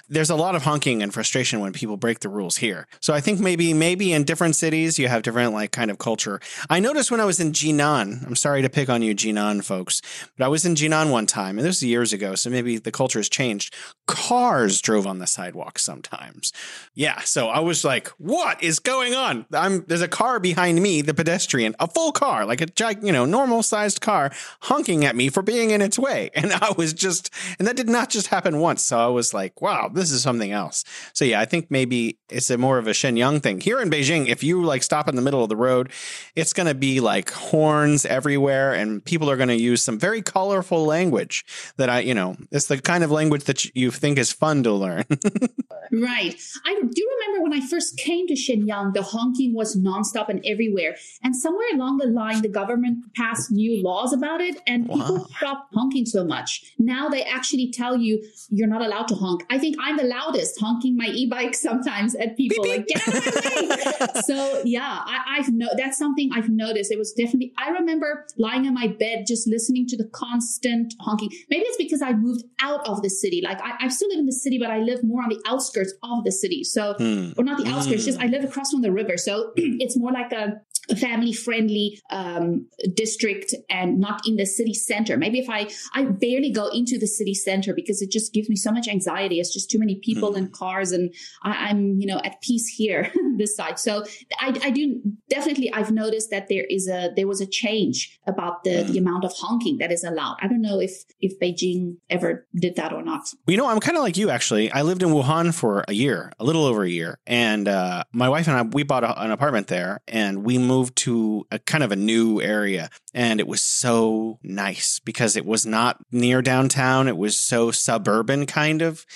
There's 0.09 0.31
a 0.31 0.37
lot 0.37 0.55
of 0.55 0.63
honking 0.63 1.03
and 1.03 1.13
frustration 1.13 1.61
when 1.61 1.75
people 1.75 1.99
break 1.99 2.21
the 2.21 2.31
rules 2.31 2.57
here. 2.57 2.87
So 3.01 3.13
I 3.13 3.21
think 3.21 3.41
maybe 3.41 3.75
maybe 3.75 4.15
in 4.15 4.25
different 4.25 4.57
cities 4.57 4.99
you 4.99 5.09
have 5.09 5.23
different 5.23 5.53
like 5.53 5.73
kind 5.73 5.91
of 5.91 5.99
culture. 5.99 6.41
I 6.71 6.81
noticed 6.81 7.11
when 7.11 7.21
I 7.21 7.27
was 7.27 7.41
in 7.41 7.53
Jinan, 7.53 8.27
I'm 8.27 8.37
sorry 8.37 8.63
to 8.63 8.71
pick 8.71 8.89
on 8.89 9.03
you 9.03 9.15
Jinan 9.15 9.63
folks, 9.63 10.01
but 10.39 10.47
I 10.47 10.49
was 10.49 10.65
in 10.65 10.77
Jinan 10.77 11.11
one 11.11 11.27
time 11.27 11.59
and 11.59 11.67
this 11.67 11.77
was 11.77 11.83
years 11.83 12.15
ago, 12.15 12.35
so 12.35 12.49
maybe 12.49 12.79
the 12.79 12.91
culture 12.91 13.19
has 13.19 13.29
changed 13.29 13.75
cars 14.07 14.81
drove 14.81 15.07
on 15.07 15.19
the 15.19 15.27
sidewalk 15.27 15.79
sometimes. 15.79 16.53
Yeah, 16.95 17.21
so 17.21 17.49
I 17.49 17.61
was 17.61 17.85
like, 17.85 18.09
"What 18.19 18.63
is 18.63 18.79
going 18.79 19.15
on?" 19.15 19.45
I'm 19.53 19.85
there's 19.87 20.01
a 20.01 20.09
car 20.09 20.41
behind 20.41 20.81
me, 20.81 21.03
the 21.03 21.13
pedestrian, 21.13 21.75
a 21.79 21.87
full 21.87 22.13
car, 22.13 22.47
like 22.47 22.61
a 22.63 22.69
you 23.03 23.13
know 23.13 23.27
normal 23.27 23.63
sized 23.63 24.01
car, 24.01 24.33
honking 24.63 25.05
at 25.05 25.17
me 25.17 25.29
for 25.29 25.43
being 25.43 25.66
in 25.71 25.83
its 25.83 25.99
way, 25.99 26.31
and 26.35 26.53
I 26.53 26.73
was 26.77 26.93
just, 26.93 27.31
and 27.59 27.67
that 27.67 27.77
did 27.77 27.89
not 27.89 28.11
just 28.11 28.29
happen 28.29 28.61
once. 28.61 28.83
So 28.83 28.99
I 28.99 29.09
was 29.09 29.35
like, 29.35 29.61
"Wow, 29.61 29.91
this 29.93 30.11
is 30.11 30.23
something 30.23 30.53
else." 30.53 30.85
So 31.13 31.25
yeah, 31.25 31.41
I 31.41 31.45
think 31.45 31.71
maybe 31.71 32.19
it's 32.29 32.51
a 32.51 32.59
more 32.59 32.79
of 32.79 32.87
a 32.87 32.93
Shenyang 32.93 33.43
thing. 33.43 33.61
Here 33.61 33.81
in 33.81 33.91
Beijing, 33.91 34.29
if 34.29 34.43
you 34.43 34.63
like 34.63 34.83
stop 34.83 35.09
in 35.09 35.17
the 35.17 35.23
middle 35.23 35.43
of 35.43 35.49
the 35.49 35.57
road, 35.57 35.91
it's 36.35 36.53
going 36.53 36.67
to 36.67 36.75
be 36.75 37.01
like 37.01 37.31
horns 37.31 38.07
everywhere, 38.07 38.73
and 38.73 39.05
people 39.05 39.31
are 39.31 39.37
going 39.37 39.49
to 39.49 39.61
use 39.61 39.83
some 39.83 39.99
very 39.99 40.23
colorful 40.23 40.85
language 40.85 41.45
that 41.77 41.89
I, 41.89 42.01
you 42.01 42.15
know, 42.15 42.37
it's 42.51 42.67
the 42.67 42.81
kind 42.81 43.05
of 43.05 43.11
language 43.11 43.45
that 43.45 43.65
you 43.75 43.91
think 43.91 44.19
is 44.19 44.33
fun 44.33 44.63
to 44.65 44.73
learn. 44.73 45.05
right. 45.93 46.37
I 46.65 46.81
do 46.81 47.11
remember 47.15 47.43
when 47.43 47.53
I 47.53 47.67
first 47.67 47.97
came 47.97 48.27
to 48.29 48.35
Shenyang, 48.35 48.95
the 48.95 49.03
honking 49.03 49.55
was 49.55 49.77
nonstop 49.77 50.29
and 50.29 50.45
everywhere. 50.45 50.97
And 51.23 51.35
somewhere 51.35 51.67
along 51.75 51.99
the 51.99 52.07
line, 52.07 52.43
the 52.43 52.49
government 52.49 53.15
passed 53.15 53.51
new 53.51 53.83
laws 53.83 54.13
about 54.13 54.41
it 54.41 54.57
and 54.67 54.89
wow. 54.89 54.97
people 54.97 55.29
stopped 55.37 55.56
honking 55.73 56.07
so 56.07 56.25
much. 56.25 56.73
Now 56.79 57.09
they 57.09 57.23
actually 57.23 57.71
tell 57.73 57.97
you 57.97 58.23
you're 58.51 58.69
not 58.69 58.83
allowed 58.83 59.09
to 59.09 59.15
honk. 59.15 59.45
I 59.51 59.59
think 59.59 59.77
I'm 59.81 59.97
the 59.97 60.05
loudest 60.05 60.59
honking 60.61 60.97
my 60.97 61.07
e-bike 61.07 61.55
sometimes 61.55 62.15
at 62.15 62.37
people 62.37 62.63
beep, 62.65 62.87
beep. 62.87 62.99
like, 62.99 63.07
get 63.07 63.09
out 63.09 63.27
of 63.27 64.07
my 64.07 64.15
way. 64.15 64.23
so 64.23 64.63
yeah, 64.65 65.03
I, 65.05 65.37
have 65.37 65.53
no, 65.53 65.69
that's 65.77 65.99
something 65.99 66.31
I've 66.35 66.49
noticed. 66.49 66.91
It 66.91 66.99
was 66.99 67.13
definitely, 67.13 67.53
I 67.59 67.71
remember 67.71 68.27
lying 68.37 68.67
on 68.67 68.75
my 68.75 68.89
bed, 68.89 69.25
just 69.27 69.47
listening 69.47 69.87
to 69.89 69.97
the 69.97 70.09
constant 70.13 70.95
honking. 71.01 71.31
Maybe 71.51 71.65
it's 71.67 71.77
because 71.77 72.03
I 72.03 72.13
moved 72.13 72.45
out 72.61 72.87
of 72.87 73.03
the 73.03 73.11
city. 73.11 73.43
Like 73.43 73.61
I, 73.63 73.73
I 73.81 73.89
still 73.89 74.09
live 74.09 74.19
in 74.19 74.27
the 74.27 74.33
city, 74.33 74.59
but 74.59 74.71
I 74.71 74.79
live 74.79 75.03
more 75.05 75.23
on 75.23 75.29
the 75.29 75.43
outskirts 75.47 75.93
of 76.03 76.25
the 76.25 76.33
city. 76.33 76.65
So, 76.65 76.95
hmm. 76.95 77.33
or 77.37 77.45
not 77.45 77.63
the 77.63 77.71
outskirts, 77.71 78.05
just 78.05 78.21
I 78.21 78.27
live 78.27 78.45
across 78.45 78.71
from 78.71 78.83
the 78.83 78.93
river. 78.93 79.17
So 79.17 79.53
it's 79.57 79.97
more 79.97 80.13
like 80.13 80.33
a 80.33 80.61
family 80.95 81.33
friendly 81.33 82.01
um, 82.11 82.67
district 82.95 83.55
and 83.69 83.99
not 83.99 84.27
in 84.27 84.37
the 84.37 84.47
city 84.47 84.75
center. 84.75 85.17
Maybe 85.17 85.39
if 85.39 85.51
I, 85.51 85.69
I 85.95 86.05
barely 86.05 86.51
go 86.53 86.69
into 86.69 86.99
the 86.99 87.07
city 87.07 87.35
center 87.35 87.75
because 87.75 88.03
it 88.03 88.11
just 88.11 88.33
gives 88.33 88.49
me 88.49 88.57
so 88.57 88.71
much 88.71 88.87
anxiety. 88.89 89.41
It's 89.41 89.53
just 89.53 89.71
too 89.71 89.79
many 89.79 89.97
people 89.97 90.33
mm. 90.33 90.37
and 90.37 90.53
cars 90.53 90.93
and 90.93 91.13
I, 91.43 91.71
am 91.71 91.99
you 91.99 92.07
know, 92.07 92.21
at 92.25 92.41
peace 92.41 92.69
here, 92.69 93.13
this 93.37 93.57
side. 93.57 93.79
So 93.79 94.05
I, 94.41 94.59
I 94.63 94.71
do 94.71 95.01
definitely, 95.29 95.73
I've 95.73 95.91
noticed 95.91 96.31
that 96.31 96.49
there 96.49 96.65
is 96.71 96.89
a, 96.89 97.11
there 97.17 97.27
was 97.27 97.41
a 97.41 97.47
change 97.47 98.19
about 98.27 98.65
the, 98.65 98.71
mm. 98.71 98.89
the 98.89 98.99
amount 98.99 99.25
of 99.25 99.33
honking 99.33 99.79
that 99.79 99.91
is 99.91 100.05
allowed. 100.05 100.37
I 100.41 100.49
don't 100.49 100.63
know 100.63 100.81
if, 100.81 101.05
if 101.21 101.39
Beijing 101.41 101.97
ever 102.11 102.47
did 102.55 102.77
that 102.77 102.93
or 102.93 103.03
not. 103.03 103.29
You 103.47 103.57
know, 103.57 103.67
I'm 103.67 103.81
kind 103.81 103.97
of 103.97 104.03
like 104.03 104.17
you 104.17 104.31
actually. 104.31 104.71
I 104.71 104.83
lived 104.83 105.03
in 105.03 105.09
Wuhan 105.09 105.53
for 105.53 105.85
a 105.89 105.93
year, 105.93 106.33
a 106.39 106.45
little 106.45 106.65
over 106.65 106.85
a 106.85 106.89
year. 106.89 107.19
And 107.27 107.67
uh, 107.67 108.05
my 108.13 108.29
wife 108.29 108.47
and 108.47 108.57
I, 108.57 108.63
we 108.63 108.83
bought 108.83 109.05
a, 109.05 109.21
an 109.21 109.31
apartment 109.31 109.67
there 109.67 110.01
and 110.07 110.45
we 110.45 110.59
moved 110.59 110.76
moved 110.77 110.97
to 110.97 111.47
a 111.51 111.59
kind 111.59 111.83
of 111.83 111.91
a 111.91 111.97
new 111.97 112.41
area 112.43 112.91
and 113.15 113.41
it 113.41 113.47
was 113.49 113.63
so 113.63 114.39
nice 114.43 115.01
because 115.01 115.37
it 115.37 115.47
was 115.47 115.65
not 115.65 115.99
near 116.13 116.43
downtown. 116.43 117.09
It 117.09 117.17
was 117.17 117.37
so 117.37 117.71
suburban 117.71 118.45
kind 118.45 118.83
of. 118.83 119.07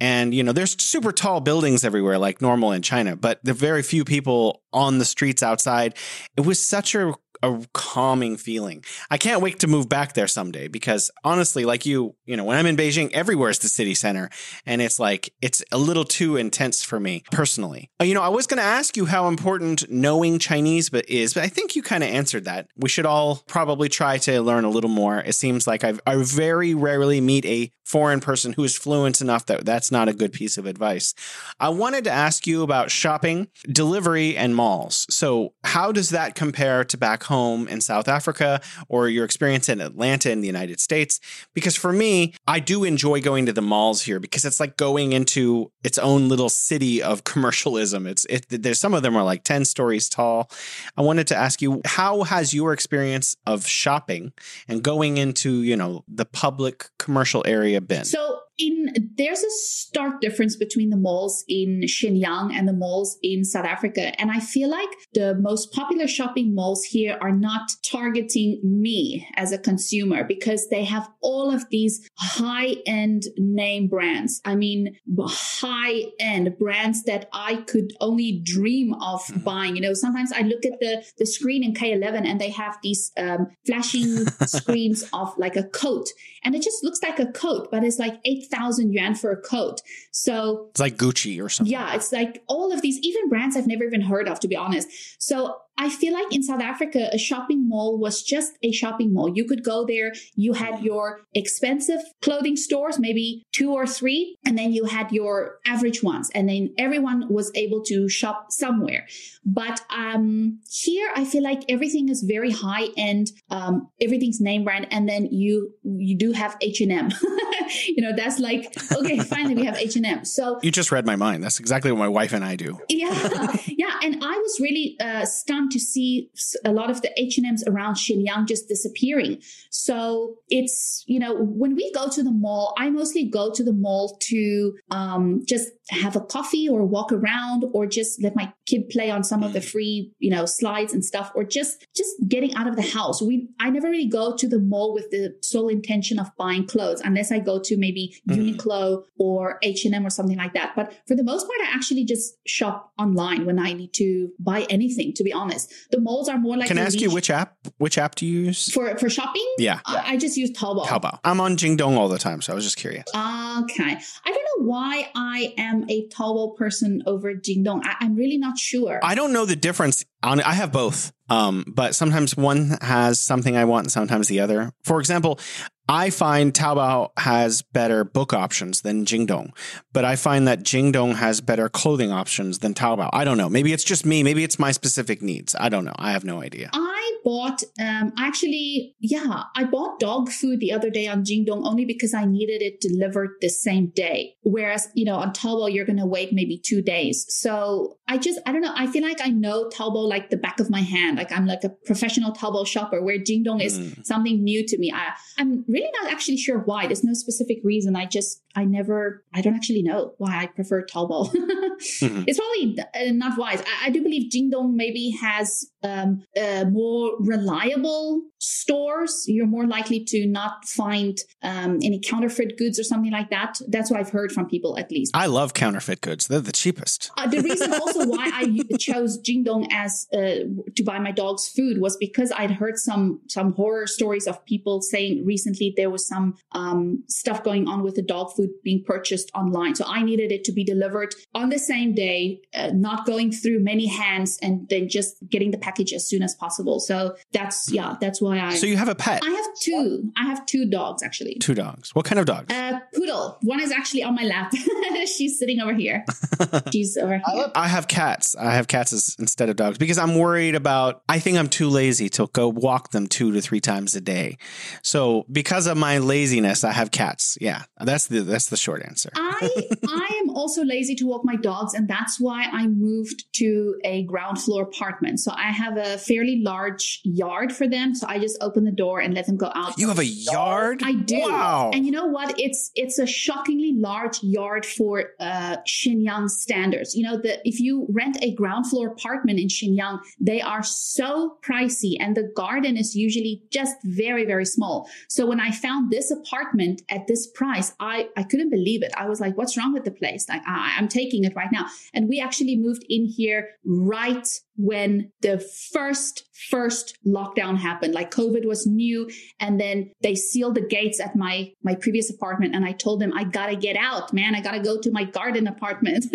And, 0.00 0.34
you 0.34 0.42
know, 0.42 0.52
there's 0.52 0.80
super 0.82 1.12
tall 1.12 1.40
buildings 1.40 1.82
everywhere, 1.82 2.18
like 2.18 2.42
normal 2.42 2.72
in 2.72 2.82
China, 2.82 3.16
but 3.16 3.40
the 3.42 3.54
very 3.54 3.82
few 3.82 4.04
people 4.04 4.62
on 4.72 4.98
the 4.98 5.04
streets 5.06 5.42
outside. 5.42 5.94
It 6.36 6.42
was 6.42 6.60
such 6.60 6.94
a 6.94 7.14
a 7.42 7.62
calming 7.72 8.36
feeling. 8.36 8.84
I 9.10 9.18
can't 9.18 9.42
wait 9.42 9.58
to 9.60 9.66
move 9.66 9.88
back 9.88 10.14
there 10.14 10.28
someday 10.28 10.68
because 10.68 11.10
honestly, 11.24 11.64
like 11.64 11.86
you, 11.86 12.14
you 12.24 12.36
know, 12.36 12.44
when 12.44 12.56
I'm 12.56 12.66
in 12.66 12.76
Beijing, 12.76 13.12
everywhere 13.12 13.50
is 13.50 13.58
the 13.58 13.68
city 13.68 13.94
center. 13.94 14.30
And 14.66 14.82
it's 14.82 14.98
like, 14.98 15.32
it's 15.40 15.62
a 15.72 15.78
little 15.78 16.04
too 16.04 16.36
intense 16.36 16.82
for 16.82 17.00
me 17.00 17.22
personally. 17.30 17.90
Uh, 18.00 18.04
you 18.04 18.14
know, 18.14 18.22
I 18.22 18.28
was 18.28 18.46
going 18.46 18.58
to 18.58 18.64
ask 18.64 18.96
you 18.96 19.06
how 19.06 19.28
important 19.28 19.90
knowing 19.90 20.38
Chinese 20.38 20.90
but 20.90 21.08
is, 21.08 21.34
but 21.34 21.42
I 21.42 21.48
think 21.48 21.76
you 21.76 21.82
kind 21.82 22.02
of 22.02 22.10
answered 22.10 22.44
that. 22.44 22.68
We 22.76 22.88
should 22.88 23.06
all 23.06 23.42
probably 23.46 23.88
try 23.88 24.18
to 24.18 24.40
learn 24.40 24.64
a 24.64 24.70
little 24.70 24.90
more. 24.90 25.18
It 25.18 25.34
seems 25.34 25.66
like 25.66 25.84
I've, 25.84 26.00
I 26.06 26.16
very 26.16 26.74
rarely 26.74 27.20
meet 27.20 27.44
a 27.44 27.70
foreign 27.88 28.20
person 28.20 28.52
who 28.52 28.64
is 28.64 28.76
fluent 28.76 29.20
enough 29.20 29.46
that 29.46 29.64
that's 29.64 29.90
not 29.90 30.08
a 30.08 30.12
good 30.12 30.32
piece 30.32 30.58
of 30.58 30.66
advice. 30.66 31.14
I 31.58 31.70
wanted 31.70 32.04
to 32.04 32.10
ask 32.10 32.46
you 32.46 32.62
about 32.62 32.90
shopping, 32.90 33.48
delivery, 33.70 34.36
and 34.36 34.54
malls. 34.54 35.06
So, 35.08 35.54
how 35.64 35.90
does 35.90 36.10
that 36.10 36.34
compare 36.34 36.84
to 36.84 36.98
back 36.98 37.22
home 37.28 37.68
in 37.68 37.80
South 37.80 38.08
Africa 38.08 38.60
or 38.88 39.08
your 39.08 39.24
experience 39.24 39.68
in 39.68 39.80
Atlanta 39.80 40.30
in 40.30 40.40
the 40.40 40.46
United 40.46 40.80
States? 40.80 41.20
Because 41.54 41.76
for 41.76 41.92
me, 41.92 42.34
I 42.46 42.60
do 42.60 42.84
enjoy 42.84 43.20
going 43.20 43.46
to 43.46 43.52
the 43.52 43.62
malls 43.62 44.02
here 44.02 44.20
because 44.20 44.44
it's 44.44 44.60
like 44.60 44.76
going 44.76 45.12
into 45.12 45.70
its 45.84 45.98
own 45.98 46.28
little 46.28 46.48
city 46.48 47.02
of 47.02 47.24
commercialism. 47.24 48.06
It's 48.06 48.24
it, 48.26 48.46
there's 48.48 48.80
some 48.80 48.94
of 48.94 49.02
them 49.02 49.16
are 49.16 49.24
like 49.24 49.44
10 49.44 49.64
stories 49.64 50.08
tall. 50.08 50.50
I 50.96 51.02
wanted 51.02 51.26
to 51.28 51.36
ask 51.36 51.62
you 51.62 51.80
how 51.84 52.24
has 52.24 52.52
your 52.52 52.72
experience 52.72 53.36
of 53.46 53.66
shopping 53.66 54.32
and 54.66 54.82
going 54.82 55.16
into, 55.16 55.62
you 55.62 55.76
know, 55.76 56.04
the 56.08 56.24
public 56.24 56.86
commercial 56.98 57.42
area 57.46 57.80
been? 57.80 58.04
So 58.04 58.40
in 58.58 59.12
there's 59.16 59.42
a 59.42 59.50
stark 59.50 60.20
difference 60.20 60.56
between 60.56 60.90
the 60.90 60.96
malls 60.96 61.44
in 61.48 61.82
Shenyang 61.82 62.52
and 62.52 62.66
the 62.66 62.72
malls 62.72 63.18
in 63.22 63.44
South 63.44 63.64
Africa. 63.64 64.18
And 64.20 64.30
I 64.30 64.40
feel 64.40 64.68
like 64.68 64.88
the 65.14 65.34
most 65.36 65.72
popular 65.72 66.08
shopping 66.08 66.54
malls 66.54 66.84
here 66.84 67.18
are 67.20 67.32
not 67.32 67.70
targeting 67.84 68.60
me 68.62 69.26
as 69.36 69.52
a 69.52 69.58
consumer 69.58 70.24
because 70.24 70.68
they 70.68 70.84
have 70.84 71.08
all 71.20 71.50
of 71.52 71.68
these 71.70 72.08
high 72.18 72.76
end 72.86 73.24
name 73.36 73.88
brands. 73.88 74.40
I 74.44 74.56
mean, 74.56 74.96
high 75.20 76.04
end 76.18 76.56
brands 76.58 77.04
that 77.04 77.28
I 77.32 77.56
could 77.68 77.92
only 78.00 78.40
dream 78.42 78.94
of 78.94 79.22
mm-hmm. 79.22 79.40
buying. 79.40 79.76
You 79.76 79.82
know, 79.82 79.94
sometimes 79.94 80.32
I 80.32 80.40
look 80.40 80.64
at 80.64 80.80
the, 80.80 81.04
the 81.18 81.26
screen 81.26 81.62
in 81.62 81.74
K11 81.74 82.26
and 82.26 82.40
they 82.40 82.50
have 82.50 82.76
these 82.82 83.12
um, 83.16 83.48
flashing 83.66 84.26
screens 84.46 85.04
of 85.12 85.36
like 85.38 85.56
a 85.56 85.64
coat 85.64 86.08
and 86.44 86.54
it 86.54 86.62
just 86.62 86.84
looks 86.84 87.02
like 87.02 87.18
a 87.18 87.26
coat, 87.26 87.68
but 87.70 87.84
it's 87.84 87.98
like 87.98 88.18
8,000 88.52 88.92
yuan 88.92 89.14
for 89.14 89.30
a 89.30 89.36
coat. 89.36 89.80
So 90.10 90.68
it's 90.70 90.80
like 90.80 90.96
Gucci 90.96 91.42
or 91.42 91.48
something. 91.48 91.72
Yeah, 91.72 91.94
it's 91.94 92.12
like 92.12 92.42
all 92.46 92.72
of 92.72 92.82
these, 92.82 92.98
even 93.00 93.28
brands 93.28 93.56
I've 93.56 93.66
never 93.66 93.84
even 93.84 94.00
heard 94.00 94.28
of, 94.28 94.40
to 94.40 94.48
be 94.48 94.56
honest. 94.56 94.88
So 95.22 95.56
I 95.78 95.88
feel 95.88 96.12
like 96.12 96.34
in 96.34 96.42
South 96.42 96.60
Africa, 96.60 97.08
a 97.12 97.18
shopping 97.18 97.68
mall 97.68 97.98
was 97.98 98.22
just 98.22 98.58
a 98.64 98.72
shopping 98.72 99.14
mall. 99.14 99.32
You 99.34 99.44
could 99.44 99.62
go 99.62 99.86
there, 99.86 100.12
you 100.34 100.52
had 100.52 100.82
your 100.82 101.20
expensive 101.34 102.00
clothing 102.20 102.56
stores, 102.56 102.98
maybe 102.98 103.46
two 103.52 103.72
or 103.72 103.86
three, 103.86 104.36
and 104.44 104.58
then 104.58 104.72
you 104.72 104.86
had 104.86 105.12
your 105.12 105.60
average 105.64 106.02
ones, 106.02 106.30
and 106.34 106.48
then 106.48 106.74
everyone 106.78 107.28
was 107.32 107.52
able 107.54 107.82
to 107.84 108.08
shop 108.08 108.46
somewhere. 108.50 109.06
But 109.44 109.80
um, 109.90 110.58
here, 110.68 111.10
I 111.14 111.24
feel 111.24 111.44
like 111.44 111.62
everything 111.68 112.08
is 112.08 112.22
very 112.22 112.50
high 112.50 112.88
end. 112.96 113.28
Um, 113.50 113.88
everything's 114.00 114.40
name 114.40 114.64
brand, 114.64 114.88
and 114.90 115.08
then 115.08 115.26
you 115.26 115.72
you 115.84 116.18
do 116.18 116.32
have 116.32 116.56
H 116.60 116.80
and 116.80 116.92
M. 116.92 117.10
You 117.86 118.02
know, 118.02 118.12
that's 118.16 118.38
like 118.38 118.74
okay, 118.92 119.18
finally 119.34 119.54
we 119.54 119.64
have 119.64 119.76
H 119.76 119.96
and 119.96 120.06
M. 120.06 120.24
So 120.24 120.58
you 120.62 120.70
just 120.70 120.92
read 120.92 121.06
my 121.06 121.16
mind. 121.16 121.42
That's 121.42 121.60
exactly 121.60 121.92
what 121.92 121.98
my 121.98 122.08
wife 122.08 122.32
and 122.32 122.44
I 122.44 122.56
do. 122.56 122.78
Yeah, 122.88 123.10
yeah, 123.66 124.00
and 124.02 124.22
I 124.22 124.38
was 124.38 124.58
really 124.60 124.96
uh, 125.00 125.24
stunned 125.24 125.67
To 125.70 125.78
see 125.78 126.30
a 126.64 126.72
lot 126.72 126.90
of 126.90 127.02
the 127.02 127.10
H&Ms 127.20 127.64
around 127.66 127.94
Shenyang 127.94 128.46
just 128.46 128.68
disappearing. 128.68 129.40
So 129.70 130.36
it's, 130.48 131.04
you 131.06 131.18
know, 131.18 131.34
when 131.34 131.74
we 131.74 131.92
go 131.92 132.08
to 132.08 132.22
the 132.22 132.30
mall, 132.30 132.74
I 132.78 132.90
mostly 132.90 133.24
go 133.24 133.52
to 133.52 133.62
the 133.62 133.72
mall 133.72 134.16
to 134.22 134.74
um, 134.90 135.42
just 135.46 135.68
have 135.90 136.16
a 136.16 136.20
coffee 136.20 136.68
or 136.68 136.84
walk 136.84 137.12
around 137.12 137.64
or 137.72 137.86
just 137.86 138.22
let 138.22 138.36
my 138.36 138.52
kid 138.66 138.88
play 138.90 139.10
on 139.10 139.24
some 139.24 139.42
of 139.42 139.52
the 139.52 139.60
free, 139.60 140.12
you 140.18 140.30
know, 140.30 140.44
slides 140.44 140.92
and 140.92 141.04
stuff 141.04 141.32
or 141.34 141.44
just 141.44 141.86
just 141.96 142.14
getting 142.28 142.54
out 142.54 142.66
of 142.66 142.76
the 142.76 142.82
house. 142.82 143.22
We 143.22 143.48
I 143.58 143.70
never 143.70 143.88
really 143.88 144.08
go 144.08 144.36
to 144.36 144.48
the 144.48 144.58
mall 144.58 144.92
with 144.92 145.10
the 145.10 145.34
sole 145.42 145.68
intention 145.68 146.18
of 146.18 146.30
buying 146.36 146.66
clothes 146.66 147.00
unless 147.02 147.32
I 147.32 147.38
go 147.38 147.58
to 147.60 147.76
maybe 147.76 148.14
mm-hmm. 148.28 148.40
Uniqlo 148.40 149.04
or 149.18 149.58
H&M 149.62 150.06
or 150.06 150.10
something 150.10 150.36
like 150.36 150.54
that. 150.54 150.74
But 150.76 150.94
for 151.06 151.14
the 151.14 151.24
most 151.24 151.46
part 151.46 151.60
I 151.62 151.74
actually 151.74 152.04
just 152.04 152.36
shop 152.46 152.92
online 152.98 153.46
when 153.46 153.58
I 153.58 153.72
need 153.72 153.92
to 153.94 154.30
buy 154.38 154.66
anything 154.68 155.14
to 155.14 155.24
be 155.24 155.32
honest. 155.32 155.57
The 155.90 156.00
malls 156.00 156.28
are 156.28 156.38
more 156.38 156.56
like 156.56 156.68
Can 156.68 156.78
I 156.78 156.82
ask 156.82 157.00
you 157.00 157.10
which 157.10 157.30
app 157.30 157.56
which 157.78 157.98
app 157.98 158.14
do 158.14 158.26
you 158.26 158.40
use? 158.40 158.70
For 158.72 158.96
for 158.98 159.08
shopping? 159.08 159.46
Yeah. 159.58 159.80
I, 159.86 160.12
I 160.12 160.16
just 160.16 160.36
use 160.36 160.50
Taobao. 160.52 160.84
Taobao. 160.84 161.18
I'm 161.24 161.40
on 161.40 161.56
Jingdong 161.56 161.96
all 161.96 162.08
the 162.08 162.18
time, 162.18 162.42
so 162.42 162.52
I 162.52 162.54
was 162.54 162.64
just 162.64 162.76
curious. 162.76 163.04
Okay. 163.08 163.16
I 163.16 164.30
don't 164.30 164.34
know 164.34 164.66
why 164.66 165.10
I 165.14 165.54
am 165.56 165.88
a 165.88 166.08
Taobao 166.08 166.56
person 166.56 167.02
over 167.06 167.34
Jingdong. 167.34 167.82
I, 167.84 168.04
am 168.04 168.14
really 168.16 168.38
not 168.38 168.58
sure. 168.58 169.00
I 169.02 169.14
don't 169.14 169.32
know 169.32 169.44
the 169.44 169.56
difference. 169.56 170.04
On 170.22 170.40
I 170.40 170.54
have 170.54 170.72
both, 170.72 171.12
um, 171.28 171.64
but 171.68 171.94
sometimes 171.94 172.36
one 172.36 172.76
has 172.80 173.20
something 173.20 173.56
I 173.56 173.64
want, 173.66 173.84
and 173.84 173.92
sometimes 173.92 174.26
the 174.26 174.40
other. 174.40 174.72
For 174.82 174.98
example, 174.98 175.38
I 175.88 176.10
find 176.10 176.52
Taobao 176.52 177.10
has 177.18 177.62
better 177.62 178.04
book 178.04 178.34
options 178.34 178.82
than 178.82 179.06
Jingdong, 179.06 179.52
but 179.92 180.04
I 180.04 180.16
find 180.16 180.46
that 180.46 180.62
Jingdong 180.62 181.14
has 181.14 181.40
better 181.40 181.70
clothing 181.70 182.12
options 182.12 182.58
than 182.58 182.74
Taobao. 182.74 183.08
I 183.12 183.24
don't 183.24 183.38
know. 183.38 183.48
Maybe 183.48 183.72
it's 183.72 183.84
just 183.84 184.04
me. 184.04 184.22
Maybe 184.22 184.44
it's 184.44 184.58
my 184.58 184.72
specific 184.72 185.22
needs. 185.22 185.54
I 185.58 185.70
don't 185.70 185.86
know. 185.86 185.94
I 185.96 186.12
have 186.12 186.24
no 186.24 186.42
idea. 186.42 186.68
I 186.74 187.18
bought, 187.24 187.62
um, 187.80 188.12
actually, 188.18 188.96
yeah, 189.00 189.44
I 189.56 189.64
bought 189.64 189.98
dog 189.98 190.28
food 190.28 190.60
the 190.60 190.72
other 190.72 190.90
day 190.90 191.08
on 191.08 191.24
Jingdong 191.24 191.66
only 191.66 191.86
because 191.86 192.12
I 192.12 192.26
needed 192.26 192.60
it 192.60 192.82
delivered 192.82 193.36
the 193.40 193.48
same 193.48 193.86
day. 193.86 194.34
Whereas, 194.42 194.88
you 194.94 195.06
know, 195.06 195.16
on 195.16 195.32
Taobao, 195.32 195.72
you're 195.72 195.86
going 195.86 195.98
to 195.98 196.06
wait 196.06 196.34
maybe 196.34 196.58
two 196.58 196.82
days. 196.82 197.24
So 197.28 197.96
I 198.06 198.18
just, 198.18 198.40
I 198.44 198.52
don't 198.52 198.60
know. 198.60 198.74
I 198.74 198.88
feel 198.88 199.02
like 199.02 199.20
I 199.22 199.28
know 199.28 199.70
Taobao 199.70 200.06
like 200.08 200.30
the 200.30 200.36
back 200.36 200.60
of 200.60 200.70
my 200.70 200.80
hand. 200.80 201.18
Like 201.18 201.30
I'm 201.32 201.46
like 201.46 201.64
a 201.64 201.68
professional 201.68 202.32
Taobao 202.32 202.66
shopper 202.66 203.02
where 203.02 203.18
Jingdong 203.18 203.62
is 203.62 203.78
mm. 203.78 204.04
something 204.06 204.42
new 204.42 204.66
to 204.66 204.78
me. 204.78 204.92
I, 204.92 205.12
I'm 205.38 205.64
really 205.68 205.90
not 206.02 206.10
actually 206.12 206.38
sure 206.38 206.58
why. 206.58 206.86
There's 206.86 207.04
no 207.04 207.14
specific 207.14 207.58
reason. 207.62 207.96
I 207.96 208.06
just, 208.06 208.42
I 208.56 208.64
never, 208.64 209.24
I 209.34 209.40
don't 209.40 209.54
actually 209.54 209.82
know 209.82 210.14
why 210.18 210.42
I 210.42 210.46
prefer 210.46 210.84
Taobao. 210.84 211.30
mm-hmm. 211.32 212.24
It's 212.26 212.38
probably 212.38 213.12
not 213.12 213.38
wise. 213.38 213.60
I, 213.60 213.86
I, 213.86 213.90
do 213.90 214.02
believe 214.02 214.30
Jingdong 214.32 214.74
maybe 214.74 215.10
has 215.20 215.70
um, 215.82 216.24
uh, 216.40 216.64
more 216.70 217.12
reliable 217.20 218.22
stores. 218.40 219.24
You're 219.26 219.46
more 219.46 219.66
likely 219.66 220.04
to 220.04 220.26
not 220.26 220.64
find 220.64 221.18
um, 221.42 221.78
any 221.82 222.00
counterfeit 222.00 222.56
goods 222.56 222.78
or 222.78 222.84
something 222.84 223.12
like 223.12 223.30
that. 223.30 223.58
That's 223.68 223.90
what 223.90 224.00
I've 224.00 224.10
heard 224.10 224.32
from 224.32 224.46
people, 224.46 224.78
at 224.78 224.90
least. 224.90 225.12
I 225.14 225.26
love 225.26 225.54
counterfeit 225.54 226.00
goods. 226.00 226.26
They're 226.26 226.40
the 226.40 226.52
cheapest. 226.52 227.10
Uh, 227.16 227.26
the 227.26 227.40
reason 227.40 227.72
also 227.72 228.06
why 228.06 228.30
I 228.32 228.76
chose 228.78 229.18
Jingdong 229.20 229.68
as 229.72 230.06
uh, 230.12 230.44
to 230.76 230.82
buy 230.84 230.98
my 230.98 231.12
dog's 231.12 231.48
food 231.48 231.80
was 231.80 231.96
because 231.96 232.32
I'd 232.32 232.50
heard 232.50 232.78
some 232.78 233.20
some 233.28 233.52
horror 233.52 233.86
stories 233.86 234.26
of 234.26 234.44
people 234.44 234.80
saying 234.82 235.24
recently 235.24 235.74
there 235.76 235.90
was 235.90 236.06
some 236.06 236.36
um, 236.52 237.04
stuff 237.08 237.42
going 237.42 237.68
on 237.68 237.82
with 237.82 237.94
the 237.94 238.02
dog 238.02 238.32
food 238.36 238.50
being 238.62 238.84
purchased 238.84 239.30
online. 239.34 239.74
So 239.74 239.84
I 239.86 240.02
needed 240.02 240.32
it 240.32 240.44
to 240.44 240.52
be 240.52 240.64
delivered 240.64 241.14
on 241.34 241.48
the 241.50 241.58
same 241.58 241.94
day, 241.94 242.40
uh, 242.54 242.70
not 242.72 243.06
going 243.06 243.32
through 243.32 243.60
many 243.60 243.86
hands, 243.86 244.38
and 244.42 244.68
then 244.68 244.88
just 244.88 245.16
getting 245.28 245.50
the 245.50 245.58
package 245.68 245.92
as 245.92 246.06
soon 246.06 246.22
as 246.22 246.34
possible. 246.34 246.80
So 246.80 247.14
that's 247.32 247.70
yeah, 247.70 247.96
that's 248.00 248.20
why 248.20 248.40
I. 248.40 248.54
So 248.54 248.66
you 248.66 248.76
have 248.76 248.88
a 248.88 248.94
pet? 248.94 249.22
I 249.24 249.30
have 249.30 249.46
two. 249.60 250.10
I 250.16 250.24
have 250.24 250.46
two 250.46 250.64
dogs 250.66 251.02
actually. 251.02 251.34
Two 251.36 251.54
dogs. 251.54 251.94
What 251.94 252.04
kind 252.06 252.18
of 252.18 252.26
dogs? 252.26 252.52
Uh, 252.52 252.80
poodle. 252.94 253.38
One 253.42 253.60
is 253.60 253.70
actually 253.70 254.02
on 254.02 254.14
my 254.14 254.24
lap. 254.24 254.52
She's 255.16 255.38
sitting 255.38 255.60
over 255.60 255.74
here. 255.74 256.04
She's 256.72 256.96
over 256.96 257.20
here. 257.26 257.52
I 257.54 257.68
have 257.68 257.86
cats. 257.88 258.34
I 258.36 258.52
have 258.52 258.66
cats 258.66 258.92
as, 258.92 259.16
instead 259.18 259.48
of 259.50 259.56
dogs 259.56 259.78
because 259.78 259.98
I'm 259.98 260.14
worried 260.14 260.54
about. 260.54 261.02
I 261.08 261.18
think 261.18 261.36
I'm 261.36 261.48
too 261.48 261.68
lazy 261.68 262.08
to 262.10 262.28
go 262.32 262.48
walk 262.48 262.90
them 262.90 263.06
two 263.06 263.32
to 263.32 263.40
three 263.40 263.60
times 263.60 263.94
a 263.94 264.00
day. 264.00 264.38
So 264.82 265.26
because 265.30 265.66
of 265.66 265.76
my 265.76 265.98
laziness, 265.98 266.64
I 266.64 266.72
have 266.72 266.90
cats. 266.90 267.36
Yeah, 267.40 267.62
that's 267.78 268.06
the 268.06 268.20
that's 268.20 268.48
the 268.48 268.56
short 268.56 268.82
answer. 268.82 269.10
I 269.14 269.68
I 269.88 270.17
am 270.17 270.17
also 270.48 270.64
lazy 270.64 270.94
to 270.94 271.04
walk 271.04 271.24
my 271.24 271.36
dogs, 271.36 271.74
and 271.74 271.86
that's 271.86 272.18
why 272.18 272.44
I 272.50 272.66
moved 272.68 273.26
to 273.34 273.78
a 273.84 274.04
ground 274.04 274.40
floor 274.40 274.62
apartment. 274.62 275.20
So 275.20 275.30
I 275.32 275.50
have 275.52 275.76
a 275.76 275.98
fairly 275.98 276.40
large 276.42 277.00
yard 277.04 277.52
for 277.52 277.68
them. 277.68 277.94
So 277.94 278.06
I 278.08 278.18
just 278.18 278.38
open 278.40 278.64
the 278.64 278.72
door 278.72 279.00
and 279.00 279.12
let 279.12 279.26
them 279.26 279.36
go 279.36 279.52
out. 279.54 279.76
You 279.76 279.88
have 279.88 279.98
a 279.98 280.06
yard? 280.06 280.80
I 280.82 280.94
do. 280.94 281.20
Wow. 281.20 281.70
And 281.74 281.84
you 281.84 281.92
know 281.92 282.06
what? 282.06 282.40
It's 282.40 282.70
it's 282.74 282.98
a 282.98 283.06
shockingly 283.06 283.74
large 283.76 284.22
yard 284.22 284.64
for 284.64 285.10
uh, 285.20 285.58
Shenyang 285.66 286.30
standards. 286.30 286.94
You 286.96 287.04
know, 287.06 287.18
that 287.18 287.40
if 287.44 287.60
you 287.60 287.86
rent 287.90 288.16
a 288.22 288.32
ground 288.34 288.66
floor 288.70 288.88
apartment 288.88 289.38
in 289.38 289.48
Shenyang, 289.48 289.98
they 290.18 290.40
are 290.40 290.62
so 290.62 291.36
pricey, 291.46 291.96
and 292.00 292.16
the 292.16 292.32
garden 292.34 292.78
is 292.78 292.96
usually 292.96 293.42
just 293.50 293.76
very 293.84 294.24
very 294.24 294.46
small. 294.46 294.88
So 295.08 295.26
when 295.26 295.40
I 295.40 295.50
found 295.50 295.90
this 295.90 296.10
apartment 296.10 296.80
at 296.88 297.06
this 297.06 297.26
price, 297.26 297.74
I, 297.80 298.08
I 298.16 298.22
couldn't 298.22 298.50
believe 298.50 298.82
it. 298.82 298.92
I 298.96 299.08
was 299.08 299.20
like, 299.20 299.36
what's 299.36 299.56
wrong 299.58 299.72
with 299.74 299.84
the 299.84 299.90
place? 299.90 300.24
I, 300.46 300.74
I'm 300.76 300.88
taking 300.88 301.24
it 301.24 301.34
right 301.34 301.50
now. 301.52 301.66
And 301.94 302.08
we 302.08 302.20
actually 302.20 302.56
moved 302.56 302.84
in 302.88 303.06
here 303.06 303.50
right 303.64 304.26
when 304.58 305.12
the 305.22 305.38
first 305.72 306.24
first 306.50 306.98
lockdown 307.06 307.56
happened. 307.56 307.94
Like 307.94 308.10
covid 308.10 308.44
was 308.44 308.66
new 308.66 309.08
and 309.40 309.60
then 309.60 309.90
they 310.02 310.14
sealed 310.14 310.56
the 310.56 310.66
gates 310.66 311.00
at 311.00 311.16
my 311.16 311.52
my 311.62 311.74
previous 311.76 312.10
apartment 312.10 312.54
and 312.54 312.64
i 312.64 312.72
told 312.72 313.00
them 313.00 313.12
i 313.14 313.24
gotta 313.24 313.56
get 313.56 313.76
out 313.76 314.12
man. 314.12 314.34
I 314.34 314.40
gotta 314.40 314.60
go 314.60 314.80
to 314.80 314.90
my 314.90 315.04
garden 315.04 315.46
apartment. 315.46 316.04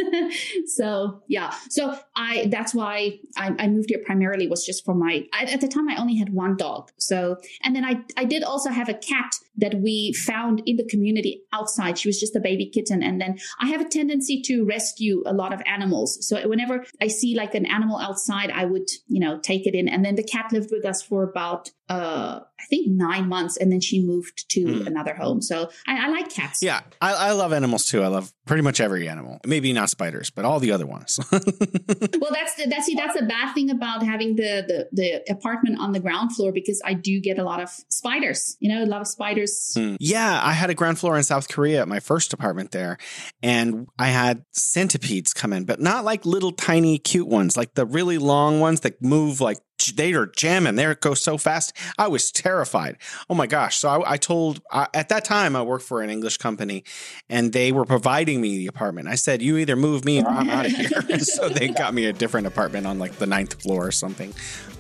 So 0.66 1.22
yeah. 1.28 1.54
So 1.70 1.98
i 2.16 2.48
that's 2.50 2.74
why 2.74 3.20
I, 3.38 3.54
I, 3.60 3.68
moved 3.68 3.90
here 3.90 4.02
primarily 4.06 4.48
was 4.48 4.66
just 4.66 4.84
for 4.86 4.94
my 4.94 5.26
I, 5.34 5.46
at 5.46 5.62
the 5.62 5.68
time 5.68 5.90
i 5.90 5.96
only 5.96 6.16
had 6.16 6.34
one 6.34 6.58
dog. 6.58 6.92
So 6.98 7.38
and 7.64 7.76
then 7.76 7.86
i 7.86 8.02
i 8.18 8.26
did 8.26 8.44
also 8.44 8.70
have 8.70 8.90
a 8.90 8.94
cat 8.94 9.36
that 9.58 9.76
we 9.76 10.14
found 10.14 10.62
in 10.66 10.78
the 10.78 10.86
community 10.86 11.44
outside. 11.54 11.98
She 11.98 12.08
was 12.08 12.20
just 12.20 12.36
a 12.36 12.40
baby 12.40 12.66
kitten. 12.66 13.04
And 13.04 13.22
then 13.22 13.38
i 13.60 13.68
have 13.68 13.82
a 13.82 13.90
tendency 13.90 14.42
to 14.44 14.66
rescue 14.66 15.24
a 15.26 15.34
lot 15.34 15.54
of 15.54 15.62
animals. 15.66 16.26
So 16.28 16.48
whenever 16.48 16.86
i 17.02 17.08
see 17.08 17.36
like 17.36 17.56
an 17.56 17.66
animal 17.66 17.98
outside 17.98 18.52
i 18.52 18.66
would 18.66 18.90
you 19.08 19.20
know 19.20 19.40
take 19.40 19.68
it 19.68 19.76
in. 19.76 19.88
And 19.88 20.04
then 20.04 20.16
the 20.16 20.24
cat 20.24 20.52
lived 20.52 20.72
with 20.72 20.86
us 20.86 21.02
for 21.02 21.24
about 21.24 21.72
uh, 21.90 22.40
I 22.60 22.66
think 22.70 22.88
nine 22.88 23.28
months, 23.28 23.58
and 23.58 23.70
then 23.70 23.82
she 23.82 24.02
moved 24.02 24.50
to 24.52 24.62
mm. 24.62 24.88
another 24.88 25.14
home. 25.14 25.42
So 25.42 25.70
I, 25.86 26.08
I 26.08 26.10
like 26.10 26.30
cats. 26.30 26.64
Yeah, 26.64 26.80
I, 27.02 27.14
I, 27.14 27.32
love 27.34 27.52
animals 27.52 27.86
too. 27.86 28.02
I 28.02 28.08
love 28.08 28.32
pretty 28.46 28.64
much 28.64 28.80
every 28.80 29.10
animal. 29.10 29.40
Maybe 29.46 29.74
not 29.74 29.90
spiders, 29.90 30.30
but 30.30 30.46
all 30.46 30.62
the 30.62 30.72
other 30.72 30.86
ones. 30.86 31.20
well, 31.32 32.32
that's 32.32 32.56
the, 32.56 32.68
that's 32.70 32.86
see, 32.86 32.96
that's 32.96 33.20
the 33.20 33.26
bad 33.26 33.54
thing 33.54 33.70
about 33.70 34.02
having 34.02 34.38
the, 34.38 34.64
the 34.66 34.88
the 34.94 35.32
apartment 35.32 35.80
on 35.80 35.92
the 35.92 36.00
ground 36.00 36.34
floor 36.34 36.54
because 36.54 36.82
I 36.86 36.94
do 36.94 37.20
get 37.20 37.38
a 37.38 37.44
lot 37.44 37.62
of 37.62 37.70
spiders. 37.90 38.56
You 38.62 38.70
know, 38.70 38.84
a 38.84 38.88
lot 38.88 39.02
of 39.02 39.08
spiders. 39.08 39.74
Mm. 39.78 39.98
Yeah, 40.00 40.40
I 40.42 40.54
had 40.54 40.70
a 40.70 40.74
ground 40.74 41.00
floor 41.00 41.18
in 41.18 41.24
South 41.24 41.50
Korea 41.50 41.82
at 41.82 41.90
my 41.90 42.00
first 42.00 42.32
apartment 42.32 42.72
there, 42.72 42.98
and 43.42 43.88
I 44.00 44.08
had 44.08 44.46
centipedes 44.52 45.34
come 45.34 45.52
in, 45.52 45.66
but 45.66 45.82
not 45.82 46.06
like 46.06 46.26
little 46.26 46.54
tiny 46.54 46.98
cute 46.98 47.28
ones, 47.28 47.58
like 47.58 47.74
the 47.74 47.86
really 47.86 48.18
long 48.18 48.62
ones 48.62 48.80
that 48.82 49.02
move 49.02 49.42
like 49.42 49.58
they 49.92 50.14
are 50.14 50.26
jamming. 50.26 50.80
It 50.80 51.02
goes 51.02 51.22
so 51.22 51.38
fast. 51.38 51.74
I 51.98 52.08
was 52.08 52.32
terrified. 52.32 52.98
Oh 53.30 53.36
my 53.36 53.48
gosh. 53.48 53.78
So 53.78 53.90
I, 53.90 54.14
I 54.14 54.18
told, 54.18 54.62
I, 54.72 54.88
at 54.94 55.10
that 55.10 55.26
time, 55.26 55.56
I 55.56 55.62
worked 55.62 55.86
for 55.86 56.02
an 56.02 56.10
English 56.10 56.38
company 56.38 56.84
and 57.30 57.54
they 57.54 57.72
were 57.72 57.86
providing 57.86 58.42
me 58.42 58.58
the 58.58 58.68
apartment. 58.68 59.08
I 59.08 59.16
said, 59.16 59.42
you 59.42 59.58
either 59.58 59.76
move 59.76 60.06
me 60.06 60.22
or 60.22 60.28
I'm 60.28 60.50
out 60.50 60.66
of 60.66 60.72
here. 60.72 61.20
so 61.20 61.50
they 61.50 61.68
got 61.68 61.94
me 61.94 62.06
a 62.06 62.14
different 62.14 62.48
apartment 62.48 62.88
on 62.88 63.00
like 63.00 63.14
the 63.14 63.28
ninth 63.28 63.62
floor 63.62 63.88
or 63.88 63.92
something. 63.92 64.34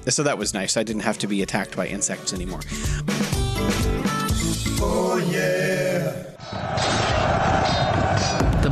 So 0.08 0.24
that 0.24 0.38
was 0.38 0.54
nice. 0.54 0.78
I 0.78 0.84
didn't 0.84 1.04
have 1.04 1.18
to 1.20 1.28
be 1.28 1.41
attacked 1.41 1.76
by 1.76 1.88
insects 1.88 2.34
anymore. 2.34 2.62
Oh, 4.86 5.18
yeah. 5.32 7.12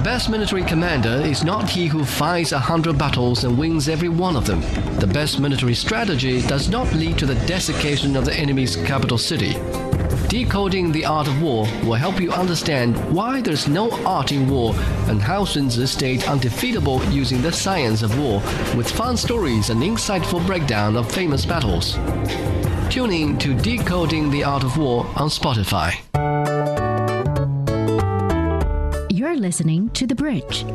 The 0.02 0.06
best 0.06 0.30
military 0.32 0.64
commander 0.64 1.22
is 1.24 1.43
not 1.43 1.70
he 1.70 1.86
who 1.86 2.04
fights 2.04 2.54
a 2.54 2.58
hundred 2.58 2.97
battles 2.97 3.43
and 3.43 3.56
wins 3.56 3.88
every 3.88 4.10
one 4.10 4.36
of 4.36 4.47
them. 4.47 4.62
The 4.99 5.06
best 5.06 5.39
military 5.39 5.76
strategy 5.76 6.41
does 6.41 6.70
not 6.70 6.91
lead 6.93 7.20
to 7.20 7.28
the 7.28 7.36
desiccation 7.45 8.16
of 8.16 8.26
the 8.26 8.34
enemy's 8.34 8.76
capital 8.78 9.20
city. 9.20 9.54
Decoding 10.28 10.91
the 10.91 11.06
Art 11.06 11.28
of 11.28 11.39
War 11.39 11.68
will 11.84 11.93
help 11.93 12.20
you 12.20 12.32
understand 12.32 12.97
why 13.14 13.41
there's 13.41 13.68
no 13.68 13.91
art 14.04 14.32
in 14.32 14.49
war 14.49 14.74
and 15.08 15.22
how 15.22 15.45
Sun 15.45 15.70
Tzu 15.70 15.86
stayed 15.86 16.24
undefeatable 16.24 16.99
using 17.12 17.39
the 17.43 17.52
science 17.52 18.02
of 18.02 18.18
war 18.18 18.41
with 18.76 18.89
fun 18.89 19.16
stories 19.16 19.70
and 19.70 19.84
insightful 19.84 20.43
breakdown 20.47 20.97
of 20.97 21.12
famous 21.12 21.45
battles. 21.45 21.93
Tune 22.89 23.12
in 23.12 23.38
to 23.38 23.54
Decoding 23.54 24.32
the 24.32 24.43
Art 24.43 24.64
of 24.64 24.78
War 24.78 25.06
on 25.16 25.30
Spotify. 25.30 25.93
You're 29.22 29.38
listening 29.38 29.89
to 29.89 30.07
The 30.07 30.15
Bridge. 30.15 30.65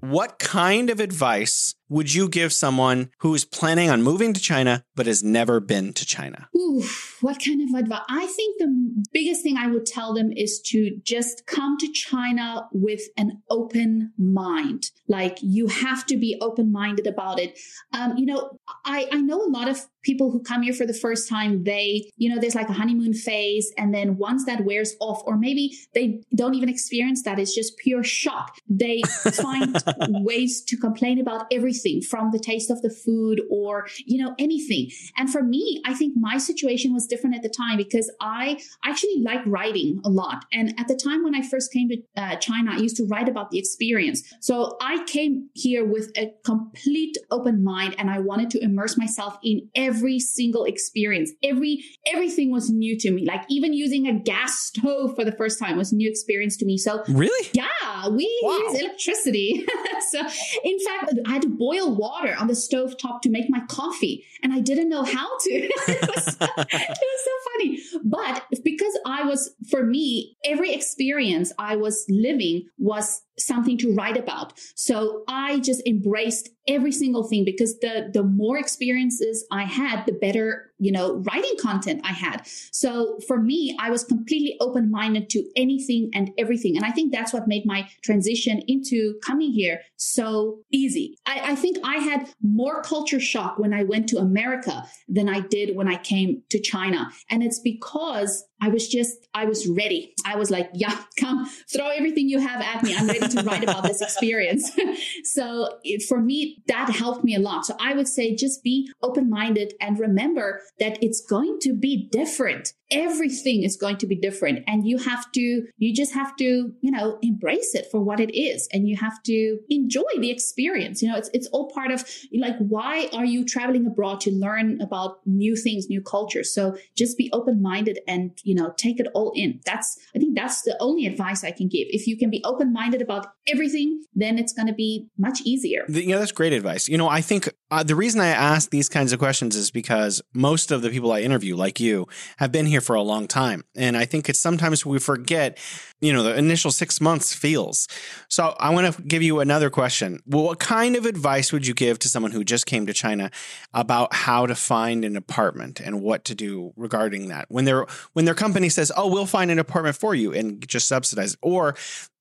what 0.00 0.38
kind 0.38 0.90
of 0.90 1.00
advice 1.00 1.74
would 1.88 2.12
you 2.12 2.28
give 2.28 2.52
someone 2.52 3.10
who 3.18 3.34
is 3.34 3.44
planning 3.44 3.90
on 3.90 4.02
moving 4.02 4.32
to 4.32 4.40
China 4.40 4.84
but 4.94 5.06
has 5.06 5.22
never 5.22 5.60
been 5.60 5.92
to 5.92 6.04
China? 6.04 6.48
Ooh, 6.56 6.82
what 7.20 7.42
kind 7.44 7.62
of 7.62 7.78
advice? 7.78 8.00
I 8.08 8.26
think 8.26 8.58
the 8.58 9.04
biggest 9.12 9.42
thing 9.42 9.56
I 9.56 9.68
would 9.68 9.86
tell 9.86 10.12
them 10.12 10.32
is 10.32 10.60
to 10.66 10.98
just 11.02 11.46
come 11.46 11.78
to 11.78 11.88
China 11.92 12.68
with 12.72 13.02
an 13.16 13.42
open 13.50 14.12
mind. 14.18 14.90
Like 15.08 15.38
you 15.40 15.68
have 15.68 16.06
to 16.06 16.16
be 16.16 16.36
open 16.40 16.72
minded 16.72 17.06
about 17.06 17.38
it. 17.38 17.58
Um, 17.92 18.16
you 18.16 18.26
know, 18.26 18.58
I, 18.84 19.08
I 19.12 19.20
know 19.20 19.40
a 19.40 19.48
lot 19.48 19.68
of 19.68 19.86
people 20.02 20.30
who 20.30 20.40
come 20.40 20.62
here 20.62 20.72
for 20.72 20.86
the 20.86 20.94
first 20.94 21.28
time, 21.28 21.64
they, 21.64 22.10
you 22.16 22.32
know, 22.32 22.40
there's 22.40 22.54
like 22.54 22.68
a 22.68 22.72
honeymoon 22.72 23.12
phase. 23.12 23.72
And 23.76 23.94
then 23.94 24.16
once 24.16 24.44
that 24.46 24.64
wears 24.64 24.96
off, 25.00 25.22
or 25.26 25.36
maybe 25.36 25.76
they 25.94 26.20
don't 26.34 26.54
even 26.54 26.68
experience 26.68 27.22
that, 27.22 27.38
it's 27.38 27.54
just 27.54 27.76
pure 27.78 28.04
shock. 28.04 28.56
They 28.68 29.02
find 29.32 29.76
ways 30.08 30.62
to 30.62 30.76
complain 30.76 31.20
about 31.20 31.46
everything 31.52 31.75
from 32.08 32.30
the 32.30 32.38
taste 32.38 32.70
of 32.70 32.82
the 32.82 32.90
food 32.90 33.42
or, 33.50 33.86
you 34.04 34.22
know, 34.22 34.34
anything. 34.38 34.90
And 35.16 35.30
for 35.30 35.42
me, 35.42 35.82
I 35.84 35.94
think 35.94 36.14
my 36.16 36.38
situation 36.38 36.94
was 36.94 37.06
different 37.06 37.36
at 37.36 37.42
the 37.42 37.48
time 37.48 37.76
because 37.76 38.10
I 38.20 38.58
actually 38.84 39.20
like 39.22 39.44
writing 39.46 40.00
a 40.04 40.08
lot. 40.08 40.44
And 40.52 40.74
at 40.78 40.88
the 40.88 40.96
time 40.96 41.24
when 41.24 41.34
I 41.34 41.42
first 41.42 41.72
came 41.72 41.88
to 41.88 41.96
uh, 42.16 42.36
China, 42.36 42.72
I 42.72 42.78
used 42.78 42.96
to 42.96 43.04
write 43.04 43.28
about 43.28 43.50
the 43.50 43.58
experience. 43.58 44.22
So 44.40 44.76
I 44.80 45.04
came 45.04 45.50
here 45.54 45.84
with 45.84 46.10
a 46.16 46.32
complete 46.44 47.16
open 47.30 47.62
mind 47.62 47.94
and 47.98 48.10
I 48.10 48.20
wanted 48.20 48.50
to 48.50 48.62
immerse 48.62 48.96
myself 48.96 49.36
in 49.42 49.68
every 49.74 50.06
every 50.06 50.20
single 50.20 50.64
experience. 50.64 51.32
Every 51.42 51.84
everything 52.06 52.50
was 52.50 52.70
new 52.70 52.98
to 52.98 53.10
me. 53.10 53.24
Like 53.24 53.42
even 53.48 53.72
using 53.72 54.06
a 54.06 54.12
gas 54.12 54.58
stove 54.58 55.14
for 55.14 55.24
the 55.24 55.32
first 55.32 55.58
time 55.58 55.76
was 55.76 55.92
a 55.92 55.96
new 55.96 56.08
experience 56.08 56.56
to 56.58 56.66
me. 56.66 56.78
So 56.78 57.02
really, 57.08 57.48
yeah, 57.52 58.08
we 58.08 58.26
wow. 58.42 58.58
use 58.58 58.80
electricity. 58.80 59.66
so 60.10 60.20
in 60.64 60.78
fact, 60.80 61.14
I 61.26 61.32
had 61.32 61.42
to 61.42 61.48
boil 61.66 61.92
water 61.92 62.32
on 62.38 62.46
the 62.46 62.54
stove 62.54 62.96
top 62.96 63.22
to 63.22 63.28
make 63.28 63.50
my 63.50 63.60
coffee, 63.68 64.24
and 64.40 64.52
I 64.52 64.60
didn't 64.60 64.88
know 64.88 65.02
how 65.02 65.36
to. 65.38 65.50
it, 65.50 65.72
was, 66.14 66.36
it 66.40 67.06
was 67.12 67.24
so 67.24 67.30
funny. 67.50 67.76
But 68.04 68.44
because 68.64 68.98
I 69.06 69.24
was, 69.24 69.54
for 69.70 69.84
me, 69.84 70.36
every 70.44 70.72
experience 70.72 71.52
I 71.58 71.76
was 71.76 72.04
living 72.08 72.66
was 72.78 73.22
something 73.38 73.76
to 73.78 73.92
write 73.94 74.16
about. 74.16 74.54
So 74.74 75.24
I 75.28 75.60
just 75.60 75.86
embraced 75.86 76.48
every 76.68 76.92
single 76.92 77.24
thing 77.24 77.44
because 77.44 77.78
the 77.80 78.10
the 78.12 78.22
more 78.22 78.58
experiences 78.58 79.46
I 79.50 79.64
had, 79.64 80.06
the 80.06 80.12
better 80.12 80.72
you 80.78 80.92
know, 80.92 81.16
writing 81.18 81.54
content 81.60 82.00
I 82.04 82.12
had. 82.12 82.42
So 82.70 83.18
for 83.26 83.40
me, 83.40 83.76
I 83.80 83.90
was 83.90 84.04
completely 84.04 84.56
open 84.60 84.90
minded 84.90 85.30
to 85.30 85.44
anything 85.56 86.10
and 86.12 86.30
everything. 86.36 86.76
And 86.76 86.84
I 86.84 86.90
think 86.90 87.12
that's 87.12 87.32
what 87.32 87.48
made 87.48 87.64
my 87.64 87.88
transition 88.02 88.62
into 88.68 89.14
coming 89.24 89.52
here 89.52 89.80
so 89.96 90.58
easy. 90.70 91.18
I, 91.26 91.52
I 91.52 91.54
think 91.54 91.78
I 91.82 91.96
had 91.96 92.28
more 92.42 92.82
culture 92.82 93.20
shock 93.20 93.58
when 93.58 93.72
I 93.72 93.84
went 93.84 94.08
to 94.10 94.18
America 94.18 94.86
than 95.08 95.28
I 95.28 95.40
did 95.40 95.76
when 95.76 95.88
I 95.88 95.96
came 95.96 96.42
to 96.50 96.60
China. 96.60 97.10
And 97.30 97.42
it's 97.42 97.58
because 97.58 97.85
because 97.86 98.44
I 98.60 98.68
was 98.68 98.88
just, 98.88 99.26
I 99.34 99.44
was 99.44 99.66
ready. 99.68 100.14
I 100.24 100.36
was 100.36 100.50
like, 100.50 100.70
yeah, 100.72 100.96
come 101.20 101.46
throw 101.72 101.88
everything 101.88 102.28
you 102.28 102.40
have 102.40 102.60
at 102.60 102.82
me. 102.82 102.94
I'm 102.96 103.06
ready 103.06 103.28
to 103.28 103.42
write 103.42 103.62
about 103.62 103.82
this 103.84 104.00
experience. 104.00 104.70
so 105.24 105.78
for 106.08 106.20
me, 106.20 106.62
that 106.68 106.90
helped 106.90 107.24
me 107.24 107.34
a 107.34 107.38
lot. 107.38 107.66
So 107.66 107.76
I 107.80 107.94
would 107.94 108.08
say 108.08 108.34
just 108.34 108.62
be 108.62 108.90
open 109.02 109.28
minded 109.28 109.74
and 109.80 109.98
remember 109.98 110.62
that 110.80 111.02
it's 111.02 111.20
going 111.20 111.58
to 111.62 111.74
be 111.74 112.08
different 112.10 112.72
everything 112.90 113.64
is 113.64 113.76
going 113.76 113.96
to 113.96 114.06
be 114.06 114.14
different 114.14 114.62
and 114.68 114.86
you 114.86 114.96
have 114.96 115.30
to 115.32 115.66
you 115.76 115.92
just 115.92 116.14
have 116.14 116.36
to 116.36 116.72
you 116.80 116.90
know 116.90 117.18
embrace 117.20 117.74
it 117.74 117.86
for 117.90 118.00
what 118.00 118.20
it 118.20 118.36
is 118.36 118.68
and 118.72 118.88
you 118.88 118.96
have 118.96 119.20
to 119.24 119.58
enjoy 119.68 120.02
the 120.20 120.30
experience 120.30 121.02
you 121.02 121.08
know 121.08 121.16
it's 121.16 121.28
it's 121.32 121.48
all 121.48 121.68
part 121.70 121.90
of 121.90 122.04
like 122.38 122.56
why 122.58 123.08
are 123.12 123.24
you 123.24 123.44
traveling 123.44 123.86
abroad 123.86 124.20
to 124.20 124.30
learn 124.30 124.80
about 124.80 125.18
new 125.26 125.56
things 125.56 125.88
new 125.88 126.00
cultures 126.00 126.54
so 126.54 126.76
just 126.96 127.18
be 127.18 127.28
open 127.32 127.60
minded 127.60 127.98
and 128.06 128.38
you 128.46 128.54
know 128.54 128.72
take 128.76 128.98
it 129.00 129.08
all 129.14 129.32
in. 129.34 129.60
That's 129.66 129.98
i 130.14 130.18
think 130.18 130.25
that's 130.36 130.62
the 130.62 130.76
only 130.80 131.06
advice 131.06 131.42
i 131.42 131.50
can 131.50 131.68
give 131.68 131.86
if 131.90 132.06
you 132.06 132.16
can 132.16 132.30
be 132.30 132.42
open 132.44 132.72
minded 132.72 133.02
about 133.02 133.26
everything 133.48 134.02
then 134.14 134.38
it's 134.38 134.52
going 134.52 134.68
to 134.68 134.74
be 134.74 135.08
much 135.18 135.40
easier 135.42 135.84
yeah 135.88 136.18
that's 136.18 136.32
great 136.32 136.52
advice 136.52 136.88
you 136.88 136.98
know 136.98 137.08
i 137.08 137.20
think 137.20 137.48
uh, 137.70 137.82
the 137.82 137.96
reason 137.96 138.20
i 138.20 138.28
ask 138.28 138.70
these 138.70 138.88
kinds 138.88 139.12
of 139.12 139.18
questions 139.18 139.56
is 139.56 139.70
because 139.70 140.22
most 140.32 140.70
of 140.70 140.82
the 140.82 140.90
people 140.90 141.12
i 141.12 141.20
interview 141.20 141.56
like 141.56 141.80
you 141.80 142.06
have 142.36 142.52
been 142.52 142.66
here 142.66 142.80
for 142.80 142.94
a 142.94 143.02
long 143.02 143.26
time. 143.26 143.64
And 143.74 143.96
I 143.96 144.04
think 144.04 144.28
it's 144.28 144.40
sometimes 144.40 144.84
we 144.84 144.98
forget, 144.98 145.58
you 146.00 146.12
know, 146.12 146.22
the 146.22 146.36
initial 146.36 146.70
six 146.70 147.00
months 147.00 147.34
feels. 147.34 147.88
So 148.28 148.54
I 148.58 148.70
want 148.70 148.94
to 148.94 149.02
give 149.02 149.22
you 149.22 149.40
another 149.40 149.70
question. 149.70 150.20
Well, 150.26 150.44
what 150.44 150.58
kind 150.58 150.96
of 150.96 151.06
advice 151.06 151.52
would 151.52 151.66
you 151.66 151.74
give 151.74 151.98
to 152.00 152.08
someone 152.08 152.32
who 152.32 152.44
just 152.44 152.66
came 152.66 152.86
to 152.86 152.92
China 152.92 153.30
about 153.72 154.14
how 154.14 154.46
to 154.46 154.54
find 154.54 155.04
an 155.04 155.16
apartment 155.16 155.80
and 155.80 156.02
what 156.02 156.24
to 156.26 156.34
do 156.34 156.72
regarding 156.76 157.28
that? 157.28 157.46
When 157.48 157.64
their 157.64 157.86
when 158.12 158.24
their 158.24 158.34
company 158.34 158.68
says, 158.68 158.92
"Oh, 158.96 159.08
we'll 159.08 159.26
find 159.26 159.50
an 159.50 159.58
apartment 159.58 159.96
for 159.96 160.14
you," 160.14 160.25
and 160.32 160.66
just 160.66 160.88
subsidize 160.88 161.34
it, 161.34 161.38
or 161.42 161.74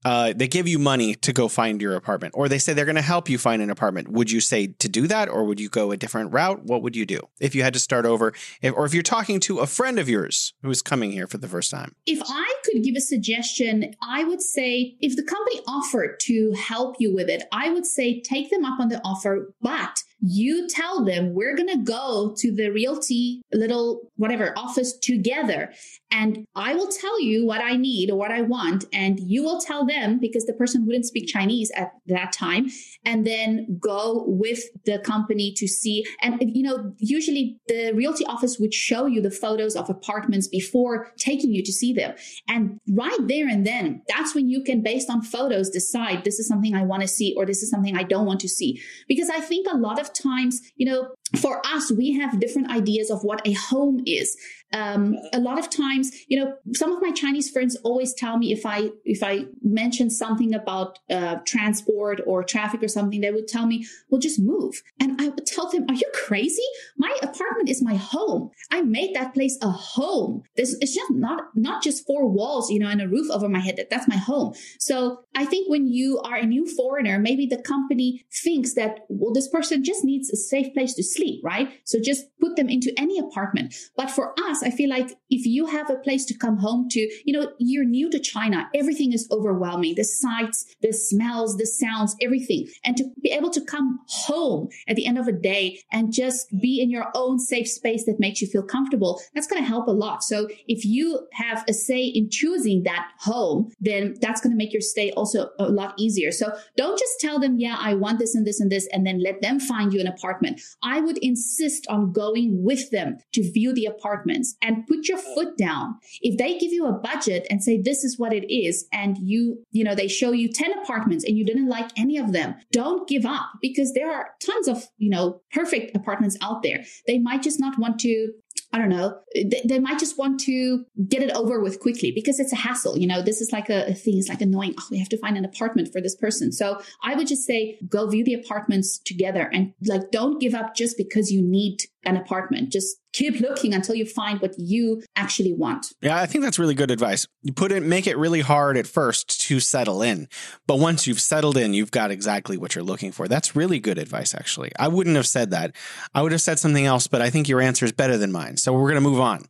uh, 0.03 0.33
they 0.35 0.47
give 0.47 0.67
you 0.67 0.77
money 0.77 1.15
to 1.15 1.33
go 1.33 1.47
find 1.47 1.81
your 1.81 1.95
apartment, 1.95 2.33
or 2.37 2.47
they 2.47 2.59
say 2.59 2.73
they're 2.73 2.85
going 2.85 2.95
to 2.95 3.01
help 3.01 3.29
you 3.29 3.37
find 3.37 3.61
an 3.61 3.69
apartment. 3.69 4.09
Would 4.09 4.31
you 4.31 4.39
say 4.39 4.67
to 4.67 4.89
do 4.89 5.07
that, 5.07 5.29
or 5.29 5.43
would 5.45 5.59
you 5.59 5.69
go 5.69 5.91
a 5.91 5.97
different 5.97 6.33
route? 6.33 6.63
What 6.63 6.81
would 6.83 6.95
you 6.95 7.05
do 7.05 7.21
if 7.39 7.55
you 7.55 7.63
had 7.63 7.73
to 7.73 7.79
start 7.79 8.05
over, 8.05 8.33
if, 8.61 8.73
or 8.75 8.85
if 8.85 8.93
you're 8.93 9.03
talking 9.03 9.39
to 9.41 9.59
a 9.59 9.67
friend 9.67 9.97
of 9.97 10.09
yours 10.09 10.53
who's 10.61 10.81
coming 10.81 11.11
here 11.11 11.27
for 11.27 11.37
the 11.37 11.47
first 11.47 11.71
time? 11.71 11.95
If 12.05 12.21
I 12.27 12.53
could 12.63 12.83
give 12.83 12.95
a 12.95 13.01
suggestion, 13.01 13.95
I 14.01 14.23
would 14.23 14.41
say 14.41 14.95
if 14.99 15.15
the 15.15 15.23
company 15.23 15.61
offered 15.67 16.19
to 16.21 16.53
help 16.53 16.97
you 16.99 17.13
with 17.13 17.29
it, 17.29 17.43
I 17.51 17.71
would 17.71 17.85
say 17.85 18.21
take 18.21 18.49
them 18.51 18.65
up 18.65 18.79
on 18.79 18.89
the 18.89 19.01
offer, 19.03 19.53
but 19.61 20.03
you 20.21 20.67
tell 20.67 21.03
them 21.03 21.33
we're 21.33 21.55
going 21.55 21.69
to 21.69 21.77
go 21.77 22.33
to 22.37 22.51
the 22.51 22.69
realty 22.69 23.41
little 23.53 24.11
whatever 24.15 24.57
office 24.57 24.97
together 24.97 25.71
and 26.09 26.45
I 26.55 26.73
will 26.73 26.87
tell 26.87 27.21
you 27.21 27.45
what 27.45 27.61
I 27.61 27.75
need 27.75 28.09
or 28.09 28.17
what 28.17 28.31
I 28.31 28.41
want 28.41 28.85
and 28.93 29.19
you 29.19 29.43
will 29.43 29.59
tell 29.59 29.85
them 29.85 29.94
because 30.19 30.45
the 30.45 30.53
person 30.53 30.85
wouldn't 30.85 31.05
speak 31.05 31.27
Chinese 31.27 31.71
at 31.75 31.91
that 32.07 32.31
time 32.31 32.67
and 33.05 33.25
then 33.25 33.77
go 33.79 34.23
with 34.27 34.61
the 34.85 34.99
company 34.99 35.53
to 35.57 35.67
see. 35.67 36.05
And 36.21 36.41
you 36.55 36.63
know 36.63 36.93
usually 36.97 37.57
the 37.67 37.91
realty 37.93 38.25
office 38.25 38.59
would 38.59 38.73
show 38.73 39.05
you 39.05 39.21
the 39.21 39.31
photos 39.31 39.75
of 39.75 39.89
apartments 39.89 40.47
before 40.47 41.11
taking 41.17 41.53
you 41.53 41.63
to 41.63 41.71
see 41.71 41.93
them. 41.93 42.15
And 42.47 42.79
right 42.89 43.17
there 43.27 43.47
and 43.47 43.65
then 43.65 44.01
that's 44.07 44.35
when 44.35 44.49
you 44.49 44.63
can 44.63 44.81
based 44.81 45.09
on 45.09 45.21
photos 45.21 45.69
decide 45.69 46.23
this 46.23 46.39
is 46.39 46.47
something 46.47 46.75
I 46.75 46.83
want 46.83 47.01
to 47.01 47.07
see 47.07 47.33
or 47.37 47.45
this 47.45 47.61
is 47.63 47.69
something 47.69 47.95
I 47.97 48.03
don't 48.03 48.25
want 48.25 48.39
to 48.41 48.49
see. 48.49 48.81
Because 49.07 49.29
I 49.29 49.39
think 49.39 49.67
a 49.71 49.77
lot 49.77 49.99
of 49.99 50.13
times, 50.13 50.61
you 50.75 50.85
know, 50.85 51.09
for 51.35 51.65
us, 51.65 51.91
we 51.91 52.13
have 52.13 52.39
different 52.39 52.69
ideas 52.69 53.09
of 53.09 53.23
what 53.23 53.45
a 53.47 53.53
home 53.53 54.03
is. 54.05 54.37
Um, 54.73 55.15
a 55.31 55.39
lot 55.39 55.57
of 55.57 55.69
times, 55.69 56.11
you 56.27 56.37
know, 56.37 56.53
some 56.73 56.91
of 56.91 57.01
my 57.01 57.11
Chinese 57.11 57.49
friends 57.49 57.77
always 57.77 58.13
tell 58.13 58.37
me 58.37 58.51
if 58.51 58.65
I 58.65 58.89
if 59.05 59.23
I 59.23 59.45
mention 59.63 60.09
something 60.09 60.53
about 60.53 60.99
uh, 61.09 61.37
transport 61.45 62.19
or 62.25 62.43
traffic 62.43 62.83
or 62.83 62.87
something, 62.87 63.21
they 63.21 63.31
would 63.31 63.47
tell 63.47 63.67
me, 63.67 63.87
"Well, 64.09 64.19
just 64.19 64.39
move." 64.39 64.81
And 64.99 65.21
I 65.21 65.29
would 65.29 65.45
tell 65.45 65.69
them, 65.69 65.85
"Are 65.87 65.95
you 65.95 66.09
crazy? 66.13 66.67
My 66.97 67.15
apartment 67.21 67.69
is 67.69 67.81
my 67.81 67.95
home. 67.95 68.49
I 68.69 68.81
made 68.81 69.15
that 69.15 69.33
place 69.33 69.57
a 69.61 69.69
home. 69.69 70.43
This 70.57 70.75
it's 70.81 70.93
just 70.93 71.11
not 71.11 71.43
not 71.55 71.81
just 71.81 72.05
four 72.05 72.27
walls, 72.27 72.69
you 72.69 72.79
know, 72.79 72.89
and 72.89 73.01
a 73.01 73.07
roof 73.07 73.31
over 73.31 73.47
my 73.47 73.59
head. 73.59 73.77
That 73.77 73.89
that's 73.89 74.09
my 74.09 74.17
home." 74.17 74.55
So 74.79 75.19
I 75.35 75.45
think 75.45 75.69
when 75.69 75.87
you 75.87 76.19
are 76.19 76.35
a 76.35 76.45
new 76.45 76.65
foreigner, 76.67 77.17
maybe 77.17 77.45
the 77.45 77.61
company 77.61 78.25
thinks 78.43 78.73
that 78.73 79.01
well, 79.09 79.33
this 79.33 79.47
person 79.47 79.83
just 79.83 80.03
needs 80.03 80.29
a 80.31 80.37
safe 80.37 80.73
place 80.73 80.95
to 80.95 81.03
sleep, 81.15 81.41
right? 81.43 81.69
So 81.83 81.99
just 81.99 82.25
put 82.39 82.55
them 82.55 82.69
into 82.69 82.93
any 82.97 83.19
apartment. 83.19 83.73
But 83.95 84.11
for 84.11 84.33
us, 84.47 84.63
I 84.63 84.69
feel 84.69 84.89
like 84.89 85.09
if 85.29 85.45
you 85.45 85.65
have 85.67 85.89
a 85.89 85.97
place 85.97 86.25
to 86.25 86.37
come 86.37 86.57
home 86.57 86.87
to, 86.89 86.99
you 87.25 87.33
know, 87.33 87.51
you're 87.59 87.85
new 87.85 88.09
to 88.11 88.19
China, 88.19 88.69
everything 88.73 89.13
is 89.13 89.27
overwhelming. 89.31 89.95
The 89.95 90.03
sights, 90.03 90.75
the 90.81 90.91
smells, 90.93 91.57
the 91.57 91.65
sounds, 91.65 92.15
everything. 92.21 92.67
And 92.83 92.95
to 92.97 93.05
be 93.21 93.31
able 93.31 93.49
to 93.51 93.61
come 93.61 93.99
home 94.07 94.69
at 94.87 94.95
the 94.95 95.05
end 95.05 95.17
of 95.17 95.27
a 95.27 95.31
day 95.31 95.81
and 95.91 96.13
just 96.13 96.47
be 96.61 96.81
in 96.81 96.89
your 96.89 97.07
own 97.15 97.39
safe 97.39 97.67
space 97.67 98.05
that 98.05 98.19
makes 98.19 98.41
you 98.41 98.47
feel 98.47 98.63
comfortable, 98.63 99.21
that's 99.33 99.47
going 99.47 99.61
to 99.61 99.67
help 99.67 99.87
a 99.87 99.91
lot. 99.91 100.23
So 100.23 100.47
if 100.67 100.85
you 100.85 101.27
have 101.33 101.63
a 101.67 101.73
say 101.73 102.03
in 102.03 102.29
choosing 102.29 102.83
that 102.83 103.11
home, 103.19 103.71
then 103.79 104.15
that's 104.21 104.41
going 104.41 104.51
to 104.51 104.57
make 104.57 104.73
your 104.73 104.81
stay 104.81 105.11
also 105.11 105.49
a 105.59 105.69
lot 105.69 105.93
easier. 105.97 106.31
So 106.31 106.51
don't 106.77 106.99
just 106.99 107.19
tell 107.19 107.39
them, 107.39 107.59
yeah, 107.59 107.77
I 107.79 107.93
want 107.93 108.19
this 108.19 108.35
and 108.35 108.45
this 108.45 108.59
and 108.59 108.71
this, 108.71 108.87
and 108.91 109.05
then 109.05 109.21
let 109.21 109.41
them 109.41 109.59
find 109.59 109.93
you 109.93 109.99
an 109.99 110.07
apartment. 110.07 110.61
I 110.83 110.99
would 111.05 111.17
insist 111.19 111.85
on 111.87 112.11
going 112.11 112.63
with 112.63 112.91
them 112.91 113.17
to 113.33 113.51
view 113.51 113.73
the 113.73 113.85
apartments 113.85 114.55
and 114.61 114.85
put 114.87 115.07
your 115.07 115.17
foot 115.17 115.57
down. 115.57 115.95
If 116.21 116.37
they 116.37 116.57
give 116.57 116.73
you 116.73 116.85
a 116.85 116.93
budget 116.93 117.47
and 117.49 117.63
say 117.63 117.81
this 117.81 118.03
is 118.03 118.19
what 118.19 118.33
it 118.33 118.51
is 118.51 118.87
and 118.91 119.17
you, 119.17 119.63
you 119.71 119.83
know, 119.83 119.95
they 119.95 120.07
show 120.07 120.31
you 120.31 120.51
10 120.51 120.79
apartments 120.79 121.23
and 121.25 121.37
you 121.37 121.45
didn't 121.45 121.69
like 121.69 121.89
any 121.97 122.17
of 122.17 122.33
them, 122.33 122.55
don't 122.71 123.07
give 123.07 123.25
up 123.25 123.49
because 123.61 123.93
there 123.93 124.11
are 124.11 124.29
tons 124.41 124.67
of, 124.67 124.87
you 124.97 125.09
know, 125.09 125.41
perfect 125.51 125.95
apartments 125.95 126.37
out 126.41 126.63
there. 126.63 126.83
They 127.07 127.19
might 127.19 127.41
just 127.41 127.59
not 127.59 127.77
want 127.79 127.99
to 128.01 128.31
I 128.75 128.77
don't 128.77 128.89
know, 128.89 129.17
they, 129.33 129.61
they, 129.63 129.79
might 129.79 129.99
just 129.99 130.17
want 130.17 130.37
to 130.41 130.83
get 131.07 131.23
it 131.23 131.31
over 131.31 131.61
with 131.61 131.79
quickly 131.79 132.11
because 132.11 132.41
it's 132.41 132.51
a 132.51 132.57
hassle. 132.57 132.97
You 132.97 133.07
know, 133.07 133.21
this 133.21 133.39
is 133.39 133.53
like 133.53 133.69
a, 133.69 133.85
a 133.85 133.93
thing. 133.93 134.17
It's 134.17 134.27
like 134.27 134.41
annoying. 134.41 134.75
Oh, 134.77 134.83
we 134.91 134.99
have 134.99 135.07
to 135.09 135.17
find 135.17 135.37
an 135.37 135.45
apartment 135.45 135.93
for 135.93 136.01
this 136.01 136.13
person. 136.13 136.51
So 136.51 136.81
I 137.01 137.15
would 137.15 137.25
just 137.25 137.45
say 137.45 137.79
go 137.87 138.05
view 138.09 138.25
the 138.25 138.33
apartments 138.33 138.99
together 138.99 139.49
and 139.53 139.71
like 139.85 140.11
don't 140.11 140.41
give 140.41 140.53
up 140.53 140.75
just 140.75 140.97
because 140.97 141.31
you 141.31 141.41
need 141.41 141.77
an 142.05 142.17
apartment. 142.17 142.71
Just 142.71 142.97
keep 143.15 143.39
looking 143.39 143.73
until 143.73 143.95
you 143.95 144.05
find 144.05 144.41
what 144.41 144.53
you 144.57 145.01
actually 145.15 145.53
want. 145.53 145.87
Yeah, 146.01 146.19
I 146.19 146.25
think 146.25 146.43
that's 146.43 146.59
really 146.59 146.73
good 146.73 146.91
advice. 146.91 147.25
You 147.43 147.53
put 147.53 147.71
it, 147.71 147.81
make 147.81 148.07
it 148.07 148.17
really 148.17 148.41
hard 148.41 148.75
at 148.75 148.87
first 148.87 149.39
to 149.41 149.61
settle 149.61 150.01
in. 150.01 150.27
But 150.67 150.79
once 150.79 151.07
you've 151.07 151.21
settled 151.21 151.55
in, 151.55 151.73
you've 151.73 151.91
got 151.91 152.11
exactly 152.11 152.57
what 152.57 152.75
you're 152.75 152.83
looking 152.83 153.13
for. 153.13 153.29
That's 153.29 153.55
really 153.55 153.79
good 153.79 153.97
advice, 153.97 154.35
actually. 154.35 154.73
I 154.77 154.89
wouldn't 154.89 155.15
have 155.15 155.27
said 155.27 155.51
that. 155.51 155.73
I 156.13 156.21
would 156.21 156.33
have 156.33 156.41
said 156.41 156.59
something 156.59 156.85
else, 156.85 157.07
but 157.07 157.21
I 157.21 157.29
think 157.29 157.47
your 157.47 157.61
answer 157.61 157.85
is 157.85 157.93
better 157.93 158.17
than 158.17 158.33
mine. 158.33 158.57
So 158.57 158.73
we're 158.73 158.91
going 158.91 158.95
to 158.95 159.09
move 159.09 159.21
on. 159.21 159.45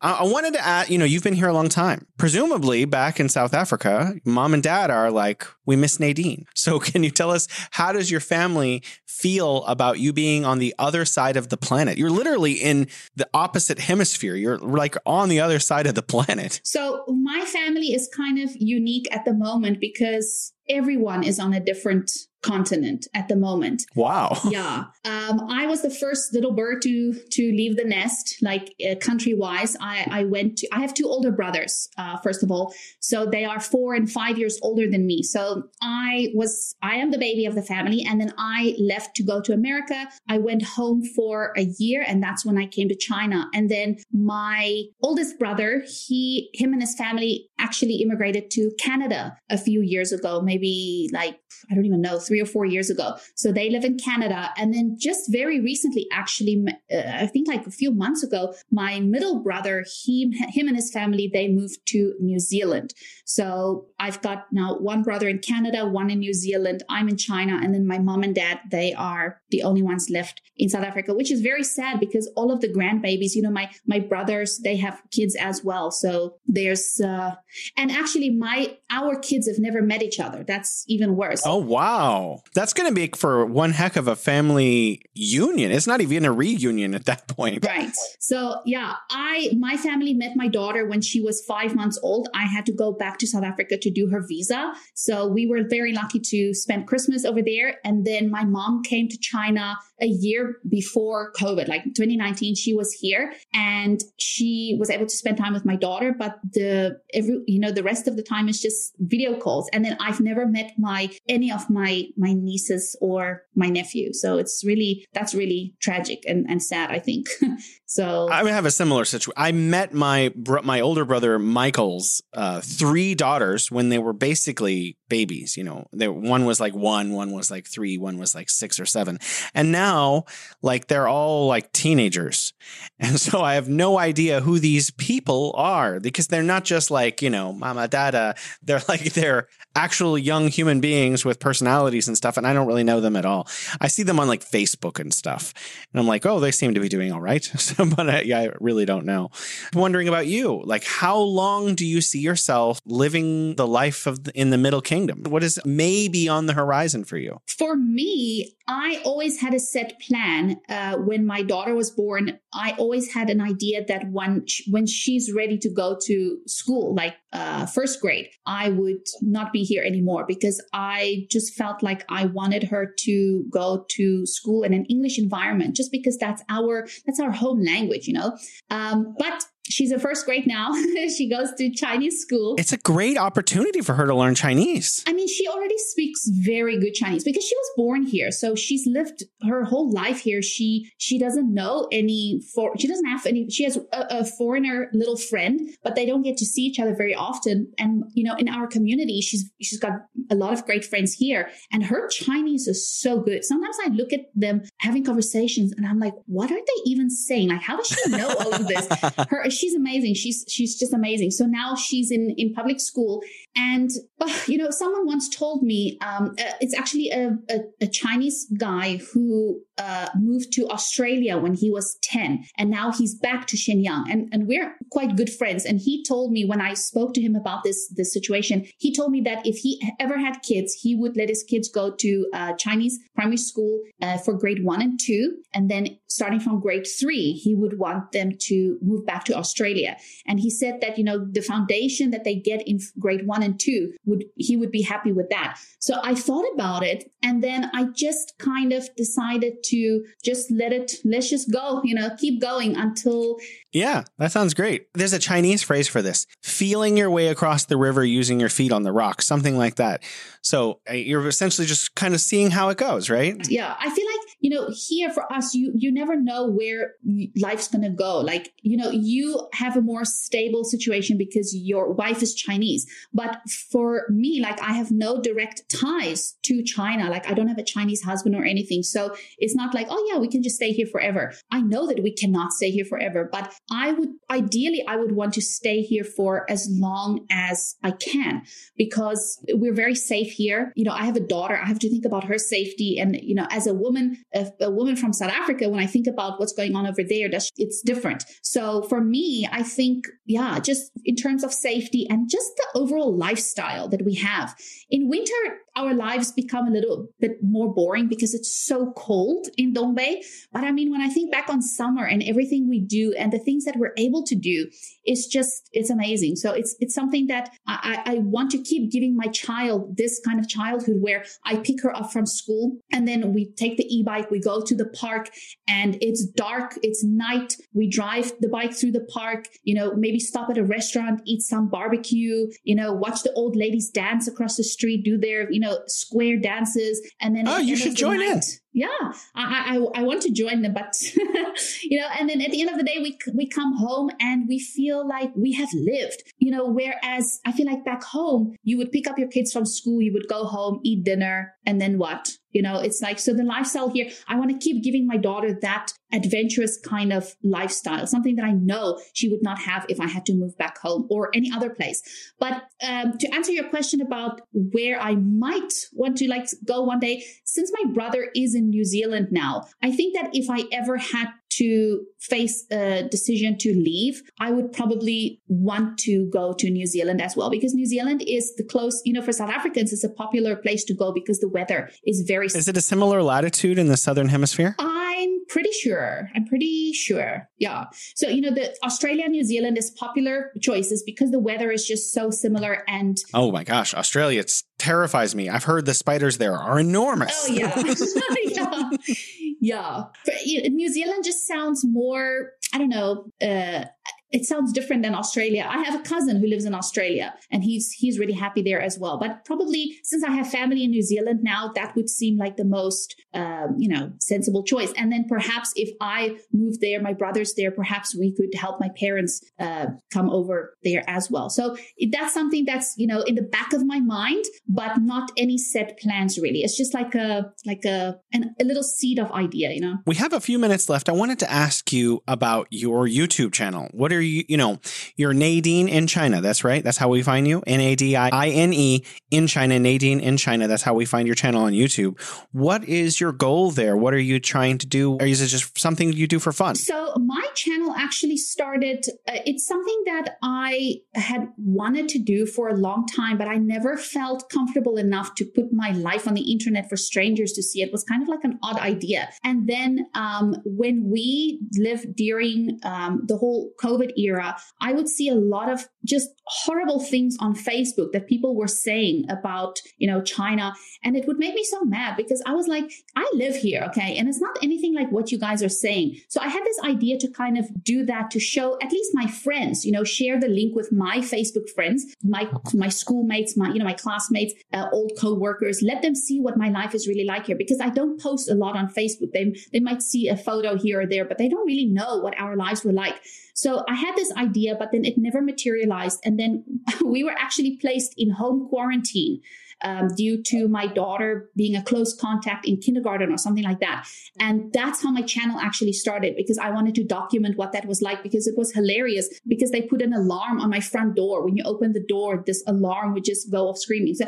I 0.00 0.24
wanted 0.24 0.54
to 0.54 0.66
add, 0.66 0.88
you 0.88 0.96
know, 0.96 1.04
you've 1.04 1.22
been 1.22 1.34
here 1.34 1.48
a 1.48 1.52
long 1.52 1.68
time. 1.68 2.06
Presumably 2.16 2.86
back 2.86 3.20
in 3.20 3.28
South 3.28 3.52
Africa, 3.52 4.14
mom 4.24 4.54
and 4.54 4.62
dad 4.62 4.90
are 4.90 5.10
like, 5.10 5.46
we 5.66 5.76
miss 5.76 6.00
Nadine. 6.00 6.46
So 6.62 6.78
can 6.78 7.02
you 7.02 7.10
tell 7.10 7.32
us 7.32 7.48
how 7.72 7.90
does 7.90 8.08
your 8.08 8.20
family 8.20 8.84
feel 9.04 9.64
about 9.64 9.98
you 9.98 10.12
being 10.12 10.44
on 10.44 10.60
the 10.60 10.72
other 10.78 11.04
side 11.04 11.36
of 11.36 11.48
the 11.48 11.56
planet? 11.56 11.91
You're 11.98 12.10
literally 12.10 12.52
in 12.52 12.88
the 13.16 13.28
opposite 13.34 13.78
hemisphere. 13.78 14.34
You're 14.34 14.58
like 14.58 14.96
on 15.06 15.28
the 15.28 15.40
other 15.40 15.58
side 15.58 15.86
of 15.86 15.94
the 15.94 16.02
planet. 16.02 16.60
So 16.64 17.04
my 17.08 17.44
family 17.44 17.92
is 17.92 18.08
kind 18.14 18.38
of 18.38 18.50
unique 18.56 19.08
at 19.14 19.24
the 19.24 19.34
moment 19.34 19.80
because 19.80 20.52
everyone 20.68 21.22
is 21.24 21.38
on 21.38 21.52
a 21.52 21.60
different 21.60 22.10
continent 22.42 23.06
at 23.14 23.28
the 23.28 23.36
moment. 23.36 23.84
Wow. 23.94 24.38
Yeah. 24.52 24.84
Um, 25.04 25.48
I 25.48 25.66
was 25.66 25.80
the 25.80 25.88
first 25.88 26.34
little 26.34 26.52
bird 26.52 26.82
to 26.82 27.14
to 27.14 27.42
leave 27.42 27.76
the 27.76 27.84
nest, 27.84 28.36
like 28.42 28.74
uh, 28.86 28.96
country 28.96 29.32
wise. 29.32 29.76
I, 29.80 30.06
I 30.10 30.24
went 30.24 30.58
to. 30.58 30.68
I 30.72 30.80
have 30.80 30.92
two 30.92 31.06
older 31.06 31.30
brothers. 31.30 31.88
Uh, 31.96 32.18
first 32.18 32.42
of 32.42 32.50
all, 32.50 32.74
so 33.00 33.24
they 33.24 33.46
are 33.46 33.60
four 33.60 33.94
and 33.94 34.10
five 34.10 34.36
years 34.36 34.58
older 34.62 34.90
than 34.90 35.06
me. 35.06 35.22
So 35.22 35.62
I 35.80 36.32
was. 36.34 36.74
I 36.82 36.96
am 36.96 37.12
the 37.12 37.18
baby 37.18 37.46
of 37.46 37.54
the 37.54 37.62
family, 37.62 38.04
and 38.06 38.20
then 38.20 38.34
I 38.36 38.74
left 38.78 39.16
to 39.16 39.22
go 39.22 39.40
to 39.40 39.54
America. 39.54 40.08
I 40.28 40.38
went 40.38 40.64
home 40.64 41.02
for 41.16 41.54
a 41.56 41.64
year, 41.78 42.04
and 42.06 42.22
that's 42.22 42.44
when 42.44 42.58
I 42.58 42.66
came 42.66 42.88
to 42.88 42.96
China. 42.96 43.48
And 43.54 43.70
then 43.70 43.98
my 44.12 44.82
oldest 45.00 45.38
brother, 45.38 45.84
he, 45.86 46.50
him, 46.52 46.72
and 46.72 46.82
his 46.82 46.94
family 46.94 47.48
actually 47.58 47.96
immigrated 47.96 48.50
to 48.50 48.72
Canada 48.78 49.38
a 49.48 49.56
few 49.56 49.80
years 49.80 50.12
ago, 50.12 50.42
maybe 50.42 51.08
like 51.12 51.38
I 51.70 51.74
don't 51.74 51.84
even 51.84 52.00
know 52.00 52.18
three 52.18 52.40
or 52.40 52.46
four 52.46 52.64
years 52.64 52.90
ago. 52.90 53.16
So 53.36 53.52
they 53.52 53.70
live 53.70 53.84
in 53.84 53.98
Canada. 53.98 54.50
And 54.56 54.72
then 54.74 54.96
just 54.98 55.30
very 55.30 55.60
recently, 55.60 56.06
actually, 56.12 56.64
uh, 56.92 57.02
I 57.14 57.26
think 57.26 57.48
like 57.48 57.66
a 57.66 57.70
few 57.70 57.90
months 57.90 58.22
ago, 58.22 58.54
my 58.70 59.00
middle 59.00 59.42
brother, 59.42 59.84
he, 60.02 60.30
him 60.50 60.68
and 60.68 60.76
his 60.76 60.90
family, 60.92 61.30
they 61.32 61.48
moved 61.48 61.78
to 61.86 62.14
New 62.20 62.38
Zealand. 62.38 62.94
So 63.24 63.86
I've 63.98 64.20
got 64.22 64.46
now 64.52 64.76
one 64.78 65.02
brother 65.02 65.28
in 65.28 65.38
Canada, 65.38 65.86
one 65.86 66.10
in 66.10 66.18
New 66.18 66.34
Zealand. 66.34 66.82
I'm 66.88 67.08
in 67.08 67.16
China. 67.16 67.58
And 67.62 67.74
then 67.74 67.86
my 67.86 67.98
mom 67.98 68.22
and 68.22 68.34
dad, 68.34 68.60
they 68.70 68.92
are 68.94 69.40
the 69.50 69.62
only 69.62 69.82
ones 69.82 70.10
left 70.10 70.40
in 70.56 70.68
South 70.68 70.84
Africa, 70.84 71.14
which 71.14 71.30
is 71.30 71.40
very 71.40 71.64
sad 71.64 72.00
because 72.00 72.30
all 72.36 72.52
of 72.52 72.60
the 72.60 72.68
grandbabies, 72.68 73.34
you 73.34 73.42
know, 73.42 73.50
my, 73.50 73.70
my 73.86 73.98
brothers, 73.98 74.60
they 74.62 74.76
have 74.76 75.00
kids 75.10 75.34
as 75.36 75.64
well. 75.64 75.90
So 75.90 76.36
there's, 76.46 77.00
uh, 77.00 77.34
and 77.76 77.90
actually 77.90 78.30
my, 78.30 78.76
our 78.90 79.18
kids 79.18 79.48
have 79.48 79.58
never 79.58 79.82
met 79.82 80.02
each 80.02 80.20
other. 80.20 80.44
That's 80.44 80.84
even 80.88 81.16
worse. 81.16 81.41
Oh, 81.44 81.56
wow. 81.56 82.42
That's 82.54 82.72
going 82.72 82.88
to 82.88 82.94
be 82.94 83.08
for 83.16 83.44
one 83.46 83.72
heck 83.72 83.96
of 83.96 84.08
a 84.08 84.16
family 84.16 85.02
union. 85.14 85.72
It's 85.72 85.86
not 85.86 86.00
even 86.00 86.24
a 86.24 86.32
reunion 86.32 86.94
at 86.94 87.04
that 87.06 87.28
point. 87.28 87.64
Right. 87.64 87.92
So, 88.18 88.60
yeah, 88.64 88.94
I 89.10 89.50
my 89.58 89.76
family 89.76 90.14
met 90.14 90.32
my 90.36 90.48
daughter 90.48 90.86
when 90.86 91.00
she 91.00 91.20
was 91.20 91.44
5 91.46 91.74
months 91.74 91.98
old. 92.02 92.28
I 92.34 92.44
had 92.44 92.66
to 92.66 92.72
go 92.72 92.92
back 92.92 93.18
to 93.18 93.26
South 93.26 93.44
Africa 93.44 93.76
to 93.78 93.90
do 93.90 94.08
her 94.08 94.24
visa. 94.26 94.72
So, 94.94 95.26
we 95.26 95.46
were 95.46 95.62
very 95.68 95.92
lucky 95.92 96.20
to 96.20 96.54
spend 96.54 96.86
Christmas 96.86 97.24
over 97.24 97.42
there 97.42 97.78
and 97.84 98.04
then 98.04 98.30
my 98.30 98.44
mom 98.44 98.82
came 98.82 99.08
to 99.08 99.18
China 99.18 99.76
a 100.00 100.06
year 100.06 100.56
before 100.68 101.32
COVID, 101.32 101.68
like 101.68 101.84
2019 101.84 102.54
she 102.54 102.74
was 102.74 102.92
here 102.92 103.32
and 103.54 104.02
she 104.18 104.76
was 104.78 104.90
able 104.90 105.06
to 105.06 105.16
spend 105.16 105.38
time 105.38 105.52
with 105.52 105.64
my 105.64 105.76
daughter, 105.76 106.14
but 106.16 106.38
the 106.52 107.00
every 107.14 107.40
you 107.46 107.58
know 107.58 107.70
the 107.70 107.82
rest 107.82 108.08
of 108.08 108.16
the 108.16 108.22
time 108.22 108.48
is 108.48 108.60
just 108.60 108.94
video 108.98 109.38
calls 109.38 109.68
and 109.72 109.84
then 109.84 109.96
I've 110.00 110.20
never 110.20 110.46
met 110.46 110.72
my 110.78 111.10
any 111.32 111.50
of 111.50 111.68
my 111.70 112.04
my 112.16 112.32
nieces 112.32 112.96
or 113.00 113.42
my 113.54 113.68
nephew. 113.68 114.12
So 114.12 114.38
it's 114.38 114.62
really 114.64 115.06
that's 115.12 115.34
really 115.34 115.74
tragic 115.80 116.22
and, 116.26 116.46
and 116.48 116.62
sad, 116.62 116.90
I 116.90 116.98
think. 116.98 117.26
so 117.92 118.30
I 118.30 118.48
have 118.48 118.64
a 118.64 118.70
similar 118.70 119.04
situation. 119.04 119.34
I 119.36 119.52
met 119.52 119.92
my 119.92 120.32
my 120.62 120.80
older 120.80 121.04
brother 121.04 121.38
Michael's 121.38 122.22
uh, 122.32 122.62
three 122.62 123.14
daughters 123.14 123.70
when 123.70 123.90
they 123.90 123.98
were 123.98 124.14
basically 124.14 124.96
babies. 125.10 125.58
You 125.58 125.64
know, 125.64 125.88
they, 125.92 126.08
one 126.08 126.46
was 126.46 126.58
like 126.58 126.74
one, 126.74 127.12
one 127.12 127.32
was 127.32 127.50
like 127.50 127.66
three, 127.66 127.98
one 127.98 128.16
was 128.16 128.34
like 128.34 128.48
six 128.48 128.80
or 128.80 128.86
seven, 128.86 129.18
and 129.52 129.70
now 129.70 130.24
like 130.62 130.86
they're 130.86 131.06
all 131.06 131.48
like 131.48 131.70
teenagers, 131.72 132.54
and 132.98 133.20
so 133.20 133.42
I 133.42 133.56
have 133.56 133.68
no 133.68 133.98
idea 133.98 134.40
who 134.40 134.58
these 134.58 134.90
people 134.92 135.52
are 135.54 136.00
because 136.00 136.28
they're 136.28 136.42
not 136.42 136.64
just 136.64 136.90
like 136.90 137.20
you 137.20 137.28
know 137.28 137.52
mama 137.52 137.88
dada. 137.88 138.36
They're 138.62 138.80
like 138.88 139.12
they're 139.12 139.48
actual 139.76 140.16
young 140.16 140.48
human 140.48 140.80
beings 140.80 141.26
with 141.26 141.40
personalities 141.40 142.08
and 142.08 142.16
stuff, 142.16 142.38
and 142.38 142.46
I 142.46 142.54
don't 142.54 142.66
really 142.66 142.84
know 142.84 143.02
them 143.02 143.16
at 143.16 143.26
all. 143.26 143.46
I 143.82 143.88
see 143.88 144.02
them 144.02 144.18
on 144.18 144.28
like 144.28 144.42
Facebook 144.42 144.98
and 144.98 145.12
stuff, 145.12 145.52
and 145.92 146.00
I'm 146.00 146.06
like, 146.06 146.24
oh, 146.24 146.40
they 146.40 146.52
seem 146.52 146.72
to 146.72 146.80
be 146.80 146.88
doing 146.88 147.12
all 147.12 147.20
right. 147.20 147.44
so, 147.58 147.81
but 147.96 148.08
I, 148.08 148.18
I 148.34 148.50
really 148.60 148.84
don't 148.84 149.04
know. 149.04 149.30
I'm 149.72 149.80
wondering 149.80 150.08
about 150.08 150.26
you, 150.26 150.62
like, 150.64 150.84
how 150.84 151.18
long 151.18 151.74
do 151.74 151.86
you 151.86 152.00
see 152.00 152.20
yourself 152.20 152.80
living 152.84 153.56
the 153.56 153.66
life 153.66 154.06
of 154.06 154.24
the, 154.24 154.32
in 154.38 154.50
the 154.50 154.58
Middle 154.58 154.80
Kingdom? 154.80 155.24
What 155.24 155.42
is 155.42 155.58
maybe 155.64 156.28
on 156.28 156.46
the 156.46 156.52
horizon 156.52 157.04
for 157.04 157.16
you? 157.16 157.40
For 157.46 157.76
me, 157.76 158.56
I 158.68 159.00
always 159.04 159.40
had 159.40 159.54
a 159.54 159.58
set 159.60 160.00
plan. 160.00 160.60
Uh, 160.68 160.96
when 160.96 161.26
my 161.26 161.42
daughter 161.42 161.74
was 161.74 161.90
born, 161.90 162.38
I 162.54 162.72
always 162.78 163.12
had 163.12 163.28
an 163.28 163.40
idea 163.40 163.84
that 163.86 164.10
when 164.10 164.46
when 164.70 164.86
she's 164.86 165.32
ready 165.32 165.58
to 165.58 165.68
go 165.68 165.98
to 166.06 166.38
school, 166.46 166.94
like 166.94 167.14
uh, 167.32 167.66
first 167.66 168.00
grade, 168.00 168.28
I 168.46 168.70
would 168.70 169.06
not 169.20 169.52
be 169.52 169.64
here 169.64 169.82
anymore 169.82 170.24
because 170.26 170.62
I 170.72 171.26
just 171.30 171.54
felt 171.54 171.82
like 171.82 172.04
I 172.08 172.26
wanted 172.26 172.64
her 172.64 172.94
to 173.00 173.44
go 173.50 173.84
to 173.90 174.26
school 174.26 174.62
in 174.62 174.74
an 174.74 174.84
English 174.86 175.18
environment, 175.18 175.74
just 175.74 175.90
because 175.90 176.16
that's 176.16 176.42
our 176.48 176.86
that's 177.06 177.20
our 177.20 177.32
home 177.32 177.62
language, 177.74 178.06
you 178.08 178.14
know. 178.14 178.36
Um, 178.70 179.14
but 179.18 179.44
she's 179.68 179.92
a 179.92 179.98
first 179.98 180.26
grade 180.26 180.46
now. 180.46 180.72
she 181.16 181.28
goes 181.28 181.52
to 181.54 181.70
Chinese 181.70 182.20
school. 182.20 182.56
It's 182.58 182.72
a 182.72 182.78
great 182.78 183.18
opportunity 183.18 183.80
for 183.80 183.94
her 183.94 184.06
to 184.06 184.14
learn 184.14 184.34
Chinese. 184.34 185.02
I 185.06 185.12
mean, 185.12 185.28
she 185.28 185.48
already 185.48 185.78
speaks 185.78 186.26
very 186.28 186.78
good 186.78 186.94
Chinese 186.94 187.24
because 187.24 187.44
she 187.44 187.56
was 187.56 187.70
born 187.76 188.02
here. 188.02 188.30
So 188.30 188.54
she's 188.54 188.86
lived 188.86 189.24
her 189.48 189.64
whole 189.64 189.90
life 189.90 190.20
here. 190.20 190.42
She 190.42 190.90
she 190.98 191.18
doesn't 191.18 191.52
know 191.52 191.88
any 191.92 192.40
for 192.54 192.72
she 192.78 192.88
doesn't 192.88 193.06
have 193.06 193.26
any 193.26 193.48
she 193.50 193.64
has 193.64 193.76
a, 193.76 194.06
a 194.10 194.24
foreigner 194.24 194.88
little 194.92 195.16
friend, 195.16 195.60
but 195.82 195.94
they 195.94 196.06
don't 196.06 196.22
get 196.22 196.36
to 196.38 196.44
see 196.44 196.62
each 196.62 196.78
other 196.78 196.94
very 196.94 197.14
often. 197.14 197.72
And 197.78 198.04
you 198.14 198.24
know, 198.24 198.34
in 198.36 198.48
our 198.48 198.66
community, 198.66 199.20
she's 199.20 199.50
she's 199.60 199.78
got 199.78 199.92
a 200.30 200.34
lot 200.34 200.52
of 200.52 200.64
great 200.64 200.84
friends 200.84 201.14
here. 201.14 201.50
And 201.72 201.84
her 201.84 202.08
Chinese 202.08 202.66
is 202.66 202.90
so 202.90 203.20
good. 203.20 203.44
Sometimes 203.44 203.76
I 203.84 203.88
look 203.88 204.12
at 204.12 204.26
them 204.34 204.62
having 204.78 205.04
conversations 205.04 205.72
and 205.72 205.86
I'm 205.86 205.98
like, 205.98 206.14
what 206.26 206.50
are 206.50 206.56
they 206.56 206.82
even 206.86 207.10
saying? 207.10 207.48
Like, 207.48 207.62
how 207.62 207.76
does 207.76 207.88
she 207.88 208.10
know 208.10 208.28
all 208.28 208.54
of 208.54 208.66
this? 208.68 208.88
Her 209.28 209.44
she's 209.52 209.74
amazing. 209.74 210.14
She's 210.14 210.44
she's 210.48 210.78
just 210.78 210.92
amazing. 210.92 211.30
So 211.30 211.46
now 211.46 211.74
she's 211.74 212.10
in 212.10 212.30
in 212.36 212.52
public 212.52 212.80
school, 212.80 213.22
and 213.56 213.90
uh, 214.20 214.32
you 214.46 214.58
know, 214.58 214.70
someone 214.70 215.06
once 215.06 215.28
told 215.28 215.62
me 215.62 215.98
um, 216.00 216.34
uh, 216.38 216.52
it's 216.60 216.76
actually 216.76 217.10
a, 217.10 217.36
a, 217.50 217.60
a, 217.80 217.86
Chinese 217.86 218.46
guy 218.58 218.96
who 219.12 219.60
uh, 219.78 220.08
moved 220.16 220.52
to 220.52 220.66
Australia 220.68 221.38
when 221.38 221.54
he 221.54 221.70
was 221.70 221.98
ten, 222.02 222.44
and 222.56 222.70
now 222.70 222.92
he's 222.92 223.14
back 223.14 223.46
to 223.48 223.56
Shenyang, 223.56 224.04
and 224.10 224.28
and 224.32 224.46
we're 224.46 224.74
quite 224.90 225.16
good 225.16 225.30
friends. 225.30 225.64
And 225.64 225.80
he 225.80 226.04
told 226.04 226.32
me 226.32 226.44
when 226.44 226.60
I 226.60 226.74
spoke 226.74 227.14
to 227.14 227.20
him 227.20 227.34
about 227.34 227.64
this 227.64 227.92
this 227.96 228.12
situation, 228.12 228.66
he 228.78 228.94
told 228.94 229.10
me 229.10 229.20
that 229.22 229.46
if 229.46 229.58
he 229.58 229.82
ever 230.00 230.18
had 230.18 230.42
kids, 230.42 230.74
he 230.74 230.94
would 230.94 231.16
let 231.16 231.28
his 231.28 231.42
kids 231.42 231.68
go 231.68 231.90
to 231.90 232.26
uh, 232.32 232.52
Chinese 232.54 232.98
primary 233.14 233.36
school 233.36 233.82
uh, 234.00 234.18
for 234.18 234.34
grade 234.34 234.64
one 234.64 234.80
and 234.80 234.98
two, 234.98 235.36
and 235.54 235.70
then 235.70 235.98
starting 236.12 236.40
from 236.40 236.60
grade 236.60 236.86
three, 237.00 237.32
he 237.32 237.54
would 237.54 237.78
want 237.78 238.12
them 238.12 238.32
to 238.38 238.78
move 238.82 239.04
back 239.06 239.24
to 239.24 239.34
Australia. 239.34 239.96
And 240.26 240.38
he 240.38 240.50
said 240.50 240.80
that, 240.80 240.98
you 240.98 241.04
know, 241.04 241.26
the 241.30 241.40
foundation 241.40 242.10
that 242.10 242.24
they 242.24 242.34
get 242.34 242.66
in 242.66 242.78
grade 242.98 243.26
one 243.26 243.41
and 243.42 243.60
two 243.60 243.92
would, 244.06 244.24
he 244.36 244.56
would 244.56 244.70
be 244.70 244.82
happy 244.82 245.12
with 245.12 245.28
that. 245.30 245.58
So 245.80 246.00
I 246.02 246.14
thought 246.14 246.46
about 246.54 246.82
it 246.82 247.10
and 247.22 247.42
then 247.42 247.70
I 247.74 247.86
just 247.94 248.38
kind 248.38 248.72
of 248.72 248.88
decided 248.96 249.62
to 249.64 250.04
just 250.24 250.50
let 250.50 250.72
it, 250.72 250.92
let's 251.04 251.28
just 251.28 251.52
go, 251.52 251.82
you 251.84 251.94
know, 251.94 252.10
keep 252.18 252.40
going 252.40 252.76
until. 252.76 253.36
Yeah, 253.72 254.04
that 254.18 254.32
sounds 254.32 254.52
great. 254.52 254.88
There's 254.94 255.14
a 255.14 255.18
Chinese 255.18 255.62
phrase 255.62 255.88
for 255.88 256.02
this 256.02 256.26
feeling 256.42 256.96
your 256.96 257.10
way 257.10 257.28
across 257.28 257.64
the 257.64 257.76
river 257.76 258.04
using 258.04 258.38
your 258.38 258.50
feet 258.50 258.70
on 258.70 258.82
the 258.82 258.92
rocks, 258.92 259.26
something 259.26 259.56
like 259.56 259.76
that. 259.76 260.02
So 260.42 260.80
uh, 260.90 260.94
you're 260.94 261.26
essentially 261.26 261.66
just 261.66 261.94
kind 261.94 262.14
of 262.14 262.20
seeing 262.20 262.50
how 262.50 262.68
it 262.68 262.76
goes, 262.76 263.08
right? 263.08 263.36
Yeah. 263.48 263.74
I 263.78 263.90
feel 263.90 264.06
like, 264.06 264.36
you 264.40 264.50
know, 264.50 264.68
here 264.72 265.08
for 265.10 265.32
us, 265.32 265.54
you, 265.54 265.72
you 265.74 265.92
never 265.92 266.20
know 266.20 266.48
where 266.48 266.94
life's 267.36 267.68
going 267.68 267.82
to 267.82 267.90
go. 267.90 268.18
Like, 268.18 268.52
you 268.60 268.76
know, 268.76 268.90
you 268.90 269.48
have 269.52 269.76
a 269.76 269.80
more 269.80 270.04
stable 270.04 270.64
situation 270.64 271.16
because 271.16 271.54
your 271.54 271.92
wife 271.92 272.22
is 272.22 272.34
Chinese. 272.34 272.86
But 273.14 273.38
for 273.70 274.04
me, 274.10 274.40
like 274.42 274.60
I 274.60 274.72
have 274.72 274.90
no 274.90 275.20
direct 275.20 275.62
ties 275.70 276.34
to 276.42 276.62
China. 276.62 277.08
Like 277.08 277.30
I 277.30 277.34
don't 277.34 277.48
have 277.48 277.58
a 277.58 277.64
Chinese 277.64 278.02
husband 278.02 278.34
or 278.34 278.44
anything. 278.44 278.82
So 278.82 279.14
it's 279.38 279.54
not 279.54 279.74
like, 279.74 279.86
oh 279.90 280.10
yeah, 280.10 280.18
we 280.18 280.28
can 280.28 280.42
just 280.42 280.56
stay 280.56 280.72
here 280.72 280.86
forever. 280.86 281.32
I 281.50 281.60
know 281.60 281.86
that 281.86 282.02
we 282.02 282.12
cannot 282.12 282.52
stay 282.52 282.70
here 282.70 282.84
forever, 282.84 283.28
but 283.30 283.54
I 283.70 283.92
would 283.92 284.08
ideally, 284.30 284.84
I 284.86 284.96
would 284.96 285.12
want 285.12 285.34
to 285.34 285.42
stay 285.42 285.82
here 285.82 286.04
for 286.04 286.50
as 286.50 286.68
long 286.70 287.26
as 287.30 287.76
I 287.82 287.92
can 287.92 288.42
because 288.76 289.42
we're 289.48 289.74
very 289.74 289.94
safe 289.94 290.32
here. 290.32 290.72
You 290.74 290.84
know, 290.84 290.92
I 290.92 291.04
have 291.04 291.16
a 291.16 291.20
daughter. 291.20 291.56
I 291.56 291.66
have 291.66 291.78
to 291.80 291.90
think 291.90 292.04
about 292.04 292.24
her 292.24 292.38
safety. 292.38 292.98
And, 292.98 293.18
you 293.22 293.34
know, 293.34 293.46
as 293.50 293.66
a 293.66 293.74
woman, 293.74 294.18
a, 294.34 294.70
woman 294.70 294.96
from 294.96 295.12
South 295.12 295.30
Africa, 295.30 295.68
when 295.68 295.80
I 295.80 295.86
think 295.86 296.06
about 296.06 296.40
what's 296.40 296.52
going 296.52 296.74
on 296.74 296.86
over 296.86 297.02
there, 297.02 297.28
that's, 297.30 297.50
it's 297.56 297.82
different. 297.82 298.24
So 298.42 298.82
for 298.82 299.00
me, 299.00 299.48
I 299.50 299.62
think, 299.62 300.06
yeah, 300.26 300.58
just 300.58 300.90
in 301.04 301.16
terms 301.16 301.44
of 301.44 301.52
safety 301.52 302.06
and 302.08 302.30
just 302.30 302.50
the 302.56 302.80
overall 302.80 303.16
lifestyle 303.16 303.88
that 303.88 304.04
we 304.04 304.14
have 304.16 304.54
in 304.90 305.08
winter, 305.08 305.32
our 305.74 305.94
lives 305.94 306.32
become 306.32 306.66
a 306.66 306.70
little 306.70 307.08
bit 307.18 307.42
more 307.42 307.72
boring 307.72 308.06
because 308.06 308.34
it's 308.34 308.54
so 308.66 308.92
cold 308.92 309.46
in 309.56 309.72
Dongbei. 309.72 310.22
But 310.52 310.64
I 310.64 310.70
mean, 310.70 310.90
when 310.90 311.00
I 311.00 311.08
think 311.08 311.32
back 311.32 311.48
on 311.48 311.62
summer 311.62 312.04
and 312.04 312.22
everything 312.22 312.68
we 312.68 312.80
do 312.80 313.14
and 313.14 313.32
the 313.32 313.38
things 313.38 313.51
that 313.60 313.76
we're 313.76 313.94
able 313.96 314.24
to 314.24 314.34
do, 314.34 314.68
is 315.06 315.26
just, 315.26 315.68
it's 315.72 315.90
amazing. 315.90 316.36
So 316.36 316.52
it's, 316.52 316.76
it's 316.80 316.94
something 316.94 317.26
that 317.26 317.50
I, 317.66 318.02
I 318.04 318.14
want 318.18 318.50
to 318.52 318.58
keep 318.58 318.90
giving 318.90 319.16
my 319.16 319.26
child 319.26 319.96
this 319.96 320.20
kind 320.24 320.38
of 320.38 320.48
childhood 320.48 320.96
where 321.00 321.24
I 321.44 321.56
pick 321.56 321.82
her 321.82 321.94
up 321.94 322.12
from 322.12 322.26
school 322.26 322.78
and 322.92 323.06
then 323.06 323.32
we 323.32 323.52
take 323.52 323.76
the 323.76 323.86
e-bike, 323.94 324.30
we 324.30 324.40
go 324.40 324.62
to 324.62 324.74
the 324.74 324.86
park 324.86 325.30
and 325.66 325.96
it's 326.00 326.24
dark, 326.24 326.78
it's 326.82 327.04
night. 327.04 327.56
We 327.72 327.88
drive 327.88 328.32
the 328.40 328.48
bike 328.48 328.74
through 328.74 328.92
the 328.92 329.06
park, 329.12 329.46
you 329.64 329.74
know, 329.74 329.94
maybe 329.94 330.18
stop 330.18 330.50
at 330.50 330.58
a 330.58 330.64
restaurant, 330.64 331.22
eat 331.24 331.42
some 331.42 331.68
barbecue, 331.68 332.50
you 332.64 332.74
know, 332.74 332.92
watch 332.92 333.22
the 333.22 333.32
old 333.32 333.56
ladies 333.56 333.90
dance 333.90 334.28
across 334.28 334.56
the 334.56 334.64
street, 334.64 335.04
do 335.04 335.18
their, 335.18 335.50
you 335.50 335.60
know, 335.60 335.80
square 335.86 336.38
dances. 336.38 337.00
And 337.20 337.34
then, 337.34 337.48
oh, 337.48 337.58
you 337.58 337.76
should 337.76 337.96
join 337.96 338.18
night, 338.18 338.28
in 338.28 338.40
yeah. 338.72 339.12
I, 339.34 339.76
I 339.76 340.00
i 340.00 340.02
want 340.02 340.22
to 340.22 340.30
join 340.30 340.62
them 340.62 340.74
but 340.74 341.00
you 341.82 341.98
know 342.00 342.08
and 342.18 342.28
then 342.28 342.40
at 342.40 342.50
the 342.50 342.60
end 342.60 342.70
of 342.70 342.76
the 342.76 342.84
day 342.84 342.98
we 342.98 343.18
we 343.34 343.46
come 343.46 343.76
home 343.76 344.10
and 344.20 344.48
we 344.48 344.58
feel 344.58 345.06
like 345.06 345.30
we 345.36 345.52
have 345.52 345.68
lived 345.74 346.22
you 346.42 346.50
know 346.50 346.66
whereas 346.66 347.40
i 347.46 347.52
feel 347.52 347.66
like 347.66 347.84
back 347.84 348.02
home 348.02 348.54
you 348.64 348.76
would 348.78 348.90
pick 348.90 349.06
up 349.08 349.18
your 349.18 349.28
kids 349.28 349.52
from 349.52 349.66
school 349.66 350.00
you 350.00 350.12
would 350.12 350.28
go 350.28 350.44
home 350.44 350.80
eat 350.82 351.04
dinner 351.04 351.54
and 351.66 351.80
then 351.80 351.98
what 351.98 352.30
you 352.50 352.62
know 352.62 352.78
it's 352.78 353.00
like 353.00 353.18
so 353.18 353.32
the 353.32 353.44
lifestyle 353.44 353.88
here 353.88 354.10
i 354.28 354.34
want 354.34 354.50
to 354.50 354.58
keep 354.58 354.82
giving 354.82 355.06
my 355.06 355.16
daughter 355.16 355.58
that 355.60 355.92
adventurous 356.12 356.78
kind 356.78 357.12
of 357.12 357.34
lifestyle 357.42 358.06
something 358.06 358.36
that 358.36 358.44
i 358.44 358.52
know 358.52 358.98
she 359.12 359.28
would 359.28 359.42
not 359.42 359.58
have 359.58 359.84
if 359.88 360.00
i 360.00 360.06
had 360.06 360.24
to 360.26 360.34
move 360.34 360.56
back 360.58 360.78
home 360.78 361.06
or 361.10 361.30
any 361.34 361.50
other 361.52 361.70
place 361.70 362.02
but 362.38 362.64
um, 362.86 363.16
to 363.18 363.32
answer 363.34 363.52
your 363.52 363.68
question 363.68 364.00
about 364.00 364.40
where 364.52 365.00
i 365.00 365.14
might 365.14 365.72
want 365.92 366.16
to 366.16 366.28
like 366.28 366.48
go 366.64 366.82
one 366.82 366.98
day 366.98 367.22
since 367.44 367.70
my 367.72 367.92
brother 367.92 368.30
is 368.34 368.54
in 368.54 368.62
in 368.62 368.70
New 368.70 368.84
Zealand 368.84 369.28
now. 369.30 369.64
I 369.82 369.90
think 369.90 370.14
that 370.14 370.30
if 370.32 370.48
I 370.48 370.64
ever 370.72 370.96
had 370.96 371.28
to 371.58 372.04
face 372.20 372.64
a 372.70 373.08
decision 373.10 373.58
to 373.58 373.74
leave, 373.74 374.22
I 374.40 374.50
would 374.50 374.72
probably 374.72 375.40
want 375.48 375.98
to 376.00 376.28
go 376.32 376.52
to 376.54 376.70
New 376.70 376.86
Zealand 376.86 377.20
as 377.20 377.36
well 377.36 377.50
because 377.50 377.74
New 377.74 377.86
Zealand 377.86 378.22
is 378.26 378.54
the 378.56 378.64
close, 378.64 379.00
you 379.04 379.12
know, 379.12 379.22
for 379.22 379.32
South 379.32 379.50
Africans, 379.50 379.92
it's 379.92 380.04
a 380.04 380.08
popular 380.08 380.56
place 380.56 380.84
to 380.84 380.94
go 380.94 381.12
because 381.12 381.40
the 381.40 381.48
weather 381.48 381.90
is 382.04 382.22
very. 382.26 382.46
Is 382.46 382.68
it 382.68 382.76
a 382.76 382.80
similar 382.80 383.22
latitude 383.22 383.78
in 383.78 383.88
the 383.88 383.96
southern 383.96 384.28
hemisphere? 384.28 384.74
I'm 384.78 385.40
pretty 385.48 385.72
sure. 385.72 386.30
I'm 386.34 386.46
pretty 386.46 386.92
sure. 386.92 387.48
Yeah. 387.58 387.84
So, 388.16 388.28
you 388.28 388.40
know, 388.40 388.50
the 388.50 388.74
Australia 388.84 389.28
New 389.28 389.44
Zealand 389.44 389.76
is 389.78 389.90
popular 389.90 390.52
choices 390.60 391.02
because 391.04 391.30
the 391.30 391.38
weather 391.38 391.70
is 391.70 391.86
just 391.86 392.12
so 392.12 392.30
similar 392.30 392.82
and 392.88 393.18
Oh 393.34 393.52
my 393.52 393.64
gosh, 393.64 393.94
Australia 393.94 394.40
it 394.40 394.52
terrifies 394.78 395.34
me. 395.34 395.48
I've 395.48 395.64
heard 395.64 395.84
the 395.84 395.94
spiders 395.94 396.38
there 396.38 396.56
are 396.56 396.78
enormous. 396.78 397.46
Oh 397.48 397.52
yeah. 397.52 397.82
yeah. 398.44 398.90
Yeah. 399.62 400.06
New 400.46 400.88
Zealand 400.88 401.22
just 401.24 401.46
sounds 401.46 401.84
more 401.84 402.50
I 402.74 402.78
don't 402.78 402.88
know, 402.88 403.26
uh, 403.40 403.84
it 404.32 404.46
sounds 404.46 404.72
different 404.72 405.02
than 405.02 405.14
Australia. 405.14 405.66
I 405.68 405.82
have 405.82 405.94
a 405.94 406.02
cousin 406.02 406.38
who 406.40 406.46
lives 406.46 406.64
in 406.64 406.74
Australia 406.74 407.34
and 407.50 407.62
he's 407.62 407.92
he's 407.92 408.18
really 408.18 408.32
happy 408.32 408.62
there 408.62 408.80
as 408.80 408.98
well. 408.98 409.18
But 409.18 409.44
probably 409.44 409.98
since 410.02 410.24
I 410.24 410.30
have 410.30 410.50
family 410.50 410.84
in 410.84 410.90
New 410.90 411.02
Zealand 411.02 411.40
now, 411.42 411.70
that 411.74 411.94
would 411.94 412.08
seem 412.08 412.38
like 412.38 412.56
the 412.56 412.64
most 412.64 413.14
um, 413.34 413.76
you 413.78 413.88
know 413.88 414.12
sensible 414.20 414.64
choice. 414.64 414.92
And 414.96 415.12
then 415.12 415.26
perhaps 415.28 415.72
if 415.76 415.90
I 416.00 416.38
move 416.52 416.80
there, 416.80 417.00
my 417.00 417.12
brother's 417.12 417.54
there, 417.54 417.70
perhaps 417.70 418.16
we 418.16 418.34
could 418.34 418.54
help 418.54 418.80
my 418.80 418.88
parents 418.98 419.42
uh, 419.58 419.86
come 420.12 420.30
over 420.30 420.76
there 420.82 421.04
as 421.06 421.30
well. 421.30 421.50
So 421.50 421.76
that's 422.10 422.32
something 422.32 422.64
that's 422.64 422.94
you 422.96 423.06
know 423.06 423.20
in 423.22 423.34
the 423.34 423.42
back 423.42 423.74
of 423.74 423.84
my 423.84 424.00
mind, 424.00 424.44
but 424.66 424.96
not 424.98 425.30
any 425.36 425.58
set 425.58 425.98
plans 425.98 426.38
really. 426.38 426.62
It's 426.62 426.76
just 426.76 426.94
like 426.94 427.14
a 427.14 427.52
like 427.66 427.84
a 427.84 428.18
an, 428.32 428.54
a 428.58 428.64
little 428.64 428.82
seed 428.82 429.18
of 429.18 429.30
idea, 429.32 429.72
you 429.72 429.80
know. 429.80 429.98
We 430.06 430.14
have 430.14 430.32
a 430.32 430.40
few 430.40 430.58
minutes 430.58 430.88
left. 430.88 431.10
I 431.10 431.12
wanted 431.12 431.38
to 431.40 431.50
ask 431.50 431.92
you 431.92 432.22
about 432.26 432.68
your 432.70 433.06
YouTube 433.06 433.52
channel. 433.52 433.88
What 433.92 434.10
are 434.10 434.21
you, 434.22 434.44
you 434.48 434.56
know, 434.56 434.78
you're 435.16 435.34
Nadine 435.34 435.88
in 435.88 436.06
China. 436.06 436.40
That's 436.40 436.64
right. 436.64 436.82
That's 436.82 436.98
how 436.98 437.08
we 437.08 437.22
find 437.22 437.46
you. 437.46 437.62
N 437.66 437.80
A 437.80 437.94
D 437.94 438.16
I 438.16 438.28
I 438.28 438.48
N 438.48 438.72
E 438.72 439.04
in 439.30 439.46
China, 439.46 439.78
Nadine 439.78 440.20
in 440.20 440.36
China. 440.36 440.68
That's 440.68 440.82
how 440.82 440.94
we 440.94 441.04
find 441.04 441.26
your 441.26 441.34
channel 441.34 441.62
on 441.64 441.72
YouTube. 441.72 442.20
What 442.52 442.84
is 442.84 443.20
your 443.20 443.32
goal 443.32 443.70
there? 443.70 443.96
What 443.96 444.14
are 444.14 444.18
you 444.18 444.40
trying 444.40 444.78
to 444.78 444.86
do? 444.86 445.14
Or 445.14 445.26
is 445.26 445.40
it 445.40 445.48
just 445.48 445.78
something 445.78 446.12
you 446.12 446.26
do 446.26 446.38
for 446.38 446.52
fun? 446.52 446.74
So 446.74 447.14
my 447.18 447.46
channel 447.54 447.94
actually 447.96 448.36
started, 448.36 449.04
uh, 449.28 449.38
it's 449.46 449.66
something 449.66 450.02
that 450.06 450.38
I 450.42 450.96
had 451.14 451.48
wanted 451.56 452.08
to 452.10 452.18
do 452.18 452.46
for 452.46 452.68
a 452.68 452.74
long 452.74 453.06
time, 453.06 453.38
but 453.38 453.48
I 453.48 453.56
never 453.56 453.96
felt 453.96 454.48
comfortable 454.50 454.96
enough 454.96 455.34
to 455.36 455.44
put 455.44 455.72
my 455.72 455.90
life 455.92 456.28
on 456.28 456.34
the 456.34 456.52
internet 456.52 456.88
for 456.88 456.96
strangers 456.96 457.52
to 457.52 457.62
see. 457.62 457.82
It 457.82 457.92
was 457.92 458.04
kind 458.04 458.22
of 458.22 458.28
like 458.28 458.44
an 458.44 458.58
odd 458.62 458.78
idea. 458.78 459.28
And 459.44 459.68
then 459.68 460.06
um, 460.14 460.56
when 460.64 461.10
we 461.10 461.60
lived 461.76 462.14
during 462.16 462.78
um, 462.84 463.22
the 463.26 463.36
whole 463.36 463.72
COVID 463.82 464.11
era, 464.16 464.56
I 464.80 464.92
would 464.92 465.08
see 465.08 465.28
a 465.28 465.34
lot 465.34 465.70
of 465.70 465.88
just 466.04 466.30
horrible 466.46 467.00
things 467.00 467.36
on 467.40 467.54
Facebook 467.54 468.12
that 468.12 468.26
people 468.26 468.56
were 468.56 468.68
saying 468.68 469.24
about, 469.28 469.80
you 469.98 470.08
know, 470.08 470.22
China. 470.22 470.74
And 471.04 471.16
it 471.16 471.26
would 471.26 471.38
make 471.38 471.54
me 471.54 471.64
so 471.64 471.84
mad 471.84 472.16
because 472.16 472.42
I 472.46 472.52
was 472.52 472.68
like, 472.68 472.90
I 473.16 473.30
live 473.34 473.56
here, 473.56 473.82
okay? 473.88 474.16
And 474.16 474.28
it's 474.28 474.40
not 474.40 474.56
anything 474.62 474.94
like 474.94 475.10
what 475.10 475.32
you 475.32 475.38
guys 475.38 475.62
are 475.62 475.68
saying. 475.68 476.16
So 476.28 476.40
I 476.40 476.48
had 476.48 476.64
this 476.64 476.80
idea 476.84 477.18
to 477.18 477.28
kind 477.30 477.58
of 477.58 477.66
do 477.84 478.04
that 478.06 478.30
to 478.32 478.40
show 478.40 478.78
at 478.82 478.92
least 478.92 479.10
my 479.14 479.26
friends, 479.26 479.84
you 479.84 479.92
know, 479.92 480.04
share 480.04 480.38
the 480.38 480.48
link 480.48 480.74
with 480.74 480.92
my 480.92 481.18
Facebook 481.18 481.68
friends, 481.70 482.14
my 482.22 482.50
my 482.74 482.88
schoolmates, 482.88 483.56
my, 483.56 483.68
you 483.68 483.78
know, 483.78 483.84
my 483.84 483.92
classmates, 483.92 484.54
uh, 484.72 484.88
old 484.92 485.12
co-workers, 485.18 485.82
let 485.82 486.02
them 486.02 486.14
see 486.14 486.40
what 486.40 486.56
my 486.56 486.68
life 486.68 486.94
is 486.94 487.06
really 487.08 487.24
like 487.24 487.46
here 487.46 487.56
because 487.56 487.80
I 487.80 487.90
don't 487.90 488.20
post 488.20 488.50
a 488.50 488.54
lot 488.54 488.76
on 488.76 488.88
Facebook. 488.88 489.32
They, 489.32 489.54
they 489.72 489.80
might 489.80 490.02
see 490.02 490.28
a 490.28 490.36
photo 490.36 490.76
here 490.76 491.00
or 491.00 491.06
there, 491.06 491.24
but 491.24 491.38
they 491.38 491.48
don't 491.48 491.66
really 491.66 491.86
know 491.86 492.18
what 492.18 492.38
our 492.38 492.56
lives 492.56 492.84
were 492.84 492.92
like. 492.92 493.20
So 493.54 493.84
I 493.88 493.94
had 493.94 494.16
this 494.16 494.32
idea, 494.32 494.76
but 494.78 494.92
then 494.92 495.04
it 495.04 495.18
never 495.18 495.42
materialized. 495.42 495.91
And 496.24 496.38
then 496.38 496.64
we 497.04 497.24
were 497.24 497.34
actually 497.38 497.76
placed 497.76 498.14
in 498.16 498.30
home 498.30 498.68
quarantine 498.68 499.40
um, 499.82 500.08
due 500.16 500.42
to 500.44 500.68
my 500.68 500.86
daughter 500.86 501.50
being 501.56 501.76
a 501.76 501.82
close 501.82 502.14
contact 502.14 502.66
in 502.66 502.78
kindergarten 502.78 503.32
or 503.32 503.38
something 503.38 503.64
like 503.64 503.80
that. 503.80 504.06
And 504.40 504.72
that's 504.72 505.02
how 505.02 505.10
my 505.10 505.22
channel 505.22 505.58
actually 505.60 505.92
started 505.92 506.34
because 506.36 506.58
I 506.58 506.70
wanted 506.70 506.94
to 506.96 507.04
document 507.04 507.56
what 507.56 507.72
that 507.72 507.86
was 507.86 508.02
like 508.02 508.22
because 508.22 508.46
it 508.46 508.56
was 508.56 508.72
hilarious 508.72 509.28
because 509.46 509.70
they 509.70 509.82
put 509.82 510.02
an 510.02 510.12
alarm 510.12 510.60
on 510.60 510.70
my 510.70 510.80
front 510.80 511.16
door. 511.16 511.44
When 511.44 511.56
you 511.56 511.64
open 511.64 511.92
the 511.92 512.04
door, 512.08 512.42
this 512.46 512.62
alarm 512.66 513.14
would 513.14 513.24
just 513.24 513.50
go 513.50 513.68
off 513.68 513.78
screaming. 513.78 514.14
So 514.14 514.26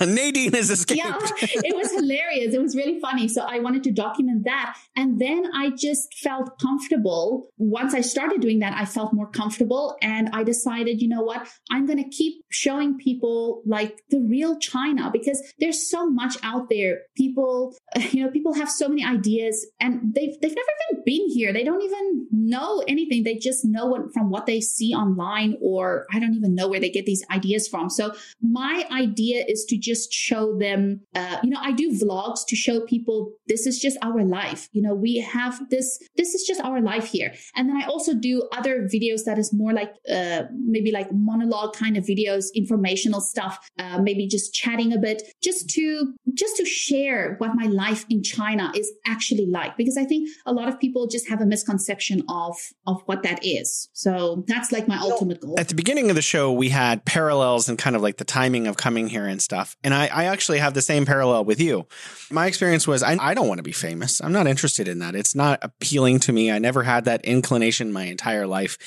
Nadine 0.06 0.54
is 0.54 0.70
escaped. 0.70 1.02
Yeah, 1.04 1.18
it 1.40 1.76
was 1.76 1.92
hilarious. 1.92 2.54
It 2.54 2.62
was 2.62 2.76
really 2.76 3.00
funny. 3.00 3.28
So 3.28 3.42
I 3.42 3.58
wanted 3.58 3.82
to 3.84 3.92
document 3.92 4.44
that. 4.44 4.76
And 4.96 5.20
then 5.20 5.46
I 5.54 5.70
just 5.70 6.14
felt 6.18 6.58
comfortable. 6.60 7.48
Once 7.58 7.94
I 7.94 8.00
started 8.00 8.40
doing 8.40 8.60
that, 8.60 8.74
I 8.74 8.84
felt 8.84 9.12
more 9.12 9.30
comfortable 9.30 9.96
and 10.02 10.30
I 10.32 10.44
decided, 10.44 11.00
you 11.00 11.08
know 11.08 11.22
what? 11.22 11.48
I'm 11.70 11.86
going 11.86 12.02
to 12.02 12.08
keep 12.08 12.44
showing 12.50 12.98
people 12.98 13.62
like 13.66 14.02
the 14.10 14.20
real 14.20 14.58
China 14.58 14.91
China 14.92 15.10
because 15.12 15.42
there's 15.58 15.88
so 15.88 16.08
much 16.08 16.36
out 16.42 16.68
there. 16.68 17.00
People, 17.16 17.76
you 18.10 18.24
know, 18.24 18.30
people 18.30 18.54
have 18.54 18.70
so 18.70 18.88
many 18.88 19.04
ideas 19.04 19.66
and 19.80 20.14
they've, 20.14 20.40
they've 20.40 20.54
never 20.54 20.68
even 20.90 21.02
been 21.04 21.28
here. 21.28 21.52
They 21.52 21.64
don't 21.64 21.82
even 21.82 22.26
know 22.30 22.82
anything. 22.88 23.24
They 23.24 23.36
just 23.36 23.64
know 23.64 23.86
what 23.86 24.12
from 24.12 24.30
what 24.30 24.46
they 24.46 24.60
see 24.60 24.94
online 24.94 25.56
or 25.60 26.06
I 26.12 26.18
don't 26.18 26.34
even 26.34 26.54
know 26.54 26.68
where 26.68 26.80
they 26.80 26.90
get 26.90 27.06
these 27.06 27.24
ideas 27.30 27.68
from. 27.68 27.90
So 27.90 28.14
my 28.40 28.86
idea 28.90 29.44
is 29.46 29.64
to 29.66 29.76
just 29.76 30.12
show 30.12 30.56
them, 30.58 31.00
uh, 31.14 31.38
you 31.42 31.50
know, 31.50 31.60
I 31.60 31.72
do 31.72 31.90
vlogs 31.90 32.40
to 32.48 32.56
show 32.56 32.80
people 32.80 33.32
this 33.46 33.66
is 33.66 33.78
just 33.78 33.98
our 34.02 34.24
life. 34.24 34.68
You 34.72 34.82
know, 34.82 34.94
we 34.94 35.18
have 35.18 35.68
this, 35.70 35.98
this 36.16 36.34
is 36.34 36.44
just 36.44 36.60
our 36.60 36.80
life 36.80 37.06
here. 37.06 37.34
And 37.56 37.68
then 37.68 37.76
I 37.76 37.86
also 37.86 38.14
do 38.14 38.48
other 38.52 38.82
videos 38.82 39.24
that 39.24 39.38
is 39.38 39.52
more 39.52 39.72
like, 39.72 39.94
uh, 40.10 40.42
maybe 40.52 40.90
like 40.90 41.12
monologue 41.12 41.74
kind 41.74 41.96
of 41.96 42.04
videos, 42.04 42.46
informational 42.54 43.20
stuff, 43.20 43.70
uh, 43.78 44.00
maybe 44.00 44.26
just 44.26 44.54
chatting 44.72 44.92
a 44.92 44.98
bit, 44.98 45.22
just 45.42 45.68
to, 45.70 46.14
just 46.34 46.56
to 46.56 46.64
share 46.64 47.34
what 47.38 47.54
my 47.54 47.66
life 47.66 48.04
in 48.08 48.22
China 48.22 48.72
is 48.74 48.90
actually 49.06 49.46
like. 49.46 49.76
Because 49.76 49.96
I 49.96 50.04
think 50.04 50.28
a 50.46 50.52
lot 50.52 50.68
of 50.68 50.78
people 50.78 51.06
just 51.06 51.28
have 51.28 51.40
a 51.40 51.46
misconception 51.46 52.22
of, 52.28 52.56
of 52.86 53.02
what 53.06 53.22
that 53.22 53.44
is. 53.44 53.88
So 53.92 54.44
that's 54.46 54.72
like 54.72 54.88
my 54.88 54.98
ultimate 54.98 55.40
goal. 55.40 55.58
At 55.58 55.68
the 55.68 55.74
beginning 55.74 56.10
of 56.10 56.16
the 56.16 56.22
show, 56.22 56.52
we 56.52 56.68
had 56.68 57.04
parallels 57.04 57.68
and 57.68 57.78
kind 57.78 57.96
of 57.96 58.02
like 58.02 58.16
the 58.16 58.24
timing 58.24 58.66
of 58.66 58.76
coming 58.76 59.08
here 59.08 59.26
and 59.26 59.40
stuff. 59.40 59.76
And 59.84 59.94
I, 59.94 60.06
I 60.06 60.24
actually 60.24 60.58
have 60.58 60.74
the 60.74 60.82
same 60.82 61.06
parallel 61.06 61.44
with 61.44 61.60
you. 61.60 61.86
My 62.30 62.46
experience 62.46 62.86
was 62.86 63.02
I, 63.02 63.16
I 63.20 63.34
don't 63.34 63.48
want 63.48 63.58
to 63.58 63.62
be 63.62 63.72
famous. 63.72 64.20
I'm 64.20 64.32
not 64.32 64.46
interested 64.46 64.88
in 64.88 65.00
that. 65.00 65.14
It's 65.14 65.34
not 65.34 65.58
appealing 65.62 66.20
to 66.20 66.32
me. 66.32 66.50
I 66.50 66.58
never 66.58 66.82
had 66.82 67.04
that 67.04 67.24
inclination 67.24 67.92
my 67.92 68.04
entire 68.04 68.46
life. 68.46 68.78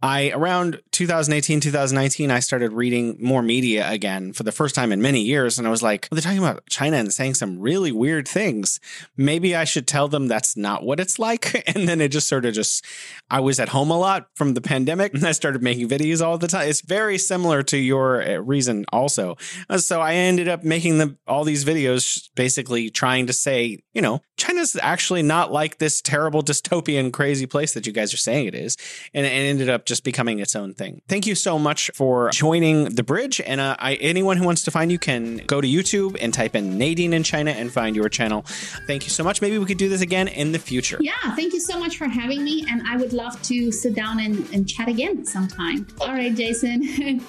I 0.00 0.30
around 0.30 0.80
2018, 0.92 1.60
2019, 1.60 2.30
I 2.30 2.38
started 2.38 2.72
reading 2.72 3.16
more 3.20 3.42
media 3.42 3.90
again 3.90 4.32
for 4.32 4.44
the 4.44 4.52
first 4.52 4.76
time 4.76 4.92
in 4.92 5.02
many 5.02 5.20
years. 5.20 5.58
And 5.58 5.66
I 5.66 5.70
was 5.70 5.82
like, 5.82 6.06
well, 6.10 6.16
they're 6.16 6.22
talking 6.22 6.38
about 6.38 6.68
China 6.68 6.96
and 6.98 7.12
saying 7.12 7.34
some 7.34 7.58
really 7.58 7.90
weird 7.90 8.28
things. 8.28 8.78
Maybe 9.16 9.56
I 9.56 9.64
should 9.64 9.88
tell 9.88 10.06
them 10.06 10.28
that's 10.28 10.56
not 10.56 10.84
what 10.84 11.00
it's 11.00 11.18
like. 11.18 11.64
And 11.78 11.86
then 11.86 12.00
it 12.00 12.08
just 12.08 12.28
sort 12.28 12.46
of 12.46 12.54
just, 12.54 12.84
I 13.30 13.40
was 13.40 13.60
at 13.60 13.68
home 13.68 13.90
a 13.90 13.98
lot 13.98 14.28
from 14.34 14.54
the 14.54 14.60
pandemic 14.60 15.12
and 15.12 15.24
I 15.24 15.32
started 15.32 15.62
making 15.62 15.88
videos 15.88 16.24
all 16.24 16.38
the 16.38 16.48
time. 16.48 16.68
It's 16.68 16.80
very 16.80 17.18
similar 17.18 17.62
to 17.64 17.76
your 17.76 18.22
uh, 18.22 18.36
reason 18.38 18.84
also. 18.90 19.36
Uh, 19.68 19.78
so 19.78 20.00
I 20.00 20.14
ended 20.14 20.48
up 20.48 20.64
making 20.64 20.98
the, 20.98 21.16
all 21.26 21.44
these 21.44 21.64
videos 21.64 22.30
basically 22.34 22.90
trying 22.90 23.26
to 23.26 23.32
say, 23.32 23.82
you 23.92 24.00
know, 24.00 24.22
China's 24.36 24.76
actually 24.80 25.22
not 25.22 25.52
like 25.52 25.78
this 25.78 26.00
terrible 26.00 26.42
dystopian 26.42 27.12
crazy 27.12 27.46
place 27.46 27.74
that 27.74 27.86
you 27.86 27.92
guys 27.92 28.14
are 28.14 28.18
saying 28.18 28.46
it 28.46 28.54
is. 28.54 28.76
And 29.12 29.26
it 29.26 29.30
ended 29.30 29.68
up 29.68 29.84
just 29.88 30.04
becoming 30.04 30.38
its 30.38 30.54
own 30.54 30.74
thing. 30.74 31.02
Thank 31.08 31.26
you 31.26 31.34
so 31.34 31.58
much 31.58 31.90
for 31.94 32.30
joining 32.30 32.84
the 32.94 33.02
bridge. 33.02 33.40
And 33.40 33.60
uh, 33.60 33.76
I, 33.78 33.94
anyone 33.94 34.36
who 34.36 34.44
wants 34.44 34.62
to 34.62 34.70
find 34.70 34.92
you 34.92 34.98
can 34.98 35.38
go 35.46 35.60
to 35.60 35.66
YouTube 35.66 36.16
and 36.20 36.32
type 36.32 36.54
in 36.54 36.78
Nadine 36.78 37.12
in 37.12 37.22
China 37.22 37.50
and 37.50 37.72
find 37.72 37.96
your 37.96 38.08
channel. 38.08 38.42
Thank 38.86 39.04
you 39.04 39.10
so 39.10 39.24
much. 39.24 39.40
Maybe 39.40 39.58
we 39.58 39.66
could 39.66 39.78
do 39.78 39.88
this 39.88 40.00
again 40.00 40.28
in 40.28 40.52
the 40.52 40.58
future. 40.58 40.98
Yeah, 41.00 41.34
thank 41.34 41.52
you 41.52 41.60
so 41.60 41.78
much 41.78 41.96
for 41.96 42.06
having 42.06 42.44
me. 42.44 42.64
And 42.70 42.86
I 42.86 42.96
would 42.96 43.12
love 43.12 43.40
to 43.42 43.72
sit 43.72 43.94
down 43.94 44.20
and, 44.20 44.48
and 44.52 44.68
chat 44.68 44.88
again 44.88 45.24
sometime. 45.24 45.86
All 46.00 46.12
right, 46.12 46.34
Jason. 46.34 46.82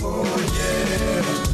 oh, 0.00 1.44
yeah. 1.44 1.47